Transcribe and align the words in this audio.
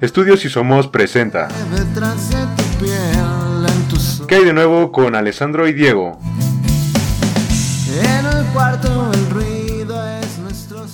Estudios 0.00 0.44
y 0.44 0.48
Somos 0.48 0.86
presenta. 0.86 1.48
¿Qué 4.28 4.34
hay 4.36 4.44
de 4.44 4.52
nuevo 4.52 4.92
con 4.92 5.16
Alessandro 5.16 5.66
y 5.66 5.72
Diego? 5.72 6.20
En 8.00 8.26
el 8.26 8.46
cuarto 8.52 9.10
el 9.12 9.30
ruido 9.30 10.08
es 10.20 10.38
nuestro 10.38 10.86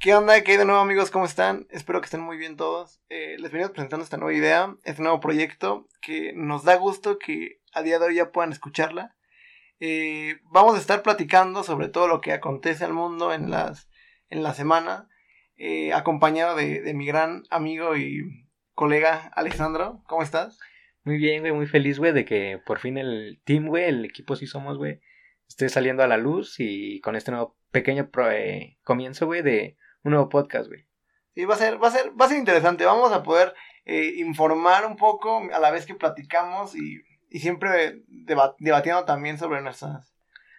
¿Qué 0.00 0.12
onda? 0.12 0.42
¿Qué 0.42 0.52
hay 0.52 0.58
de 0.58 0.64
nuevo 0.64 0.80
amigos? 0.80 1.12
¿Cómo 1.12 1.24
están? 1.24 1.68
Espero 1.70 2.00
que 2.00 2.06
estén 2.06 2.20
muy 2.20 2.36
bien 2.36 2.56
todos. 2.56 3.00
Eh, 3.10 3.36
les 3.38 3.52
venimos 3.52 3.70
presentando 3.70 4.02
esta 4.02 4.16
nueva 4.16 4.36
idea, 4.36 4.74
este 4.82 5.00
nuevo 5.00 5.20
proyecto 5.20 5.86
que 6.02 6.32
nos 6.34 6.64
da 6.64 6.74
gusto 6.74 7.20
que 7.20 7.60
a 7.72 7.82
día 7.82 8.00
de 8.00 8.06
hoy 8.06 8.16
ya 8.16 8.32
puedan 8.32 8.50
escucharla. 8.50 9.14
Eh, 9.78 10.40
vamos 10.50 10.74
a 10.74 10.78
estar 10.78 11.02
platicando 11.02 11.62
sobre 11.62 11.88
todo 11.88 12.08
lo 12.08 12.20
que 12.20 12.32
acontece 12.32 12.84
al 12.84 12.92
mundo 12.92 13.32
en, 13.32 13.52
las, 13.52 13.88
en 14.30 14.42
la 14.42 14.52
semana, 14.52 15.08
eh, 15.56 15.92
acompañado 15.92 16.56
de, 16.56 16.80
de 16.82 16.94
mi 16.94 17.06
gran 17.06 17.44
amigo 17.50 17.96
y 17.96 18.46
colega 18.74 19.30
Alessandro. 19.34 20.02
¿Cómo 20.06 20.22
estás? 20.22 20.58
Muy 21.04 21.16
bien, 21.18 21.40
güey, 21.40 21.52
muy 21.52 21.66
feliz, 21.66 21.98
güey, 21.98 22.12
de 22.12 22.24
que 22.24 22.60
por 22.64 22.78
fin 22.78 22.96
el 22.98 23.40
team, 23.44 23.66
güey, 23.66 23.84
el 23.84 24.04
equipo 24.04 24.36
sí 24.36 24.46
somos, 24.46 24.78
güey, 24.78 25.00
esté 25.48 25.68
saliendo 25.68 26.02
a 26.02 26.06
la 26.08 26.16
luz 26.16 26.56
y 26.58 27.00
con 27.00 27.14
este 27.14 27.30
nuevo 27.30 27.56
pequeño 27.70 28.08
pro- 28.10 28.30
eh, 28.30 28.78
comienzo, 28.84 29.26
güey, 29.26 29.42
de 29.42 29.76
un 30.02 30.12
nuevo 30.12 30.28
podcast, 30.28 30.68
güey. 30.68 30.86
Sí, 31.34 31.44
va 31.44 31.54
a 31.54 31.58
ser, 31.58 31.82
va 31.82 31.88
a 31.88 31.90
ser, 31.90 32.12
va 32.18 32.24
a 32.26 32.28
ser 32.28 32.38
interesante. 32.38 32.84
Vamos 32.86 33.12
a 33.12 33.22
poder 33.22 33.54
eh, 33.84 34.14
informar 34.16 34.86
un 34.86 34.96
poco 34.96 35.42
a 35.52 35.58
la 35.58 35.70
vez 35.70 35.84
que 35.84 35.94
platicamos 35.94 36.74
y, 36.76 37.02
y 37.28 37.40
siempre 37.40 38.02
deba- 38.08 38.54
debatiendo 38.58 39.04
también 39.04 39.36
sobre 39.38 39.60
nuestras, 39.60 40.14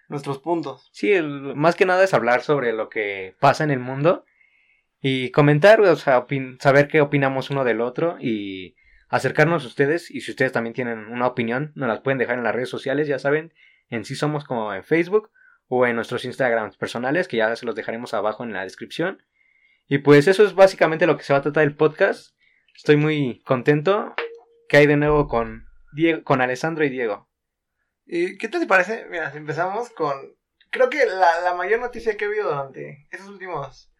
nuestros 0.10 0.38
puntos. 0.40 0.90
Sí, 0.92 1.12
el- 1.12 1.56
más 1.56 1.76
que 1.76 1.86
nada 1.86 2.04
es 2.04 2.14
hablar 2.14 2.42
sobre 2.42 2.72
lo 2.74 2.90
que 2.90 3.36
pasa 3.40 3.64
en 3.64 3.72
el 3.72 3.80
mundo 3.80 4.26
y 5.02 5.32
comentar, 5.32 5.82
o 5.82 5.96
sea, 5.96 6.26
saber 6.60 6.88
qué 6.88 7.02
opinamos 7.02 7.50
uno 7.50 7.64
del 7.64 7.82
otro 7.82 8.18
y 8.20 8.76
acercarnos 9.10 9.64
a 9.64 9.68
ustedes 9.68 10.10
y 10.10 10.22
si 10.22 10.32
ustedes 10.32 10.52
también 10.52 10.74
tienen 10.74 11.08
una 11.08 11.28
opinión, 11.28 11.72
nos 11.76 11.88
las 11.88 12.02
pueden 12.02 12.18
dejar 12.18 12.38
en 12.38 12.44
las 12.44 12.56
redes 12.56 12.70
sociales, 12.70 13.08
ya 13.08 13.20
saben, 13.20 13.54
en 13.90 14.06
sí 14.06 14.16
somos 14.16 14.44
como 14.46 14.74
en 14.74 14.84
Facebook 14.84 15.32
o 15.68 15.86
en 15.86 15.96
nuestros 15.96 16.26
Instagrams 16.26 16.78
personales, 16.78 17.28
que 17.28 17.38
ya 17.38 17.56
se 17.56 17.66
los 17.66 17.76
dejaremos 17.76 18.14
abajo 18.14 18.44
en 18.44 18.54
la 18.54 18.64
descripción. 18.64 19.24
Y 19.88 20.00
pues 20.00 20.28
eso 20.28 20.44
es 20.44 20.56
básicamente 20.56 21.08
lo 21.08 21.18
que 21.18 21.24
se 21.24 21.34
va 21.34 21.40
a 21.40 21.44
tratar 21.44 21.64
el 21.64 21.76
podcast. 21.76 22.36
Estoy 22.76 22.98
muy 22.98 23.42
contento. 23.44 24.14
¿Qué 24.68 24.78
hay 24.78 24.88
de 24.88 24.98
nuevo 24.98 25.28
con 25.28 25.68
Diego, 25.94 26.24
con 26.24 26.42
Alessandro 26.42 26.84
y 26.84 26.90
Diego? 26.90 27.30
¿Y 28.06 28.38
qué 28.38 28.48
te 28.48 28.66
parece? 28.66 29.06
Mira, 29.10 29.32
empezamos 29.34 29.90
con. 29.92 30.36
Creo 30.72 30.90
que 30.90 31.06
la, 31.06 31.42
la 31.42 31.56
mayor 31.56 31.80
noticia 31.80 32.18
que 32.18 32.26
he 32.26 32.28
habido 32.28 32.50
durante 32.50 33.08
estos 33.12 33.30
últimos. 33.30 33.92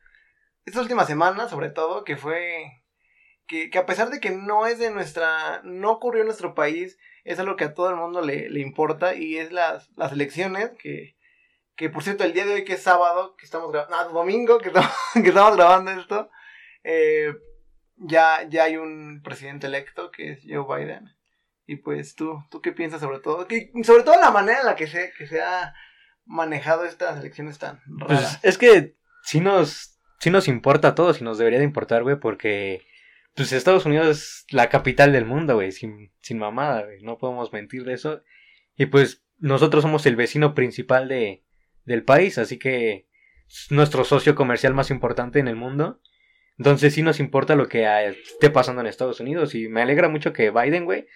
Estas 0.66 0.82
últimas 0.84 1.08
semanas, 1.08 1.50
sobre 1.50 1.70
todo, 1.70 2.04
que 2.04 2.18
fue. 2.18 2.82
Que, 3.48 3.70
que 3.70 3.78
a 3.78 3.86
pesar 3.86 4.10
de 4.10 4.20
que 4.20 4.32
no 4.32 4.66
es 4.66 4.80
de 4.80 4.90
nuestra. 4.92 5.62
No 5.64 5.92
ocurrió 5.92 6.22
en 6.22 6.28
nuestro 6.28 6.56
país, 6.56 6.98
es 7.24 7.40
algo 7.40 7.56
que 7.56 7.66
a 7.66 7.74
todo 7.74 7.90
el 7.90 7.96
mundo 7.96 8.22
le, 8.22 8.50
le 8.50 8.60
importa 8.62 9.14
y 9.16 9.38
es 9.38 9.52
las, 9.52 9.90
las 9.96 10.12
elecciones. 10.12 10.72
Que, 10.82 11.16
que 11.76 11.90
por 11.90 12.04
cierto, 12.04 12.24
el 12.24 12.34
día 12.34 12.46
de 12.46 12.56
hoy, 12.56 12.66
que 12.66 12.74
es 12.74 12.82
sábado, 12.84 13.36
que 13.38 13.46
estamos 13.46 13.72
grabando. 13.72 13.96
No, 13.96 14.10
domingo, 14.14 14.58
que 14.58 14.70
estamos, 14.70 14.92
que 15.14 15.28
estamos 15.30 15.56
grabando 15.56 15.92
esto. 15.92 16.30
eh, 16.84 17.34
ya, 17.98 18.44
ya 18.50 18.64
hay 18.66 18.76
un 18.78 19.22
presidente 19.24 19.68
electo 19.68 20.12
que 20.12 20.32
es 20.34 20.40
Joe 20.46 20.66
Biden. 20.68 21.16
Y 21.68 21.78
pues 21.78 22.14
tú, 22.16 22.44
¿tú 22.52 22.62
qué 22.62 22.72
piensas 22.74 23.00
sobre 23.02 23.20
todo? 23.20 23.48
Que, 23.48 23.72
sobre 23.84 24.04
todo 24.04 24.20
la 24.20 24.32
manera 24.32 24.60
en 24.60 24.66
la 24.66 24.76
que 24.76 24.86
se, 24.88 25.14
que 25.18 25.28
se 25.28 25.42
ha 25.42 25.74
manejado 26.26 26.84
estas 26.86 27.20
elecciones 27.20 27.58
tan 27.58 27.82
Pues 28.00 28.10
raras. 28.12 28.40
es 28.44 28.58
que 28.58 28.98
sí 29.24 29.40
nos, 29.40 29.95
sí 30.20 30.30
nos 30.30 30.48
importa 30.48 30.90
a 30.90 30.96
todos 30.96 31.22
y 31.22 31.24
nos 31.24 31.38
debería 31.38 31.60
de 31.60 31.66
importar, 31.66 32.04
güey, 32.04 32.20
porque 32.20 32.86
pues 33.36 33.52
Estados 33.52 33.86
Unidos 33.86 34.08
es 34.08 34.46
la 34.50 34.70
capital 34.70 35.12
del 35.12 35.26
mundo, 35.26 35.56
güey, 35.56 35.72
sin, 35.72 36.12
sin 36.22 36.38
mamada, 36.38 36.84
güey, 36.84 37.02
no 37.02 37.18
podemos 37.18 37.52
mentir 37.52 37.84
de 37.84 37.94
eso. 37.94 38.24
Y 38.78 38.88
pues 38.88 39.26
nosotros 39.40 39.82
somos 39.82 40.06
el 40.06 40.16
vecino 40.16 40.56
principal 40.56 41.08
de, 41.10 41.44
del 41.84 42.04
país, 42.04 42.38
así 42.38 42.58
que 42.58 43.08
es 43.48 43.68
nuestro 43.72 44.06
socio 44.06 44.36
comercial 44.36 44.74
más 44.74 44.90
importante 44.90 45.40
en 45.40 45.48
el 45.48 45.56
mundo. 45.56 46.02
Entonces 46.58 46.94
sí 46.94 47.02
nos 47.02 47.20
importa 47.20 47.56
lo 47.56 47.68
que 47.68 47.86
esté 48.08 48.50
pasando 48.50 48.82
en 48.82 48.88
Estados 48.88 49.20
Unidos 49.20 49.56
y 49.56 49.68
me 49.68 49.82
alegra 49.82 50.08
mucho 50.08 50.32
que 50.32 50.52
Biden, 50.52 50.86
güey, 50.86 51.08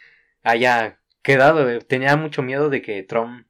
haya 0.44 1.00
quedado, 1.22 1.64
güey. 1.64 1.80
Tenía 1.80 2.18
mucho 2.18 2.42
miedo 2.42 2.70
de 2.70 2.82
que 2.82 3.02
Trump 3.04 3.48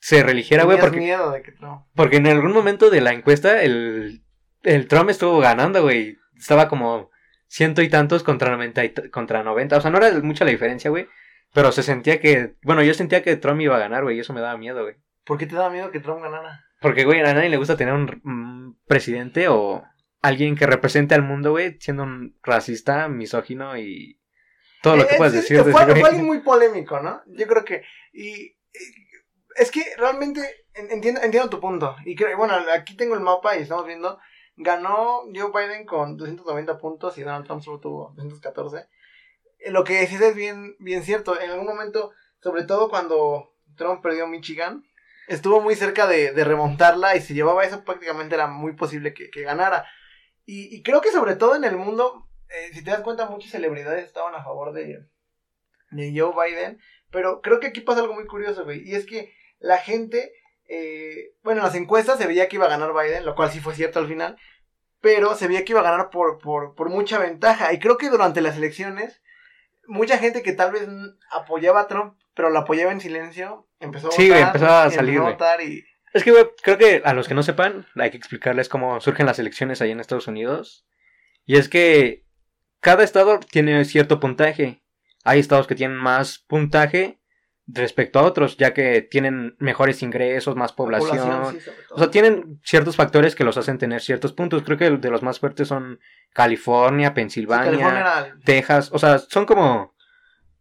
se 0.00 0.24
religiera, 0.24 0.64
güey, 0.64 0.80
porque... 0.80 0.98
miedo 0.98 1.30
de 1.30 1.42
que 1.42 1.52
no. 1.60 1.88
Porque 1.94 2.16
en 2.16 2.26
algún 2.26 2.52
momento 2.52 2.90
de 2.90 3.00
la 3.00 3.12
encuesta 3.12 3.62
el, 3.62 4.24
el 4.62 4.88
Trump 4.88 5.10
estuvo 5.10 5.38
ganando, 5.40 5.82
güey. 5.82 6.18
Estaba 6.36 6.68
como 6.68 7.10
ciento 7.48 7.82
y 7.82 7.88
tantos 7.88 8.22
contra 8.22 8.50
90, 8.50 8.84
y 8.84 8.94
contra 9.10 9.42
90. 9.42 9.76
O 9.76 9.80
sea, 9.80 9.90
no 9.90 9.98
era 9.98 10.10
mucha 10.20 10.44
la 10.44 10.50
diferencia, 10.50 10.90
güey. 10.90 11.06
Pero 11.54 11.70
se 11.70 11.82
sentía 11.82 12.18
que... 12.20 12.54
Bueno, 12.62 12.82
yo 12.82 12.94
sentía 12.94 13.22
que 13.22 13.36
Trump 13.36 13.60
iba 13.60 13.76
a 13.76 13.80
ganar, 13.80 14.02
güey. 14.04 14.16
Y 14.16 14.20
eso 14.20 14.32
me 14.32 14.40
daba 14.40 14.56
miedo, 14.56 14.82
güey. 14.82 14.96
¿Por 15.24 15.38
qué 15.38 15.46
te 15.46 15.54
da 15.54 15.68
miedo 15.70 15.90
que 15.90 16.00
Trump 16.00 16.22
ganara? 16.22 16.64
Porque, 16.80 17.04
güey, 17.04 17.20
a 17.20 17.34
nadie 17.34 17.48
le 17.50 17.58
gusta 17.58 17.76
tener 17.76 17.94
un, 17.94 18.20
un 18.24 18.80
presidente 18.86 19.48
o 19.48 19.84
alguien 20.22 20.56
que 20.56 20.66
represente 20.66 21.14
al 21.14 21.22
mundo, 21.22 21.50
güey, 21.50 21.76
siendo 21.78 22.04
un 22.04 22.36
racista, 22.42 23.08
misógino 23.08 23.76
y... 23.76 24.18
Todo 24.82 24.96
lo 24.96 25.06
que 25.06 25.14
Eh, 25.14 25.18
puedes 25.18 25.34
es- 25.34 25.42
decir 25.42 25.58
de 25.58 25.70
fue, 25.70 25.72
fue 25.94 26.08
alguien 26.08 26.26
muy 26.26 26.40
polémico, 26.40 26.98
¿no? 27.00 27.22
Yo 27.26 27.46
creo 27.46 27.64
que. 27.64 27.84
Y, 28.12 28.28
y- 28.46 28.56
es 29.56 29.70
que 29.70 29.80
realmente 29.96 30.40
en- 30.74 30.90
entiendo, 30.90 31.20
entiendo 31.22 31.50
tu 31.50 31.60
punto. 31.60 31.94
Y 32.04 32.16
creo, 32.16 32.36
bueno, 32.36 32.54
aquí 32.74 32.96
tengo 32.96 33.14
el 33.14 33.20
mapa 33.20 33.56
y 33.56 33.62
estamos 33.62 33.86
viendo. 33.86 34.18
Ganó 34.62 35.22
Joe 35.34 35.50
Biden 35.52 35.86
con 35.86 36.16
290 36.16 36.78
puntos 36.78 37.18
y 37.18 37.22
Donald 37.22 37.46
Trump 37.46 37.62
solo 37.62 37.80
tuvo 37.80 38.12
214. 38.16 38.86
Eh, 39.58 39.70
Lo 39.70 39.84
que 39.84 40.00
decís 40.00 40.20
es 40.20 40.34
bien, 40.34 40.76
bien 40.78 41.02
cierto. 41.02 41.40
En 41.40 41.50
algún 41.50 41.66
momento, 41.66 42.12
sobre 42.40 42.64
todo 42.64 42.88
cuando 42.88 43.54
Trump 43.76 44.02
perdió 44.02 44.26
Michigan, 44.26 44.84
estuvo 45.28 45.60
muy 45.60 45.74
cerca 45.74 46.06
de, 46.06 46.32
de 46.32 46.44
remontarla 46.44 47.16
y 47.16 47.20
si 47.20 47.34
llevaba 47.34 47.64
eso 47.64 47.84
prácticamente 47.84 48.34
era 48.34 48.46
muy 48.46 48.74
posible 48.74 49.14
que, 49.14 49.30
que 49.30 49.42
ganara. 49.42 49.86
Y, 50.44 50.82
creo 50.82 51.00
que 51.00 51.12
sobre 51.12 51.36
todo 51.36 51.54
en 51.54 51.64
el 51.64 51.76
mundo, 51.76 52.28
eh, 52.48 52.70
si 52.72 52.82
te 52.82 52.90
das 52.90 53.02
cuenta, 53.02 53.26
muchas 53.26 53.52
celebridades 53.52 54.04
estaban 54.04 54.34
a 54.34 54.42
favor 54.42 54.72
de, 54.72 55.06
de 55.90 56.12
Joe 56.18 56.32
Biden. 56.34 56.80
Pero 57.10 57.40
creo 57.42 57.60
que 57.60 57.68
aquí 57.68 57.80
pasa 57.80 58.00
algo 58.00 58.14
muy 58.14 58.26
curioso, 58.26 58.64
güey. 58.64 58.82
Y 58.84 58.94
es 58.94 59.06
que 59.06 59.32
la 59.60 59.78
gente, 59.78 60.32
eh, 60.68 61.34
bueno, 61.42 61.60
en 61.60 61.66
las 61.66 61.74
encuestas 61.76 62.18
se 62.18 62.26
veía 62.26 62.48
que 62.48 62.56
iba 62.56 62.66
a 62.66 62.70
ganar 62.70 62.92
Biden, 62.92 63.24
lo 63.24 63.34
cual 63.34 63.50
sí 63.50 63.60
fue 63.60 63.74
cierto 63.74 63.98
al 63.98 64.08
final. 64.08 64.36
Pero 65.02 65.34
se 65.34 65.48
veía 65.48 65.64
que 65.64 65.72
iba 65.72 65.80
a 65.80 65.90
ganar 65.90 66.08
por, 66.08 66.38
por, 66.38 66.74
por 66.74 66.88
mucha 66.88 67.18
ventaja. 67.18 67.72
Y 67.74 67.78
creo 67.78 67.98
que 67.98 68.08
durante 68.08 68.40
las 68.40 68.56
elecciones, 68.56 69.20
mucha 69.86 70.16
gente 70.16 70.42
que 70.42 70.52
tal 70.52 70.72
vez 70.72 70.88
apoyaba 71.30 71.80
a 71.82 71.88
Trump, 71.88 72.14
pero 72.34 72.48
lo 72.48 72.60
apoyaba 72.60 72.92
en 72.92 73.00
silencio, 73.02 73.68
empezó 73.80 74.08
a 74.08 74.12
Sí, 74.12 74.28
votar. 74.30 74.46
empezó 74.46 74.66
a 74.68 74.90
salir, 74.90 75.20
güey. 75.20 75.32
votar 75.32 75.60
y... 75.60 75.84
Es 76.14 76.24
que, 76.24 76.30
güey, 76.30 76.46
creo 76.62 76.78
que 76.78 77.02
a 77.04 77.14
los 77.14 77.26
que 77.28 77.34
no 77.34 77.42
sepan, 77.42 77.86
hay 77.96 78.10
que 78.10 78.16
explicarles 78.16 78.68
cómo 78.68 79.00
surgen 79.00 79.26
las 79.26 79.38
elecciones 79.38 79.82
ahí 79.82 79.90
en 79.90 80.00
Estados 80.00 80.28
Unidos. 80.28 80.86
Y 81.44 81.56
es 81.56 81.68
que 81.68 82.24
cada 82.80 83.02
estado 83.02 83.40
tiene 83.40 83.84
cierto 83.84 84.20
puntaje. 84.20 84.82
Hay 85.24 85.40
estados 85.40 85.66
que 85.66 85.74
tienen 85.74 85.96
más 85.96 86.38
puntaje 86.38 87.18
respecto 87.66 88.18
a 88.18 88.22
otros, 88.22 88.56
ya 88.56 88.74
que 88.74 89.02
tienen 89.02 89.54
mejores 89.58 90.02
ingresos, 90.02 90.56
más 90.56 90.72
población. 90.72 91.58
sí. 91.60 91.70
O 91.90 91.98
sea, 91.98 92.10
tienen 92.10 92.60
ciertos 92.64 92.96
factores 92.96 93.34
que 93.34 93.44
los 93.44 93.56
hacen 93.56 93.78
tener 93.78 94.00
ciertos 94.02 94.32
puntos. 94.32 94.62
Creo 94.62 94.76
que 94.78 94.90
de 94.90 95.10
los 95.10 95.22
más 95.22 95.38
fuertes 95.38 95.68
son 95.68 96.00
California, 96.32 97.08
Sí, 97.08 97.14
Pensilvania, 97.14 97.64
California 97.70 98.36
Texas. 98.44 98.90
O 98.92 98.98
sea, 98.98 99.18
son 99.18 99.46
como 99.46 99.94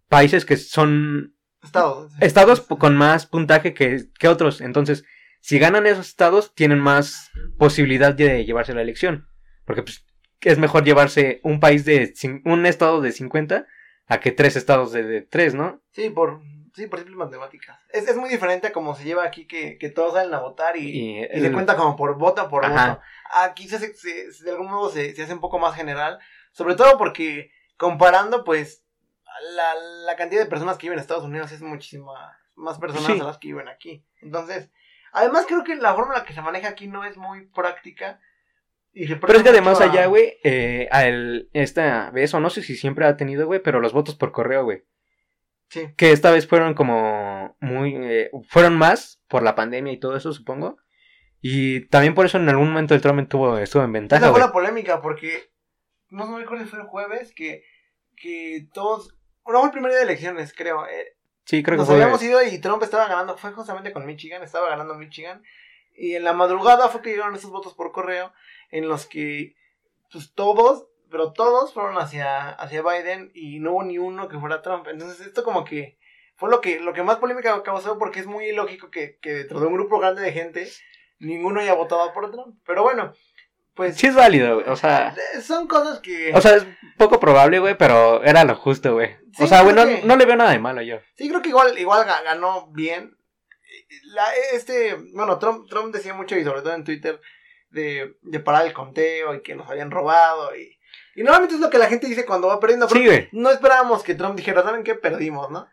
países 0.10 0.46
que 0.46 0.58
son 0.58 1.34
estado. 1.64 2.10
estados 2.20 2.62
p- 2.62 2.78
con 2.78 2.96
más 2.96 3.26
puntaje 3.26 3.74
que, 3.74 4.06
que 4.20 4.28
otros. 4.28 4.62
Entonces, 4.62 5.04
si 5.40 5.58
ganan 5.58 5.88
esos 5.88 6.08
estados, 6.08 6.54
tienen 6.54 6.80
más 6.80 7.32
posibilidad 7.58 8.14
de 8.14 8.46
llevarse 8.46 8.74
la 8.76 8.82
elección. 8.84 9.28
Porque 9.66 9.82
pues, 9.84 10.06
es 10.42 10.58
mejor 10.60 10.84
llevarse 10.84 11.40
un 11.44 11.60
país 11.60 11.84
de 11.86 12.14
un 12.46 12.66
estado 12.66 13.02
de 13.02 13.12
50 13.12 13.66
a 14.08 14.20
que 14.20 14.32
tres 14.32 14.56
estados 14.56 14.92
de, 14.92 15.04
de 15.04 15.22
3, 15.22 15.54
¿no? 15.56 15.82
Sí, 15.92 16.10
por, 16.10 16.42
sí, 16.74 16.88
por 16.88 17.00
simples 17.00 17.18
matemáticas. 17.18 17.80
Es, 17.90 18.08
es 18.08 18.16
muy 18.16 18.30
diferente 18.30 18.68
a 18.68 18.72
como 18.74 18.96
se 18.96 19.04
lleva 19.04 19.24
aquí 19.24 19.46
que, 19.48 19.78
que 19.78 19.90
todos 19.90 20.14
salen 20.14 20.34
a 20.34 20.40
votar 20.40 20.78
y, 20.78 20.82
Y, 20.90 21.20
y 21.24 21.28
se 21.28 21.48
el- 21.48 21.54
cuenta 21.54 21.76
como 21.76 21.96
por 21.96 22.18
voto 22.18 22.48
por 22.50 22.66
Ajá. 22.66 22.90
voto. 22.90 23.02
Aquí 23.34 23.68
se, 23.68 23.78
hace- 23.78 23.94
se- 23.94 24.32
se- 24.32 24.44
de 24.44 24.52
algún 24.52 24.70
modo 24.72 24.90
se, 24.90 25.14
se 25.16 25.24
hace 25.24 25.34
un 25.34 25.40
poco 25.42 25.60
más 25.60 25.76
general, 25.76 26.20
sobre 26.52 26.76
todo 26.76 26.98
porque 26.98 27.52
comparando 27.78 28.44
pues 28.44 28.84
la, 29.56 29.74
la 30.06 30.16
cantidad 30.16 30.42
de 30.42 30.50
personas 30.50 30.78
que 30.78 30.86
viven 30.88 30.98
en 31.00 31.02
Estados 31.02 31.24
Unidos 31.24 31.52
es 31.52 31.62
muchísima 31.62 32.38
más 32.56 32.78
personas 32.80 33.06
Sí. 33.14 33.20
a 33.20 33.24
las 33.24 33.38
que 33.38 33.48
viven 33.48 33.68
aquí. 33.70 34.06
Entonces, 34.22 34.70
además 35.14 35.46
creo 35.48 35.64
que 35.64 35.76
la 35.76 35.96
forma 35.96 36.14
en 36.14 36.20
la 36.20 36.26
que 36.26 36.34
se 36.34 36.42
maneja 36.42 36.68
aquí 36.70 36.88
no 36.88 37.04
es 37.06 37.18
muy 37.18 37.46
práctica. 37.48 38.20
Y 38.94 39.08
se 39.08 39.16
Pero 39.16 39.38
es 39.38 39.44
que 39.44 39.50
además 39.50 39.80
a- 39.80 39.86
allá, 39.86 40.06
güey, 40.08 40.38
eh, 40.44 40.90
al- 40.92 41.50
esta 41.54 42.12
vez, 42.12 42.34
o 42.34 42.42
no 42.42 42.50
sé 42.50 42.62
si 42.62 42.76
siempre 42.76 43.06
ha 43.06 43.16
tenido, 43.16 43.48
güey, 43.48 43.62
pero 43.62 43.80
los 43.80 43.94
votos 43.94 44.16
por 44.16 44.34
correo, 44.34 44.66
güey. 44.66 44.84
Sí. 45.72 45.88
Que 45.96 46.12
esta 46.12 46.32
vez 46.32 46.48
fueron 46.48 46.74
como 46.74 47.56
muy... 47.62 47.96
eh, 47.96 48.30
fueron 48.50 48.78
más 48.78 49.22
por 49.30 49.42
la 49.42 49.56
pandemia 49.56 49.94
y 49.94 50.00
todo 50.00 50.18
eso, 50.18 50.34
supongo. 50.34 50.76
Y 51.42 51.88
también 51.88 52.14
por 52.14 52.26
eso 52.26 52.38
en 52.38 52.50
algún 52.50 52.68
momento 52.68 52.94
el 52.94 53.02
Trump 53.02 53.22
estuvo, 53.22 53.58
estuvo 53.58 53.82
en 53.84 53.94
ventaja, 53.94 54.22
Esa 54.22 54.32
fue 54.32 54.40
la 54.42 54.52
polémica 54.52 55.02
porque 55.02 55.50
no 56.10 56.28
me 56.28 56.44
acuerdo 56.44 56.66
si 56.66 56.70
fue 56.70 56.80
el 56.80 56.86
jueves, 56.88 57.34
que, 57.34 57.64
que 58.18 58.68
todos, 58.74 59.16
no 59.48 59.60
fue 59.60 59.68
el 59.68 59.72
primer 59.72 59.92
día 59.92 60.00
de 60.00 60.06
elecciones, 60.06 60.54
creo. 60.54 60.86
eh, 60.88 61.16
Sí, 61.46 61.64
creo 61.64 61.76
que 61.76 61.80
nos 61.80 61.88
fue. 61.88 61.96
habíamos 61.96 62.22
ido 62.22 62.44
y 62.44 62.60
Trump 62.60 62.84
estaba 62.84 63.08
ganando, 63.08 63.38
fue 63.38 63.52
justamente 63.54 63.94
con 63.94 64.06
Michigan, 64.06 64.44
estaba 64.44 64.70
ganando 64.70 64.94
Michigan. 64.96 65.42
Y 65.96 66.16
en 66.16 66.26
la 66.26 66.34
madrugada 66.34 66.90
fue 66.90 67.02
que 67.02 67.12
llegaron 67.12 67.34
esos 67.36 67.50
votos 67.52 67.74
por 67.74 67.92
correo 67.94 68.34
en 68.70 68.88
los 68.90 69.06
que 69.06 69.56
pues 70.12 70.34
todos, 70.34 70.88
pero 71.12 71.34
todos 71.34 71.74
fueron 71.74 71.98
hacia, 71.98 72.50
hacia 72.50 72.82
Biden 72.82 73.32
y 73.36 73.60
no 73.60 73.74
hubo 73.74 73.84
ni 73.84 73.98
uno 74.00 74.28
que 74.30 74.40
fuera 74.40 74.62
Trump. 74.62 74.88
Entonces 74.88 75.26
esto 75.28 75.44
como 75.44 75.66
que 75.66 76.00
fue 76.38 76.50
lo 76.50 76.62
que, 76.62 76.80
lo 76.80 76.94
que 76.94 77.04
más 77.04 77.18
polémica 77.18 77.62
causó 77.64 78.00
porque 78.00 78.20
es 78.22 78.26
muy 78.26 78.46
ilógico 78.46 78.90
que, 78.90 79.18
que 79.22 79.34
dentro 79.34 79.60
de 79.60 79.68
un 79.68 79.74
grupo 79.74 80.00
grande 80.00 80.22
de 80.22 80.32
gente 80.32 80.68
ninguno 81.20 81.60
haya 81.60 81.74
votado 81.74 82.12
por 82.14 82.32
Trump. 82.32 82.58
Pero 82.66 82.82
bueno, 82.84 83.14
pues 83.76 83.96
Sí 83.98 84.08
es 84.08 84.16
válido, 84.16 84.56
güey. 84.56 84.68
O 84.70 84.76
sea, 84.76 85.14
eh, 85.36 85.42
son 85.42 85.68
cosas 85.68 86.00
que... 86.00 86.32
o 86.34 86.42
sea, 86.42 86.56
es 86.56 86.66
poco 86.98 87.20
probable, 87.20 87.60
güey, 87.60 87.78
pero 87.78 88.24
era 88.24 88.44
lo 88.44 88.56
justo, 88.56 88.94
güey. 88.94 89.16
Sí, 89.38 89.44
o 89.44 89.48
sea, 89.48 89.62
güey, 89.62 89.76
no, 89.76 89.84
creo 89.84 90.02
que- 90.02 90.08
no 90.08 90.16
le 90.16 90.26
veo 90.26 90.36
nada 90.36 90.52
de 90.52 90.60
malo 90.60 90.82
yo. 90.82 90.98
Sí, 91.16 91.30
creo 91.30 91.42
que 91.42 91.50
igual, 91.50 91.78
igual 91.78 92.08
ga- 92.08 92.24
ganó 92.24 92.68
bien. 92.72 93.16
La, 94.04 94.26
este, 94.54 94.96
bueno, 95.14 95.38
Trump, 95.40 95.68
Trump 95.70 95.94
decía 95.94 96.14
mucho, 96.14 96.36
y 96.38 96.44
sobre 96.44 96.62
todo 96.62 96.74
en 96.74 96.84
Twitter, 96.84 97.22
de, 97.70 98.18
de 98.22 98.40
parar 98.40 98.66
el 98.66 98.74
conteo 98.74 99.34
y 99.36 99.42
que 99.42 99.56
nos 99.56 99.70
habían 99.70 99.92
robado. 99.92 100.56
Y, 100.56 100.78
y 101.16 101.24
normalmente 101.24 101.56
es 101.56 101.62
lo 101.62 101.70
que 101.70 101.78
la 101.78 101.88
gente 101.88 102.08
dice 102.08 102.26
cuando 102.26 102.48
va 102.48 102.60
perdiendo. 102.60 102.88
pero 102.88 103.00
Sí, 103.00 103.06
güey. 103.06 103.30
no 103.32 103.50
esperábamos 103.52 104.04
que 104.04 104.16
Trump 104.16 104.36
dijera, 104.36 104.64
¿saben 104.64 104.84
qué? 104.84 104.96
Perdimos, 104.96 105.50
¿no? 105.52 105.68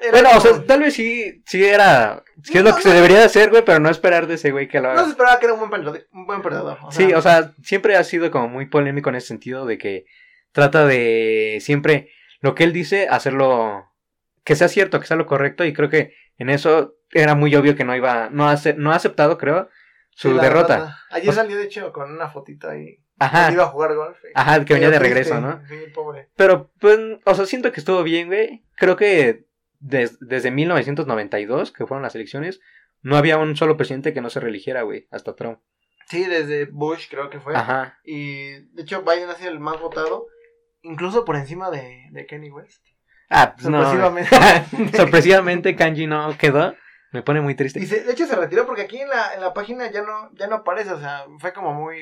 Era 0.00 0.10
Bueno, 0.12 0.28
o 0.36 0.40
sea, 0.40 0.62
tal 0.66 0.80
vez 0.80 0.92
sí, 0.94 1.42
sí 1.46 1.64
era, 1.64 2.22
sí 2.42 2.58
es 2.58 2.62
lo 2.64 2.70
No, 2.70 2.76
que 2.76 2.82
no, 2.84 2.90
se 2.90 2.94
debería 2.94 3.18
de 3.18 3.24
hacer, 3.24 3.48
güey, 3.50 3.64
pero 3.64 3.78
no 3.80 3.88
esperar 3.88 4.26
de 4.26 4.34
ese 4.34 4.50
güey 4.50 4.68
que 4.68 4.78
lo 4.80 4.88
no 4.88 4.94
se 4.94 5.00
haga. 5.00 5.10
esperaba 5.10 5.38
que 5.38 5.46
era 5.46 5.54
un 5.54 5.60
buen 5.60 5.70
perdedor. 5.70 6.06
Un 6.12 6.26
buen 6.26 6.42
perdedor 6.42 6.78
Sí, 6.90 7.12
o 7.14 7.22
sea, 7.22 7.54
siempre 7.62 7.96
ha 7.96 8.04
sido 8.04 8.30
como 8.30 8.48
muy 8.48 8.66
polémico 8.66 9.08
en 9.08 9.14
ese 9.16 9.28
sentido 9.28 9.64
de 9.64 9.78
que 9.78 10.04
trata 10.52 10.84
de 10.86 11.58
siempre 11.62 12.10
lo 12.40 12.54
que 12.54 12.64
él 12.64 12.72
dice 12.74 13.08
hacerlo 13.08 13.90
que 14.44 14.54
sea 14.54 14.68
cierto, 14.68 15.00
que 15.00 15.06
sea 15.06 15.16
lo 15.16 15.26
correcto 15.26 15.64
y 15.64 15.72
creo 15.72 15.88
que 15.88 16.14
en 16.38 16.50
eso 16.50 16.94
era 17.10 17.34
muy 17.34 17.54
obvio 17.56 17.74
que 17.74 17.84
no 17.84 17.96
iba, 17.96 18.28
no 18.30 18.46
ha, 18.48 18.52
ace- 18.52 18.74
no 18.76 18.92
ha 18.92 18.96
aceptado, 18.96 19.38
creo, 19.38 19.70
su 20.10 20.32
sí, 20.34 20.38
derrota. 20.38 20.98
Ayer 21.10 21.30
O 21.30 21.32
salió, 21.32 21.56
de 21.56 21.64
hecho, 21.64 21.90
con 21.92 22.12
una 22.12 22.28
fotito 22.28 22.68
ahí. 22.68 22.98
Ajá, 23.18 23.50
Iba 23.52 23.64
a 23.64 23.68
jugar 23.68 23.94
golf. 23.94 24.18
y- 24.24 24.32
ajá, 24.34 24.64
que 24.64 24.74
venía 24.74 24.90
de 24.90 24.98
regreso, 24.98 25.30
triste, 25.34 25.46
¿no? 25.48 25.62
Sí, 25.68 25.90
pobre. 25.94 26.28
Pero, 26.36 26.70
pues, 26.80 26.98
o 27.24 27.34
sea, 27.34 27.46
siento 27.46 27.72
que 27.72 27.80
estuvo 27.80 28.02
bien, 28.02 28.28
güey. 28.28 28.64
Creo 28.76 28.96
que 28.96 29.46
des- 29.80 30.18
desde 30.20 30.50
1992, 30.50 31.72
que 31.72 31.86
fueron 31.86 32.02
las 32.02 32.14
elecciones, 32.14 32.60
no 33.02 33.16
había 33.16 33.38
un 33.38 33.56
solo 33.56 33.76
presidente 33.76 34.12
que 34.12 34.20
no 34.20 34.30
se 34.30 34.40
reeligiera, 34.40 34.82
güey, 34.82 35.06
hasta 35.10 35.34
Trump. 35.34 35.60
Sí, 36.08 36.24
desde 36.24 36.66
Bush 36.66 37.08
creo 37.10 37.30
que 37.30 37.40
fue. 37.40 37.56
Ajá. 37.56 37.98
Y 38.04 38.50
de 38.74 38.82
hecho 38.82 39.02
Biden 39.02 39.28
ha 39.30 39.34
sido 39.34 39.50
el 39.50 39.60
más 39.60 39.80
votado, 39.80 40.26
incluso 40.82 41.24
por 41.24 41.36
encima 41.36 41.70
de, 41.70 42.06
de 42.12 42.26
Kenny 42.26 42.50
West. 42.50 42.84
Ah, 43.28 43.54
pues 43.56 43.68
no. 43.68 43.82
Sorpresivamente. 43.82 44.30
Sorpresivamente 44.96 45.74
Kanji 45.76 46.06
no 46.06 46.36
quedó. 46.38 46.74
Me 47.12 47.22
pone 47.22 47.40
muy 47.40 47.54
triste. 47.54 47.80
Y 47.80 47.86
se- 47.86 48.04
de 48.04 48.12
hecho 48.12 48.26
se 48.26 48.36
retiró 48.36 48.66
porque 48.66 48.82
aquí 48.82 48.98
en 49.00 49.08
la, 49.08 49.34
en 49.34 49.40
la 49.40 49.52
página 49.54 49.90
ya 49.90 50.02
no, 50.02 50.30
ya 50.34 50.46
no 50.48 50.56
aparece, 50.56 50.92
o 50.92 51.00
sea, 51.00 51.24
fue 51.38 51.52
como 51.52 51.72
muy... 51.72 51.96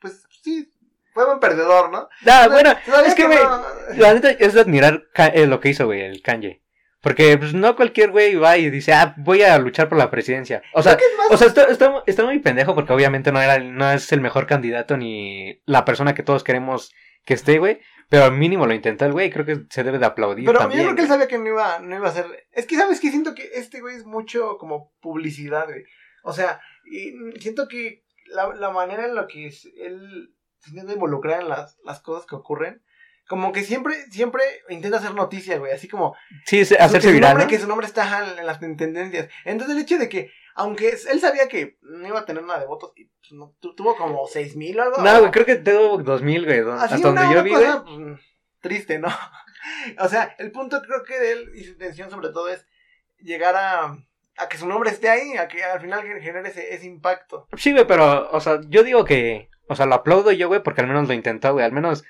Pues 0.00 0.22
sí, 0.42 0.70
fue 1.14 1.32
un 1.32 1.40
perdedor, 1.40 1.90
¿no? 1.90 2.08
Ah, 2.26 2.48
bueno, 2.50 2.74
Todavía 2.84 3.08
es 3.08 3.14
que, 3.14 3.26
güey, 3.26 3.38
no- 3.38 3.64
la 3.96 4.14
neta 4.14 4.30
es 4.30 4.54
de 4.54 4.60
admirar 4.60 5.04
eh, 5.34 5.46
lo 5.46 5.60
que 5.60 5.70
hizo, 5.70 5.86
güey, 5.86 6.02
el 6.02 6.22
Kanye. 6.22 6.62
Porque, 7.00 7.38
pues, 7.38 7.54
no 7.54 7.76
cualquier 7.76 8.10
güey 8.10 8.34
va 8.34 8.58
y 8.58 8.68
dice, 8.68 8.92
ah, 8.92 9.14
voy 9.18 9.42
a 9.42 9.56
luchar 9.58 9.88
por 9.88 9.96
la 9.96 10.10
presidencia. 10.10 10.62
O 10.72 10.82
sea, 10.82 10.96
que 10.96 11.04
más- 11.16 11.30
o 11.30 11.36
sea, 11.36 11.46
está, 11.46 11.64
está, 11.64 12.02
está 12.06 12.24
muy 12.24 12.38
pendejo 12.40 12.74
porque 12.74 12.92
obviamente 12.92 13.30
no 13.30 13.40
era, 13.40 13.58
no 13.60 13.90
es 13.92 14.10
el 14.12 14.20
mejor 14.20 14.46
candidato 14.46 14.96
ni 14.96 15.60
la 15.66 15.84
persona 15.84 16.14
que 16.14 16.22
todos 16.24 16.42
queremos 16.42 16.92
que 17.24 17.34
esté, 17.34 17.58
güey. 17.58 17.80
Pero 18.08 18.24
al 18.24 18.32
mínimo 18.32 18.66
lo 18.66 18.74
intentó 18.74 19.04
el 19.04 19.12
güey, 19.12 19.30
creo 19.30 19.44
que 19.44 19.62
se 19.70 19.82
debe 19.82 19.98
de 19.98 20.06
aplaudir 20.06 20.46
Pero 20.46 20.58
también. 20.60 20.80
yo 20.82 20.86
creo 20.86 20.96
que 20.96 21.02
él 21.02 21.08
sabía 21.08 21.26
que 21.28 21.38
no 21.38 21.46
iba, 21.48 21.80
no 21.80 21.96
iba 21.96 22.08
a 22.08 22.12
ser... 22.12 22.26
Es 22.52 22.66
que, 22.66 22.76
¿sabes 22.76 23.00
qué? 23.00 23.10
Siento 23.10 23.34
que 23.34 23.50
este 23.54 23.80
güey 23.80 23.96
es 23.96 24.04
mucho 24.04 24.58
como 24.58 24.92
publicidad, 25.00 25.66
güey. 25.66 25.82
O 26.22 26.32
sea, 26.32 26.60
y 26.90 27.12
siento 27.40 27.66
que 27.68 28.04
la, 28.28 28.48
la 28.54 28.70
manera 28.70 29.04
en 29.06 29.14
la 29.14 29.26
que 29.26 29.46
él 29.46 30.34
se 30.58 30.70
intenta 30.70 30.92
involucrar 30.92 31.42
en 31.42 31.48
las, 31.48 31.78
las 31.84 32.00
cosas 32.00 32.26
que 32.26 32.34
ocurren, 32.34 32.82
como 33.28 33.52
que 33.52 33.62
siempre, 33.64 33.94
siempre 34.10 34.42
intenta 34.68 34.98
hacer 34.98 35.14
noticia, 35.14 35.58
güey. 35.58 35.72
Así 35.72 35.88
como, 35.88 36.14
Sí, 36.44 36.64
se- 36.64 36.78
hacerse 36.78 37.08
su 37.08 37.14
viral, 37.14 37.30
nombre, 37.30 37.44
¿no? 37.46 37.50
que 37.50 37.58
su 37.58 37.66
nombre 37.68 37.86
está 37.86 38.36
en 38.38 38.46
las 38.46 38.60
tendencias. 38.60 39.28
Entonces 39.44 39.76
el 39.76 39.82
hecho 39.82 39.98
de 39.98 40.08
que, 40.08 40.30
aunque 40.54 40.90
él 41.10 41.20
sabía 41.20 41.48
que 41.48 41.76
no 41.82 42.06
iba 42.06 42.20
a 42.20 42.24
tener 42.24 42.44
nada 42.44 42.60
de 42.60 42.66
votos, 42.66 42.92
y, 42.96 43.06
pues, 43.06 43.32
no, 43.32 43.54
tu- 43.60 43.74
tuvo 43.74 43.96
como 43.96 44.26
seis 44.28 44.54
mil 44.56 44.78
o 44.78 44.82
algo. 44.84 45.02
No, 45.02 45.18
güey, 45.20 45.30
creo 45.32 45.44
que 45.46 45.56
tengo 45.56 45.98
2000, 45.98 46.44
güey. 46.44 46.60
do- 46.60 46.72
Así 46.74 46.94
Hasta 46.94 47.10
una- 47.10 47.20
donde 47.22 47.34
yo 47.36 47.42
vi, 47.42 47.50
güey. 47.50 47.64
cosa, 47.64 47.84
pues, 47.84 48.20
triste, 48.60 48.98
¿no? 49.00 49.08
o 49.98 50.08
sea, 50.08 50.34
el 50.38 50.52
punto 50.52 50.80
creo 50.82 51.02
que 51.02 51.18
de 51.18 51.32
él 51.32 51.50
y 51.56 51.64
su 51.64 51.72
intención 51.72 52.10
sobre 52.10 52.28
todo 52.28 52.48
es 52.48 52.64
llegar 53.18 53.56
a, 53.56 53.96
a 54.38 54.48
que 54.48 54.58
su 54.58 54.66
nombre 54.66 54.90
esté 54.90 55.08
ahí, 55.08 55.36
a 55.36 55.48
que 55.48 55.62
al 55.64 55.80
final 55.80 56.02
genere 56.20 56.48
ese, 56.48 56.74
ese 56.74 56.86
impacto. 56.86 57.48
Sí, 57.56 57.72
güey, 57.72 57.86
pero, 57.86 58.30
o 58.30 58.40
sea, 58.40 58.60
yo 58.68 58.82
digo 58.82 59.04
que, 59.04 59.48
o 59.68 59.74
sea, 59.74 59.86
lo 59.86 59.94
aplaudo 59.94 60.32
yo, 60.32 60.48
güey, 60.48 60.62
porque 60.62 60.80
al 60.80 60.86
menos 60.86 61.08
lo 61.08 61.14
intentó, 61.14 61.52
güey, 61.52 61.64
al 61.64 61.72
menos 61.72 62.04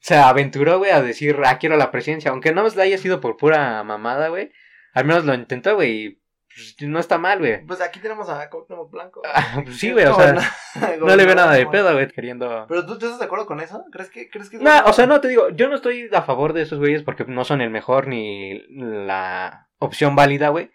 se 0.00 0.16
aventuró, 0.16 0.78
güey, 0.78 0.90
a 0.90 1.02
decir, 1.02 1.40
ah, 1.44 1.58
quiero 1.58 1.76
la 1.76 1.90
presidencia, 1.90 2.30
aunque 2.30 2.52
no 2.52 2.66
le 2.68 2.82
haya 2.82 2.98
sido 2.98 3.20
por 3.20 3.36
pura 3.36 3.82
mamada, 3.82 4.28
güey, 4.28 4.52
al 4.92 5.04
menos 5.04 5.24
lo 5.24 5.34
intentó, 5.34 5.74
güey, 5.74 5.90
y 5.90 6.20
pues, 6.54 6.76
no 6.88 7.00
está 7.00 7.18
mal, 7.18 7.40
güey. 7.40 7.66
Pues 7.66 7.80
aquí 7.80 7.98
tenemos 7.98 8.28
a 8.28 8.48
Cuauhtémoc 8.48 8.90
Blanco. 8.90 9.22
Ah, 9.24 9.62
pues 9.64 9.78
sí, 9.78 9.90
güey, 9.90 10.04
o 10.06 10.14
sea, 10.14 10.34
no 11.00 11.16
le 11.16 11.26
veo 11.26 11.34
nada 11.34 11.54
de 11.54 11.66
pedo, 11.66 11.92
güey, 11.92 12.06
queriendo... 12.08 12.66
Pero 12.68 12.86
¿tú, 12.86 12.98
tú 12.98 13.06
estás 13.06 13.18
de 13.18 13.24
acuerdo 13.24 13.46
con 13.46 13.60
eso? 13.60 13.84
¿Crees 13.90 14.10
que, 14.10 14.30
crees 14.30 14.50
que 14.50 14.58
No, 14.58 14.84
o 14.84 14.92
sea, 14.92 15.06
no 15.06 15.20
te 15.20 15.28
digo, 15.28 15.48
yo 15.50 15.68
no 15.68 15.74
estoy 15.74 16.08
a 16.12 16.22
favor 16.22 16.52
de 16.52 16.62
esos 16.62 16.78
güeyes 16.78 17.02
porque 17.02 17.24
no 17.24 17.44
son 17.44 17.60
el 17.60 17.70
mejor 17.70 18.06
ni 18.06 18.62
la 18.68 19.68
opción 19.78 20.14
válida, 20.14 20.50
güey. 20.50 20.70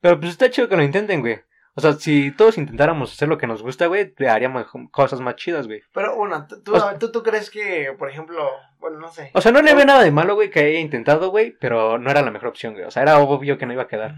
Pero 0.00 0.18
pues 0.20 0.32
está 0.32 0.50
chido 0.50 0.68
que 0.68 0.76
lo 0.76 0.82
intenten, 0.82 1.20
güey. 1.20 1.40
O 1.74 1.80
sea, 1.82 1.92
si 1.92 2.30
todos 2.30 2.56
intentáramos 2.56 3.12
hacer 3.12 3.28
lo 3.28 3.36
que 3.36 3.46
nos 3.46 3.62
gusta, 3.62 3.86
güey, 3.86 4.14
haríamos 4.28 4.66
cosas 4.90 5.20
más 5.20 5.36
chidas, 5.36 5.66
güey. 5.66 5.82
Pero 5.92 6.16
bueno, 6.16 6.46
¿tú, 6.64 6.74
O 6.74 6.80
sea- 6.80 6.98
tú, 6.98 7.12
tú 7.12 7.22
crees 7.22 7.50
que, 7.50 7.94
por 7.98 8.08
ejemplo, 8.08 8.48
bueno, 8.78 8.98
no 8.98 9.08
sé. 9.08 9.30
O 9.34 9.42
sea, 9.42 9.52
no 9.52 9.60
le 9.60 9.74
veo 9.74 9.84
nada 9.84 10.02
de 10.02 10.10
malo, 10.10 10.34
güey, 10.34 10.48
que 10.50 10.60
haya 10.60 10.78
intentado, 10.80 11.28
güey, 11.30 11.50
pero 11.60 11.98
no 11.98 12.10
era 12.10 12.22
la 12.22 12.30
mejor 12.30 12.48
opción, 12.48 12.72
güey. 12.72 12.84
O 12.86 12.90
sea, 12.90 13.02
era 13.02 13.18
obvio 13.18 13.58
que 13.58 13.66
no 13.66 13.74
iba 13.74 13.82
a 13.82 13.88
quedar. 13.88 14.14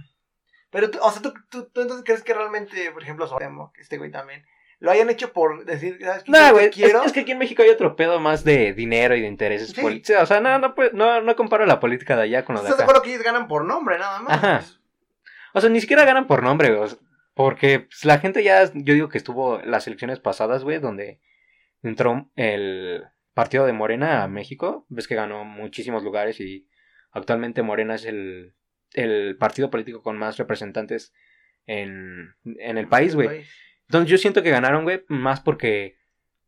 Pero, 0.71 0.89
o 1.01 1.11
sea, 1.11 1.21
¿tú, 1.23 1.33
tú, 1.51 1.69
tú 1.73 1.81
entonces 1.81 2.05
crees 2.05 2.23
que 2.23 2.35
realmente, 2.35 2.91
por 2.93 3.03
ejemplo, 3.03 3.27
Soremo, 3.27 3.73
que 3.75 3.81
este 3.81 3.99
güey 3.99 4.13
también, 4.13 4.45
lo 4.81 4.93
hayan 4.93 5.11
hecho 5.11 5.33
por 5.33 5.65
decir, 5.65 5.99
¿sabes 6.01 6.23
qué? 6.23 6.31
No, 6.31 6.39
Yo 6.49 6.53
güey, 6.53 6.71
quiero. 6.71 7.03
es 7.03 7.13
que 7.13 7.21
aquí 7.21 7.33
en 7.33 7.39
México 7.39 7.63
hay 7.63 7.71
otro 7.71 7.97
pedo 7.97 8.21
más 8.21 8.45
de 8.45 8.73
dinero 8.75 9.17
y 9.17 9.23
de 9.23 9.27
intereses 9.27 9.71
Sí. 9.71 9.81
políticos. 9.81 10.23
O 10.23 10.27
sea, 10.27 10.39
no, 10.41 10.57
no, 10.61 10.77
puede- 10.77 10.93
no, 10.93 11.21
no 11.23 11.35
comparo 11.35 11.67
la 11.67 11.81
política 11.81 12.15
de 12.15 12.23
allá 12.23 12.45
con 12.45 12.55
lo 12.55 12.61
de 12.63 12.67
¿Estás 12.69 12.79
de 12.79 12.85
acá. 12.85 12.91
acuerdo 12.93 13.03
que 13.03 13.11
ellos 13.15 13.25
ganan 13.25 13.49
por 13.49 13.65
nombre, 13.65 13.99
nada 13.99 14.21
más? 14.21 14.37
Ajá. 14.37 14.63
O 15.55 15.61
sea, 15.61 15.71
ni 15.71 15.81
siquiera 15.81 16.05
ganan 16.05 16.27
por 16.27 16.43
nombre, 16.43 16.75
güey. 16.75 16.91
Porque 17.35 17.81
pues, 17.81 18.05
la 18.05 18.19
gente 18.19 18.43
ya, 18.43 18.65
yo 18.75 18.95
digo 18.95 19.09
que 19.09 19.19
estuvo 19.19 19.61
las 19.63 19.87
elecciones 19.87 20.21
pasadas, 20.21 20.65
güey, 20.65 20.79
donde 20.79 21.21
entró 21.83 22.31
el 22.35 23.05
partido 23.35 23.67
de 23.67 23.73
Morena 23.73 24.25
a 24.25 24.29
México. 24.29 24.87
Ves 24.89 25.07
que 25.07 25.15
ganó 25.15 25.45
muchísimos 25.45 26.03
lugares 26.03 26.41
y 26.41 26.69
actualmente 27.13 27.63
Morena 27.63 27.95
es 27.95 28.05
el, 28.05 28.55
el 28.93 29.37
partido 29.37 29.71
político 29.71 30.03
con 30.03 30.19
más 30.19 30.37
representantes 30.37 31.13
en, 31.67 32.35
en 32.45 32.79
el 32.79 32.89
país, 32.89 33.15
güey. 33.15 33.45
Entonces 33.87 34.11
yo 34.11 34.19
siento 34.19 34.43
que 34.43 34.51
ganaron, 34.51 34.85
güey, 34.85 35.05
más 35.09 35.41
porque 35.41 35.97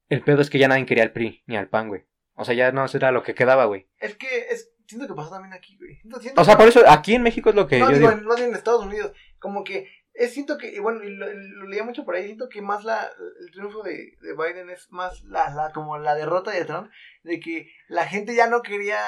el 0.08 0.22
pedo 0.22 0.42
es 0.42 0.50
que 0.50 0.58
ya 0.58 0.68
nadie 0.68 0.86
quería 0.86 1.04
al 1.04 1.12
PRI 1.12 1.44
ni 1.46 1.56
al 1.56 1.68
PAN, 1.68 1.88
güey. 1.88 2.02
O 2.34 2.44
sea, 2.44 2.54
ya 2.54 2.72
no 2.72 2.84
era 2.92 3.12
lo 3.12 3.22
que 3.22 3.34
quedaba, 3.34 3.66
güey. 3.66 3.88
Es 3.98 4.16
que 4.16 4.26
es, 4.50 4.72
siento 4.90 5.06
que 5.08 5.14
pasó 5.14 5.30
también 5.30 5.52
aquí, 5.54 5.76
güey. 5.78 5.96
Siento- 5.96 6.20
siento 6.20 6.40
O 6.40 6.44
sea, 6.44 6.54
que- 6.54 6.58
por 6.58 6.68
eso 6.68 6.82
aquí 6.88 7.14
en 7.14 7.22
México 7.22 7.48
es 7.50 7.56
lo 7.56 7.66
que 7.66 7.78
no, 7.78 7.90
yo 7.90 7.96
digo, 7.98 8.10
digo. 8.10 8.36
en- 8.36 8.44
en 8.44 8.54
Estados 8.54 8.84
Unidos. 8.84 9.12
Como 9.38 9.64
que 9.64 9.88
es, 10.14 10.32
siento 10.34 10.58
que, 10.58 10.72
y 10.74 10.78
bueno, 10.80 11.00
lo, 11.02 11.32
lo 11.32 11.66
leía 11.66 11.84
mucho 11.84 12.04
por 12.04 12.14
ahí, 12.14 12.24
siento 12.26 12.48
que 12.48 12.60
más 12.60 12.84
la, 12.84 13.08
el 13.40 13.50
triunfo 13.52 13.82
de, 13.82 14.16
de 14.20 14.34
Biden 14.36 14.68
es 14.70 14.88
más 14.90 15.22
la, 15.24 15.48
la, 15.54 15.72
como 15.72 15.96
la 15.98 16.14
derrota 16.14 16.50
de 16.50 16.64
Trump, 16.64 16.90
de 17.22 17.40
que 17.40 17.70
la 17.88 18.06
gente 18.06 18.34
ya 18.34 18.46
no 18.48 18.60
quería, 18.62 18.98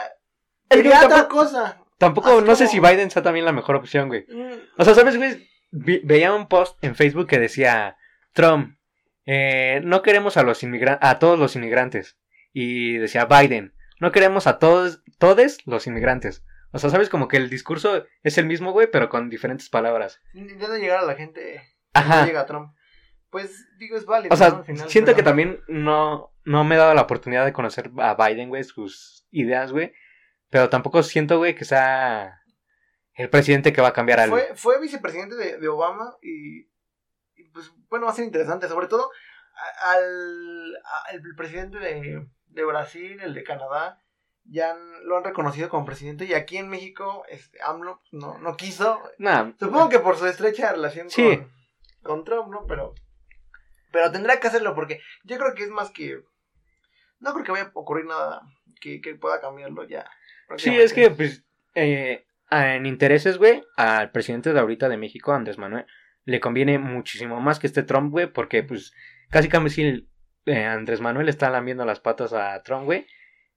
quería 0.71 1.05
otra 1.05 1.29
cosa. 1.29 1.79
Tampoco, 1.99 2.29
Así 2.31 2.45
no 2.47 2.55
sé 2.57 2.65
como- 2.67 2.71
si 2.73 2.81
Biden 2.81 3.11
sea 3.11 3.23
también 3.23 3.45
la 3.45 3.53
mejor 3.53 3.77
opción, 3.77 4.09
güey. 4.09 4.25
Mm, 4.29 4.53
O 4.79 4.85
sea, 4.85 4.95
¿sabes, 4.95 5.17
güey? 5.17 5.49
Veía 5.71 6.33
un 6.35 6.49
post 6.49 6.83
en 6.85 6.95
Facebook 6.95 7.27
que 7.29 7.39
decía, 7.39 7.97
Trump, 8.33 8.77
eh, 9.27 9.81
no 9.85 10.03
queremos 10.03 10.37
a 10.37 10.43
los 10.43 10.63
inmigrantes, 10.63 11.09
a 11.09 11.19
todos 11.19 11.39
los 11.39 11.55
inmigrantes. 11.57 12.17
Y 12.53 12.95
decía 12.99 13.25
Biden, 13.27 13.75
no 14.03 14.11
queremos 14.11 14.49
a 14.49 14.59
todos, 14.59 15.01
todos 15.19 15.59
los 15.65 15.87
inmigrantes. 15.87 16.45
O 16.73 16.79
sea, 16.81 16.91
¿sabes? 16.91 17.09
Como 17.09 17.29
que 17.29 17.37
el 17.37 17.49
discurso 17.49 18.05
es 18.25 18.37
el 18.37 18.47
mismo, 18.47 18.73
güey, 18.73 18.91
pero 18.91 19.09
con 19.09 19.31
diferentes 19.31 19.69
palabras. 19.69 20.21
Intenta 20.35 20.77
llegar 20.77 20.99
a 20.99 21.07
la 21.07 21.15
gente 21.15 21.41
que 21.95 22.01
no 22.01 22.07
Ajá. 22.07 22.27
llega 22.27 22.41
a 22.41 22.47
Trump. 22.47 22.75
Pues, 23.31 23.69
digo, 23.79 23.97
es 23.97 24.05
válido. 24.05 24.35
O 24.35 24.37
sea, 24.37 24.49
¿no? 24.49 24.57
Al 24.57 24.65
final, 24.65 24.91
siento 24.91 25.11
pero- 25.13 25.17
que 25.19 25.23
también 25.23 25.61
no, 25.69 26.35
no 26.45 26.65
me 26.65 26.75
he 26.75 26.79
dado 26.79 26.95
la 26.95 27.03
oportunidad 27.03 27.45
de 27.45 27.53
conocer 27.53 27.93
a 27.99 28.15
Biden, 28.17 28.49
güey, 28.49 28.65
sus 28.65 29.25
ideas, 29.31 29.71
güey. 29.71 29.93
Pero 30.51 30.69
tampoco 30.69 31.03
siento, 31.05 31.39
güey, 31.39 31.55
que 31.55 31.65
sea 31.65 32.41
el 33.15 33.31
presidente 33.31 33.73
que 33.73 33.83
va 33.83 33.89
a 33.89 33.93
cambiar 33.93 34.19
algo. 34.19 34.37
Fue, 34.37 34.57
fue 34.57 34.81
vicepresidente 34.81 35.37
de, 35.37 35.59
de 35.59 35.69
Obama 35.69 36.17
y, 36.21 36.63
y, 37.37 37.51
pues 37.53 37.71
bueno, 37.89 38.07
va 38.07 38.13
a 38.13 38.15
ser 38.17 38.25
interesante. 38.25 38.67
Sobre 38.67 38.89
todo, 38.89 39.11
al, 39.83 40.77
a- 40.85 41.11
el 41.13 41.23
presidente 41.37 41.79
de, 41.79 42.27
de 42.49 42.65
Brasil, 42.65 43.19
el 43.23 43.35
de 43.35 43.45
Canadá, 43.45 43.99
ya 44.45 44.73
han- 44.73 45.07
lo 45.07 45.17
han 45.19 45.25
reconocido 45.25 45.69
como 45.69 45.85
presidente 45.85 46.25
y 46.25 46.35
aquí 46.35 46.57
en 46.57 46.69
México 46.69 47.25
este, 47.29 47.59
AMLO 47.63 48.01
no, 48.13 48.39
no 48.39 48.57
quiso. 48.57 49.01
Nah, 49.19 49.53
Supongo 49.59 49.89
que 49.89 49.99
por 50.01 50.17
su 50.17 50.27
estrecha 50.27 50.73
relación 50.73 51.09
Sí. 51.11 51.37
con, 51.39 51.53
con 52.03 52.25
Trump, 52.25 52.49
¿no? 52.53 52.67
Pero, 52.67 52.95
pero 53.93 54.11
tendrá 54.11 54.41
que 54.41 54.49
hacerlo 54.49 54.75
porque 54.75 55.01
yo 55.25 55.39
creo 55.39 55.55
que 55.55 55.63
es 55.65 55.71
más 55.71 55.91
que... 55.91 56.21
No 57.21 57.33
creo 57.35 57.45
que 57.45 57.53
vaya 57.53 57.65
a 57.65 57.71
ocurrir 57.75 58.07
nada 58.07 58.43
que, 58.81 59.01
que 59.01 59.15
pueda 59.15 59.41
cambiarlo 59.41 59.85
ya. 59.85 60.11
Sí, 60.57 60.77
es 60.77 60.93
que, 60.93 61.09
pues, 61.11 61.45
eh, 61.77 62.27
en 62.51 62.85
intereses, 62.85 63.39
güey, 63.39 63.63
al 63.77 64.11
presidente 64.11 64.53
de 64.53 64.59
ahorita 64.61 64.89
de 64.89 64.97
México, 64.97 65.33
Andrés 65.33 65.57
Manuel, 65.57 65.87
le 66.25 66.41
conviene 66.41 66.79
muchísimo 66.79 67.41
más 67.41 67.59
que 67.59 67.67
este 67.67 67.83
Trump, 67.83 68.11
güey, 68.11 68.27
porque, 68.27 68.63
pues, 68.63 68.93
casi 69.31 69.49
casi 69.49 69.71
si 69.71 70.09
eh, 70.47 70.65
Andrés 70.65 71.01
Manuel 71.01 71.29
está 71.29 71.51
lamiendo 71.51 71.85
las 71.85 72.01
patas 72.01 72.33
a 72.33 72.63
Trump, 72.63 72.85
güey, 72.85 73.07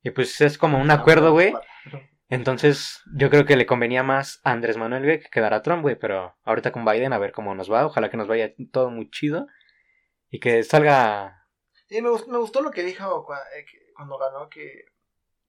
y 0.03 0.11
pues 0.11 0.39
es 0.41 0.57
como 0.57 0.79
un 0.79 0.91
acuerdo, 0.91 1.31
güey. 1.31 1.53
Entonces, 2.27 3.03
yo 3.15 3.29
creo 3.29 3.45
que 3.45 3.55
le 3.55 3.65
convenía 3.65 4.03
más 4.03 4.41
a 4.43 4.51
Andrés 4.51 4.77
Manuel, 4.77 5.03
güey, 5.03 5.19
que 5.19 5.29
quedar 5.29 5.53
a 5.53 5.61
Trump, 5.61 5.83
güey, 5.83 5.95
pero 5.95 6.35
ahorita 6.43 6.71
con 6.71 6.85
Biden 6.85 7.13
a 7.13 7.19
ver 7.19 7.31
cómo 7.31 7.53
nos 7.53 7.71
va, 7.71 7.85
ojalá 7.85 8.09
que 8.09 8.17
nos 8.17 8.27
vaya 8.27 8.53
todo 8.71 8.89
muy 8.89 9.09
chido 9.09 9.47
y 10.29 10.39
que 10.39 10.63
salga... 10.63 11.47
Sí, 11.87 12.01
me 12.01 12.09
gustó, 12.09 12.31
me 12.31 12.39
gustó 12.39 12.61
lo 12.61 12.71
que 12.71 12.83
dijo 12.83 13.27
eh, 13.55 13.65
cuando 13.95 14.17
ganó, 14.17 14.49
que, 14.49 14.85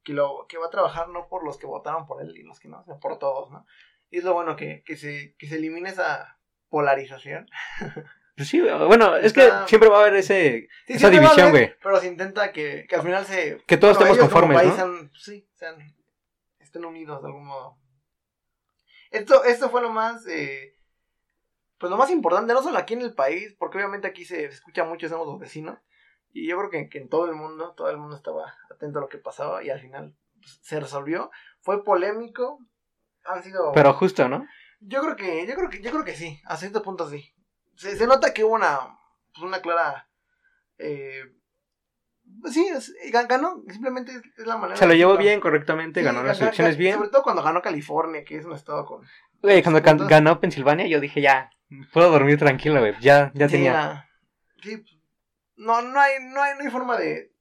que 0.04 0.14
va 0.14 0.66
a 0.66 0.70
trabajar 0.70 1.08
no 1.08 1.28
por 1.28 1.44
los 1.44 1.56
que 1.56 1.66
votaron 1.66 2.06
por 2.06 2.22
él 2.22 2.36
y 2.36 2.42
los 2.42 2.60
que 2.60 2.68
no, 2.68 2.82
sino 2.84 3.00
por 3.00 3.18
todos, 3.18 3.50
¿no? 3.50 3.66
Y 4.10 4.18
es 4.18 4.24
lo 4.24 4.34
bueno 4.34 4.54
que, 4.54 4.82
que, 4.84 4.96
se, 4.96 5.34
que 5.38 5.48
se 5.48 5.56
elimine 5.56 5.88
esa 5.88 6.38
polarización. 6.68 7.48
Pues 8.36 8.48
sí, 8.48 8.60
bueno, 8.60 9.16
es 9.16 9.32
que 9.32 9.44
Está- 9.44 9.66
siempre 9.66 9.88
va 9.88 9.98
a 9.98 10.00
haber 10.02 10.16
ese... 10.16 10.68
Sí, 10.86 10.92
Esa 10.94 11.08
división, 11.08 11.50
güey. 11.50 11.74
Pero 11.82 11.98
se 12.00 12.06
intenta 12.06 12.52
que, 12.52 12.86
que 12.88 12.94
al 12.96 13.02
final 13.02 13.24
se... 13.24 13.62
Que 13.66 13.76
todos 13.78 13.96
bueno, 13.96 14.12
estemos 14.12 14.30
conformes, 14.30 14.58
país 14.58 14.70
¿no? 14.70 14.76
sean- 14.76 15.10
sí, 15.18 15.48
sean, 15.54 15.76
estén 16.60 16.84
unidos 16.84 17.22
de 17.22 17.28
algún 17.28 17.46
modo. 17.46 17.78
Esto, 19.10 19.44
esto 19.44 19.70
fue 19.70 19.80
lo 19.80 19.90
más... 19.90 20.26
eh, 20.26 20.74
pues 21.78 21.90
lo 21.90 21.96
más 21.96 22.10
importante, 22.10 22.52
no 22.54 22.62
solo 22.62 22.78
aquí 22.78 22.94
en 22.94 23.02
el 23.02 23.14
país, 23.14 23.54
porque 23.58 23.78
obviamente 23.78 24.06
aquí 24.06 24.24
se 24.24 24.44
escucha 24.46 24.84
mucho, 24.84 25.08
somos 25.08 25.26
los 25.26 25.38
vecinos. 25.38 25.78
Y 26.32 26.48
yo 26.48 26.58
creo 26.58 26.70
que, 26.70 26.88
que 26.88 26.98
en 26.98 27.08
todo 27.08 27.26
el 27.26 27.34
mundo, 27.34 27.72
todo 27.74 27.90
el 27.90 27.96
mundo 27.98 28.16
estaba 28.16 28.54
atento 28.70 28.98
a 28.98 29.02
lo 29.02 29.08
que 29.08 29.18
pasaba 29.18 29.62
y 29.62 29.70
al 29.70 29.80
final 29.80 30.14
pues, 30.38 30.58
se 30.62 30.78
resolvió. 30.80 31.30
Fue 31.60 31.82
polémico. 31.84 32.58
Han 33.24 33.42
sido. 33.42 33.72
Pero 33.72 33.92
justo, 33.94 34.28
¿no? 34.28 34.46
Yo 34.80 35.00
creo 35.02 35.16
que, 35.16 35.46
yo 35.46 35.54
creo 35.54 35.70
que, 35.70 35.80
yo 35.80 35.90
creo 35.90 36.04
que 36.04 36.14
sí, 36.14 36.40
a 36.44 36.56
cierto 36.56 36.82
punto 36.82 37.08
sí. 37.08 37.32
Se, 37.76 37.96
se 37.96 38.06
nota 38.06 38.32
que 38.32 38.44
hubo 38.44 38.54
una, 38.54 38.78
pues 39.34 39.42
una 39.44 39.60
clara. 39.60 40.08
Eh, 40.78 41.22
pues 42.40 42.54
sí, 42.54 42.66
es- 42.66 42.94
gan- 43.12 43.26
ganó, 43.28 43.62
simplemente 43.68 44.12
es, 44.36 44.46
la 44.46 44.56
manera. 44.56 44.76
Se 44.76 44.86
lo 44.86 44.94
llevó 44.94 45.16
bien, 45.16 45.40
correctamente, 45.40 46.02
ganó 46.02 46.22
las 46.22 46.40
elecciones 46.40 46.76
bien. 46.76 46.96
Sobre 46.96 47.08
todo 47.10 47.22
cuando 47.22 47.42
ganó 47.42 47.62
California, 47.62 48.24
que 48.24 48.36
es 48.36 48.44
un 48.44 48.52
estado 48.52 48.84
con. 48.84 49.06
Güey, 49.42 49.62
cuando 49.62 49.80
ganó 50.06 50.40
Pensilvania, 50.40 50.86
yo 50.86 51.00
dije, 51.00 51.20
ya, 51.20 51.50
puedo 51.92 52.10
dormir 52.10 52.38
tranquilo, 52.38 52.80
güey. 52.80 52.94
Ya, 53.00 53.30
ya 53.34 53.48
Sí, 53.48 53.52
tenía. 53.54 54.08
sí, 54.62 54.82
no, 55.56 55.82
no 55.82 56.00
hay, 56.00 56.14
no 56.22 56.42
hay, 56.42 56.54
no 56.56 56.64
hay 56.64 56.70
forma 56.70 56.96
de, 56.96 57.32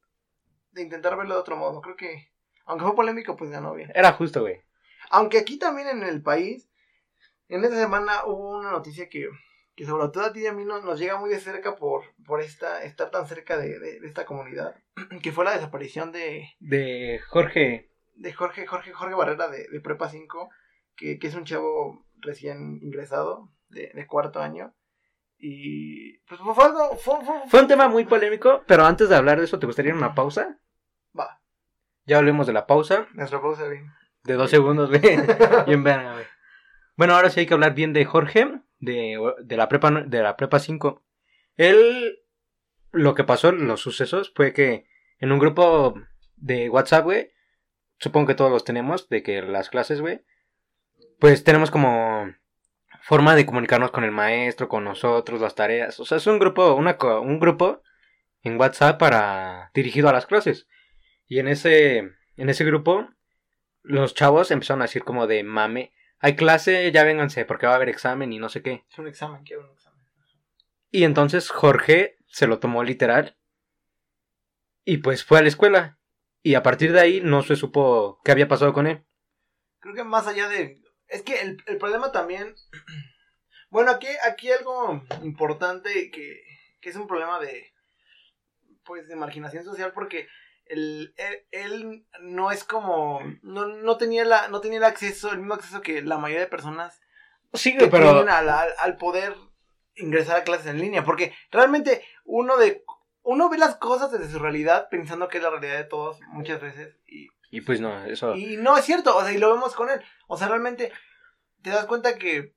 de 0.71 0.81
intentar 0.81 1.17
verlo 1.17 1.33
de 1.35 1.39
otro 1.41 1.55
modo. 1.57 1.81
Creo 1.81 1.95
que, 1.95 2.29
aunque 2.65 2.85
fue 2.85 2.95
polémico, 2.95 3.35
pues 3.35 3.49
ganó 3.49 3.73
bien. 3.73 3.91
Era 3.95 4.11
justo, 4.13 4.41
güey. 4.41 4.61
Aunque 5.09 5.39
aquí 5.39 5.57
también 5.57 5.87
en 5.87 6.03
el 6.03 6.21
país, 6.21 6.69
en 7.49 7.63
esta 7.63 7.77
semana 7.77 8.25
hubo 8.25 8.57
una 8.57 8.71
noticia 8.71 9.07
que, 9.09 9.29
que 9.75 9.85
sobre 9.85 10.07
todo 10.09 10.25
a 10.25 10.33
ti 10.33 10.41
y 10.41 10.47
a 10.47 10.53
mí 10.53 10.65
nos, 10.65 10.83
nos 10.83 10.99
llega 10.99 11.17
muy 11.19 11.29
de 11.29 11.39
cerca 11.39 11.75
por, 11.75 12.03
por 12.25 12.41
esta, 12.41 12.83
estar 12.83 13.11
tan 13.11 13.27
cerca 13.27 13.57
de, 13.57 13.79
de- 13.79 13.99
de 13.99 14.07
esta 14.07 14.25
comunidad, 14.25 14.75
que 15.23 15.31
fue 15.31 15.45
la 15.45 15.53
desaparición 15.53 16.11
de, 16.11 16.49
De 16.59 17.19
Jorge. 17.29 17.91
de 18.15 18.33
Jorge, 18.33 18.65
Jorge, 18.65 18.91
Jorge 18.93 19.15
Barrera 19.15 19.47
de, 19.49 19.67
de 19.69 19.79
Prepa 19.81 20.09
5, 20.09 20.49
que, 20.95 21.19
que 21.19 21.27
es 21.27 21.35
un 21.35 21.45
chavo 21.45 22.05
recién 22.17 22.79
ingresado 22.81 23.51
de, 23.69 23.91
de 23.93 24.07
cuarto 24.07 24.41
año. 24.41 24.73
Y 25.37 26.17
pues 26.19 26.39
fue 26.39 26.63
algo, 26.63 26.95
fue, 26.97 27.23
fue- 27.25 27.41
Fue 27.49 27.61
un 27.61 27.67
tema 27.67 27.87
muy 27.89 28.05
polémico, 28.05 28.63
pero 28.67 28.85
antes 28.85 29.09
de 29.09 29.15
hablar 29.15 29.37
de 29.37 29.45
eso, 29.45 29.59
¿te 29.59 29.65
gustaría 29.65 29.93
una 29.93 30.15
pausa? 30.15 30.59
Va, 31.17 31.41
Ya 32.05 32.17
hablemos 32.17 32.47
de 32.47 32.53
la 32.53 32.65
pausa. 32.65 33.07
nuestra 33.13 33.41
pausa 33.41 33.67
bien. 33.67 33.91
De 34.23 34.33
dos 34.35 34.49
segundos, 34.49 34.89
güey. 34.89 35.01
bien 35.67 35.83
verga, 35.83 36.13
güey. 36.13 36.25
Bueno, 36.97 37.15
ahora 37.15 37.29
sí 37.29 37.41
hay 37.41 37.45
que 37.45 37.53
hablar 37.53 37.75
bien 37.75 37.93
de 37.93 38.05
Jorge, 38.05 38.61
de, 38.79 39.17
de 39.43 39.57
la 39.57 39.67
prepa 39.67 39.91
de 39.91 40.21
la 40.21 40.37
prepa 40.37 40.59
5. 40.59 41.03
Él, 41.57 42.19
lo 42.91 43.15
que 43.15 43.23
pasó, 43.23 43.51
los 43.51 43.81
sucesos, 43.81 44.31
fue 44.35 44.53
que 44.53 44.87
en 45.19 45.31
un 45.31 45.39
grupo 45.39 45.95
de 46.35 46.69
WhatsApp, 46.69 47.07
supongo 47.97 48.27
que 48.27 48.35
todos 48.35 48.51
los 48.51 48.63
tenemos, 48.63 49.09
de 49.09 49.23
que 49.23 49.41
las 49.41 49.69
clases, 49.69 50.01
güey, 50.01 50.21
pues 51.19 51.43
tenemos 51.43 51.71
como 51.71 52.33
forma 53.01 53.35
de 53.35 53.45
comunicarnos 53.45 53.91
con 53.91 54.03
el 54.03 54.11
maestro, 54.11 54.67
con 54.67 54.83
nosotros, 54.83 55.41
las 55.41 55.55
tareas. 55.55 55.99
O 55.99 56.05
sea, 56.05 56.17
es 56.17 56.27
un 56.27 56.39
grupo, 56.39 56.73
una, 56.73 56.97
un 57.21 57.39
grupo 57.39 57.81
en 58.41 58.59
WhatsApp 58.59 58.99
para 58.99 59.71
dirigido 59.73 60.09
a 60.09 60.13
las 60.13 60.25
clases. 60.25 60.67
Y 61.27 61.39
en 61.39 61.47
ese, 61.47 61.97
en 62.37 62.49
ese 62.49 62.65
grupo, 62.65 63.07
los 63.83 64.13
chavos 64.15 64.51
empezaron 64.51 64.81
a 64.81 64.85
decir 64.85 65.03
como 65.03 65.27
de 65.27 65.43
mame, 65.43 65.91
hay 66.19 66.35
clase, 66.35 66.91
ya 66.91 67.03
vénganse 67.03 67.45
porque 67.45 67.67
va 67.67 67.73
a 67.73 67.75
haber 67.75 67.89
examen 67.89 68.33
y 68.33 68.39
no 68.39 68.49
sé 68.49 68.61
qué. 68.61 68.85
Es 68.89 68.97
un 68.97 69.07
examen, 69.07 69.43
quiero 69.43 69.65
un 69.65 69.71
examen. 69.71 70.01
Y 70.91 71.03
entonces 71.03 71.49
Jorge 71.49 72.17
se 72.27 72.47
lo 72.47 72.59
tomó 72.59 72.83
literal 72.83 73.37
y 74.85 74.97
pues 74.97 75.25
fue 75.25 75.39
a 75.39 75.41
la 75.41 75.49
escuela. 75.49 75.99
Y 76.41 76.53
a 76.53 76.63
partir 76.63 76.93
de 76.93 77.01
ahí 77.01 77.21
no 77.21 77.41
se 77.41 77.55
supo 77.55 78.21
qué 78.23 78.31
había 78.31 78.47
pasado 78.47 78.71
con 78.71 78.85
él. 78.85 79.03
Creo 79.79 79.95
que 79.95 80.03
más 80.03 80.27
allá 80.27 80.47
de... 80.47 80.81
Es 81.07 81.23
que 81.23 81.41
el, 81.41 81.57
el 81.65 81.77
problema 81.77 82.11
también... 82.11 82.55
Bueno, 83.71 83.91
aquí, 83.91 84.07
aquí 84.25 84.49
algo 84.51 85.03
importante 85.21 86.09
que, 86.09 86.39
que 86.79 86.89
es 86.89 86.95
un 86.95 87.07
problema 87.07 87.41
de... 87.41 87.73
Pues 88.85 89.07
de 89.09 89.17
marginación 89.17 89.65
social 89.65 89.91
porque 89.91 90.29
el, 90.65 91.13
él, 91.17 91.45
él 91.51 92.05
no 92.21 92.51
es 92.51 92.63
como... 92.63 93.19
No, 93.41 93.65
no, 93.67 93.97
tenía 93.97 94.25
la, 94.25 94.47
no 94.47 94.61
tenía 94.61 94.77
el 94.79 94.83
acceso, 94.83 95.31
el 95.31 95.39
mismo 95.39 95.53
acceso 95.55 95.81
que 95.81 96.01
la 96.01 96.17
mayoría 96.17 96.41
de 96.45 96.49
personas 96.49 97.01
Sí, 97.53 97.77
que 97.77 97.87
pero 97.87 98.11
tienen 98.11 98.29
al, 98.29 98.49
al, 98.49 98.69
al 98.79 98.97
poder 98.97 99.35
ingresar 99.95 100.37
a 100.37 100.43
clases 100.43 100.67
en 100.67 100.79
línea. 100.79 101.03
Porque 101.05 101.33
realmente 101.51 102.03
uno 102.25 102.57
de... 102.57 102.83
Uno 103.27 103.49
ve 103.49 103.57
las 103.57 103.75
cosas 103.77 104.11
desde 104.11 104.29
su 104.31 104.37
realidad 104.37 104.87
pensando 104.91 105.27
que 105.27 105.37
es 105.37 105.43
la 105.43 105.49
realidad 105.49 105.77
de 105.77 105.85
todos 105.85 106.19
muchas 106.27 106.61
veces 106.61 106.95
y 107.07 107.27
y 107.51 107.61
pues 107.61 107.79
no, 107.79 108.03
eso 108.05 108.35
y 108.35 108.57
no 108.57 108.77
es 108.77 108.83
cierto, 108.85 109.15
o 109.15 109.21
sea, 109.23 109.31
y 109.31 109.37
lo 109.37 109.51
vemos 109.53 109.73
con 109.75 109.89
él. 109.89 109.99
O 110.27 110.35
sea, 110.37 110.47
realmente 110.47 110.91
te 111.63 111.69
das 111.71 111.85
cuenta 111.85 112.17
que 112.19 112.53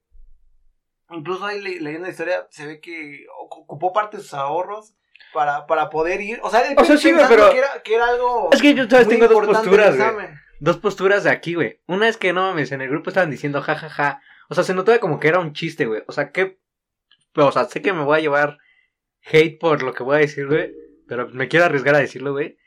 incluso 1.10 1.46
ahí 1.46 1.60
le- 1.60 1.80
leyendo 1.80 2.06
la 2.06 2.10
historia 2.10 2.46
se 2.50 2.66
ve 2.66 2.80
que 2.80 3.24
ocu- 3.40 3.62
ocupó 3.62 3.92
parte 3.92 4.16
de 4.18 4.22
sus 4.22 4.34
ahorros 4.34 4.94
para, 5.32 5.66
para 5.66 5.90
poder 5.90 6.20
ir. 6.20 6.40
O 6.42 6.50
sea, 6.50 6.60
él 6.62 6.74
O 6.78 6.84
sea, 6.84 6.96
sí, 6.96 7.12
pero- 7.28 7.50
que, 7.50 7.58
era, 7.58 7.68
que 7.84 7.94
era 7.94 8.06
algo 8.08 8.50
Es 8.52 8.60
que 8.62 8.74
yo 8.74 8.88
sabes, 8.88 9.08
tengo 9.08 9.28
dos 9.28 9.46
posturas, 9.46 9.96
güey. 9.96 10.26
Dos 10.60 10.78
posturas 10.78 11.24
de 11.24 11.30
aquí, 11.30 11.54
güey. 11.54 11.80
Una 11.86 12.08
es 12.08 12.16
que 12.16 12.32
no 12.32 12.42
mames, 12.42 12.72
en 12.72 12.80
el 12.80 12.88
grupo 12.88 13.10
estaban 13.10 13.30
diciendo 13.30 13.62
jajaja. 13.62 13.88
Ja, 13.88 14.04
ja. 14.12 14.22
O 14.48 14.54
sea, 14.54 14.64
se 14.64 14.74
notaba 14.74 14.98
como 14.98 15.20
que 15.20 15.28
era 15.28 15.38
un 15.38 15.52
chiste, 15.52 15.86
güey. 15.86 16.02
O 16.08 16.12
sea, 16.12 16.32
que. 16.32 16.58
O 17.36 17.52
sea, 17.52 17.64
sé 17.66 17.80
que 17.82 17.92
me 17.92 18.02
voy 18.02 18.18
a 18.18 18.20
llevar 18.22 18.58
hate 19.30 19.58
por 19.60 19.82
lo 19.82 19.92
que 19.94 20.02
voy 20.02 20.16
a 20.16 20.20
decir, 20.20 20.46
güey. 20.48 20.72
Pero 21.06 21.28
me 21.28 21.48
quiero 21.48 21.66
arriesgar 21.66 21.94
a 21.94 21.98
decirlo, 22.00 22.32
güey. 22.32 22.58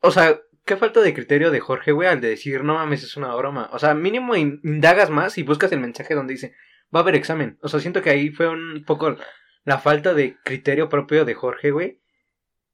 O 0.00 0.10
sea, 0.10 0.40
qué 0.64 0.76
falta 0.76 1.00
de 1.00 1.12
criterio 1.12 1.50
de 1.50 1.60
Jorge, 1.60 1.92
güey, 1.92 2.08
al 2.08 2.20
de 2.20 2.28
decir, 2.30 2.64
no 2.64 2.74
mames, 2.74 3.02
es 3.02 3.16
una 3.16 3.34
broma. 3.34 3.68
O 3.72 3.78
sea, 3.78 3.92
mínimo 3.94 4.34
in- 4.36 4.60
indagas 4.64 5.10
más 5.10 5.36
y 5.36 5.42
buscas 5.42 5.72
el 5.72 5.80
mensaje 5.80 6.14
donde 6.14 6.32
dice, 6.34 6.54
va 6.94 7.00
a 7.00 7.02
haber 7.02 7.16
examen. 7.16 7.58
O 7.62 7.68
sea, 7.68 7.80
siento 7.80 8.00
que 8.00 8.10
ahí 8.10 8.30
fue 8.30 8.48
un 8.48 8.82
poco 8.86 9.16
la 9.64 9.78
falta 9.78 10.14
de 10.14 10.36
criterio 10.44 10.88
propio 10.88 11.24
de 11.24 11.34
Jorge, 11.34 11.70
güey. 11.70 12.00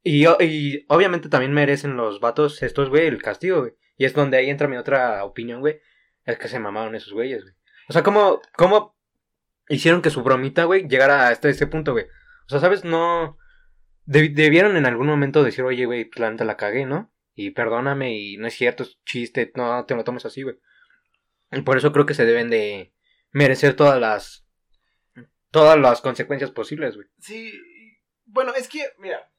Y, 0.03 0.27
y 0.43 0.85
obviamente 0.89 1.29
también 1.29 1.53
merecen 1.53 1.97
los 1.97 2.21
vatos 2.21 2.63
estos, 2.63 2.89
güey, 2.89 3.07
el 3.07 3.23
castigo, 3.23 3.61
güey. 3.61 3.73
Y 3.97 4.05
es 4.07 4.15
donde 4.15 4.39
ahí 4.39 4.49
entra 4.51 4.69
mi 4.69 4.77
otra 4.77 5.25
opinión, 5.25 5.61
güey. 5.61 5.81
Es 6.25 6.39
que 6.39 6.49
se 6.49 6.59
mamaron 6.59 6.95
esos 6.95 7.13
güeyes, 7.13 7.43
güey. 7.43 7.55
O 7.89 7.93
sea, 7.93 8.03
¿cómo, 8.03 8.41
cómo 8.57 8.97
hicieron 9.69 10.01
que 10.03 10.11
su 10.11 10.23
bromita, 10.23 10.65
güey, 10.65 10.89
llegara 10.89 11.29
hasta 11.29 11.49
ese 11.49 11.67
punto, 11.67 11.93
güey? 11.93 12.07
O 12.47 12.49
sea, 12.49 12.61
¿sabes? 12.61 12.85
No... 12.85 13.37
deb- 14.07 14.35
debieron 14.35 14.77
en 14.77 14.87
algún 14.87 15.07
momento 15.07 15.43
decir, 15.45 15.65
oye, 15.65 15.87
güey, 15.87 16.05
pues, 16.07 16.21
la 16.21 16.31
neta 16.31 16.45
la 16.45 16.57
cagué, 16.57 16.87
¿no? 16.87 17.13
Y 17.35 17.51
perdóname, 17.51 18.17
y 18.19 18.37
no 18.37 18.47
es 18.47 18.55
cierto, 18.55 18.83
es 18.83 18.99
chiste, 19.05 19.53
no 19.55 19.85
te 19.87 19.95
lo 19.95 20.05
tomes 20.05 20.25
así, 20.27 20.43
güey. 20.43 20.57
Y 21.53 21.63
por 21.63 21.77
eso 21.77 21.93
creo 21.93 22.07
que 22.07 22.15
se 22.15 22.25
deben 22.25 22.49
de 22.51 22.95
merecer 23.33 23.75
todas 23.75 24.01
las... 24.01 24.47
Todas 25.51 25.79
las 25.79 26.01
consecuencias 26.01 26.51
posibles, 26.51 26.97
güey. 26.97 27.09
Sí, 27.19 27.53
bueno, 28.25 28.55
es 28.55 28.69
que, 28.69 28.93
mira, 28.99 29.31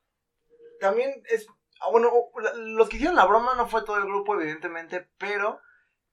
también 0.80 1.24
es, 1.30 1.48
ah, 1.80 1.90
bueno, 1.92 2.12
los 2.56 2.90
que 2.90 2.98
hicieron 2.98 3.16
la 3.16 3.26
broma 3.26 3.56
no 3.56 3.68
fue 3.68 3.84
todo 3.84 3.98
el 3.98 4.06
grupo, 4.06 4.36
evidentemente, 4.36 5.10
pero 5.18 5.62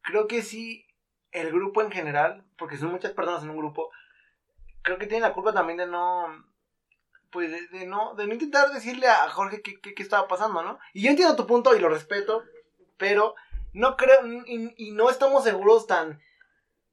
creo 0.02 0.28
que 0.28 0.43
sí, 0.43 0.87
el 1.33 1.50
grupo 1.50 1.83
en 1.83 1.90
general, 1.90 2.45
porque 2.57 2.76
son 2.76 2.93
muchas 2.93 3.12
personas 3.12 3.43
en 3.43 3.50
un 3.50 3.59
grupo, 3.59 3.90
creo 4.83 4.99
que 4.99 5.07
tienen 5.07 5.28
la 5.28 5.35
culpa 5.35 5.52
también 5.52 5.78
de 5.78 5.87
no, 5.87 6.26
pues, 7.31 7.50
de, 7.50 7.67
de 7.78 7.87
no, 7.87 8.14
de 8.14 8.26
no 8.26 8.35
intentar 8.35 8.71
decirle 8.71 9.09
a 9.09 9.28
Jorge 9.28 9.62
qué, 9.62 9.81
qué, 9.81 9.95
qué 9.95 10.02
estaba 10.02 10.28
pasando, 10.28 10.62
¿no? 10.62 10.78
Y 10.93 11.02
yo 11.02 11.11
entiendo 11.11 11.37
tu 11.37 11.47
punto 11.47 11.75
y 11.75 11.81
lo 11.81 11.88
respeto, 11.88 12.45
pero 12.97 13.35
no 13.73 13.97
creo, 13.97 14.26
y, 14.47 14.75
y 14.76 14.93
no 14.93 15.11
estamos 15.11 15.45
seguros 15.45 15.87
tan 15.87 16.21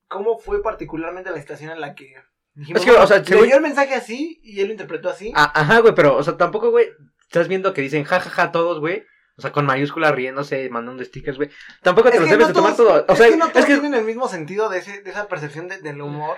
cómo 0.08 0.38
fue 0.40 0.62
particularmente 0.62 1.32
la 1.32 1.40
situación 1.40 1.72
en 1.72 1.82
la 1.82 1.96
que 1.96 2.16
dijimos, 2.56 2.82
Es 2.82 2.90
que, 2.92 2.98
o 2.98 3.08
sea, 3.08 3.20
le 3.20 3.44
dio 3.46 3.56
el 3.56 3.62
mensaje 3.62 3.94
así 3.94 4.40
y 4.44 4.60
él 4.62 4.68
lo 4.68 4.72
interpretó 4.74 5.10
así. 5.10 5.32
Ah, 5.36 5.52
ajá, 5.54 5.80
güey, 5.80 5.94
pero, 5.96 6.16
o 6.16 6.24
sea, 6.24 6.38
tampoco, 6.38 6.72
güey, 6.72 6.88
estás 7.22 7.48
viendo 7.48 7.74
que 7.74 7.82
dicen 7.82 8.04
jajaja 8.04 8.52
todos, 8.52 8.80
güey. 8.80 9.04
O 9.38 9.42
sea, 9.42 9.52
con 9.52 9.66
mayúsculas 9.66 10.16
riéndose, 10.16 10.70
mandando 10.70 11.04
stickers, 11.04 11.36
güey. 11.38 11.50
Tampoco 11.82 12.10
te 12.10 12.16
Es 12.16 12.22
los 12.22 12.30
debes 12.30 12.44
no 12.44 12.48
de 12.48 12.54
tomar 12.54 12.76
todo. 12.78 13.06
O 13.08 13.12
es 13.12 13.18
sea, 13.18 13.28
que 13.30 13.36
no 13.36 13.50
todos 13.50 13.60
es 13.60 13.66
que, 13.66 13.74
tienen 13.74 13.94
el 14.00 14.06
mismo 14.06 14.30
sentido 14.30 14.70
de, 14.70 14.78
ese, 14.80 15.02
de 15.02 15.10
esa 15.10 15.28
percepción 15.28 15.68
de- 15.68 15.82
del 15.82 16.02
humor. 16.02 16.38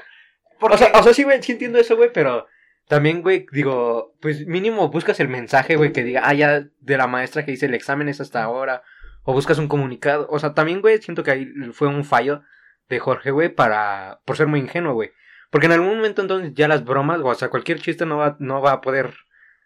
o 0.60 0.78
sea, 0.78 0.92
o 0.96 1.04
sea, 1.04 1.14
sí, 1.14 1.24
güey, 1.24 1.42
sí 1.44 1.52
entiendo 1.52 1.78
eso, 1.78 1.96
güey, 1.96 2.12
pero 2.12 2.48
también, 2.88 3.22
güey, 3.22 3.46
digo, 3.52 4.16
pues 4.20 4.48
mínimo 4.48 4.90
buscas 4.90 5.20
el 5.20 5.28
mensaje, 5.28 5.76
güey, 5.76 5.92
que 5.94 6.04
diga, 6.04 6.24
ah, 6.26 6.34
ya, 6.34 6.66
de 6.80 6.98
la 6.98 7.06
maestra 7.06 7.46
que 7.46 7.52
dice 7.52 7.68
el 7.68 7.76
examen 7.76 8.10
es 8.10 8.20
hasta 8.20 8.42
ahora. 8.44 8.82
O 9.24 9.34
buscas 9.34 9.60
un 9.60 9.68
comunicado. 9.68 10.26
O 10.32 10.40
sea, 10.40 10.56
también, 10.56 10.82
güey, 10.82 11.00
siento 11.00 11.22
que 11.22 11.32
ahí 11.32 11.46
fue 11.74 11.90
un 11.90 12.04
fallo 12.04 12.42
de 12.90 12.98
Jorge, 12.98 13.30
güey, 13.30 13.50
para, 13.50 14.22
por 14.26 14.38
ser 14.38 14.48
muy 14.48 14.60
ingenuo, 14.62 14.94
güey. 14.94 15.12
Porque 15.50 15.68
en 15.68 15.74
algún 15.74 15.96
momento 15.96 16.22
entonces 16.22 16.54
ya 16.54 16.68
las 16.68 16.84
bromas, 16.84 17.20
o 17.24 17.36
sea, 17.36 17.50
cualquier 17.50 17.80
chiste 17.80 18.06
no 18.06 18.18
va, 18.18 18.36
no 18.40 18.62
va 18.62 18.74
a 18.74 18.82
poder 18.82 19.14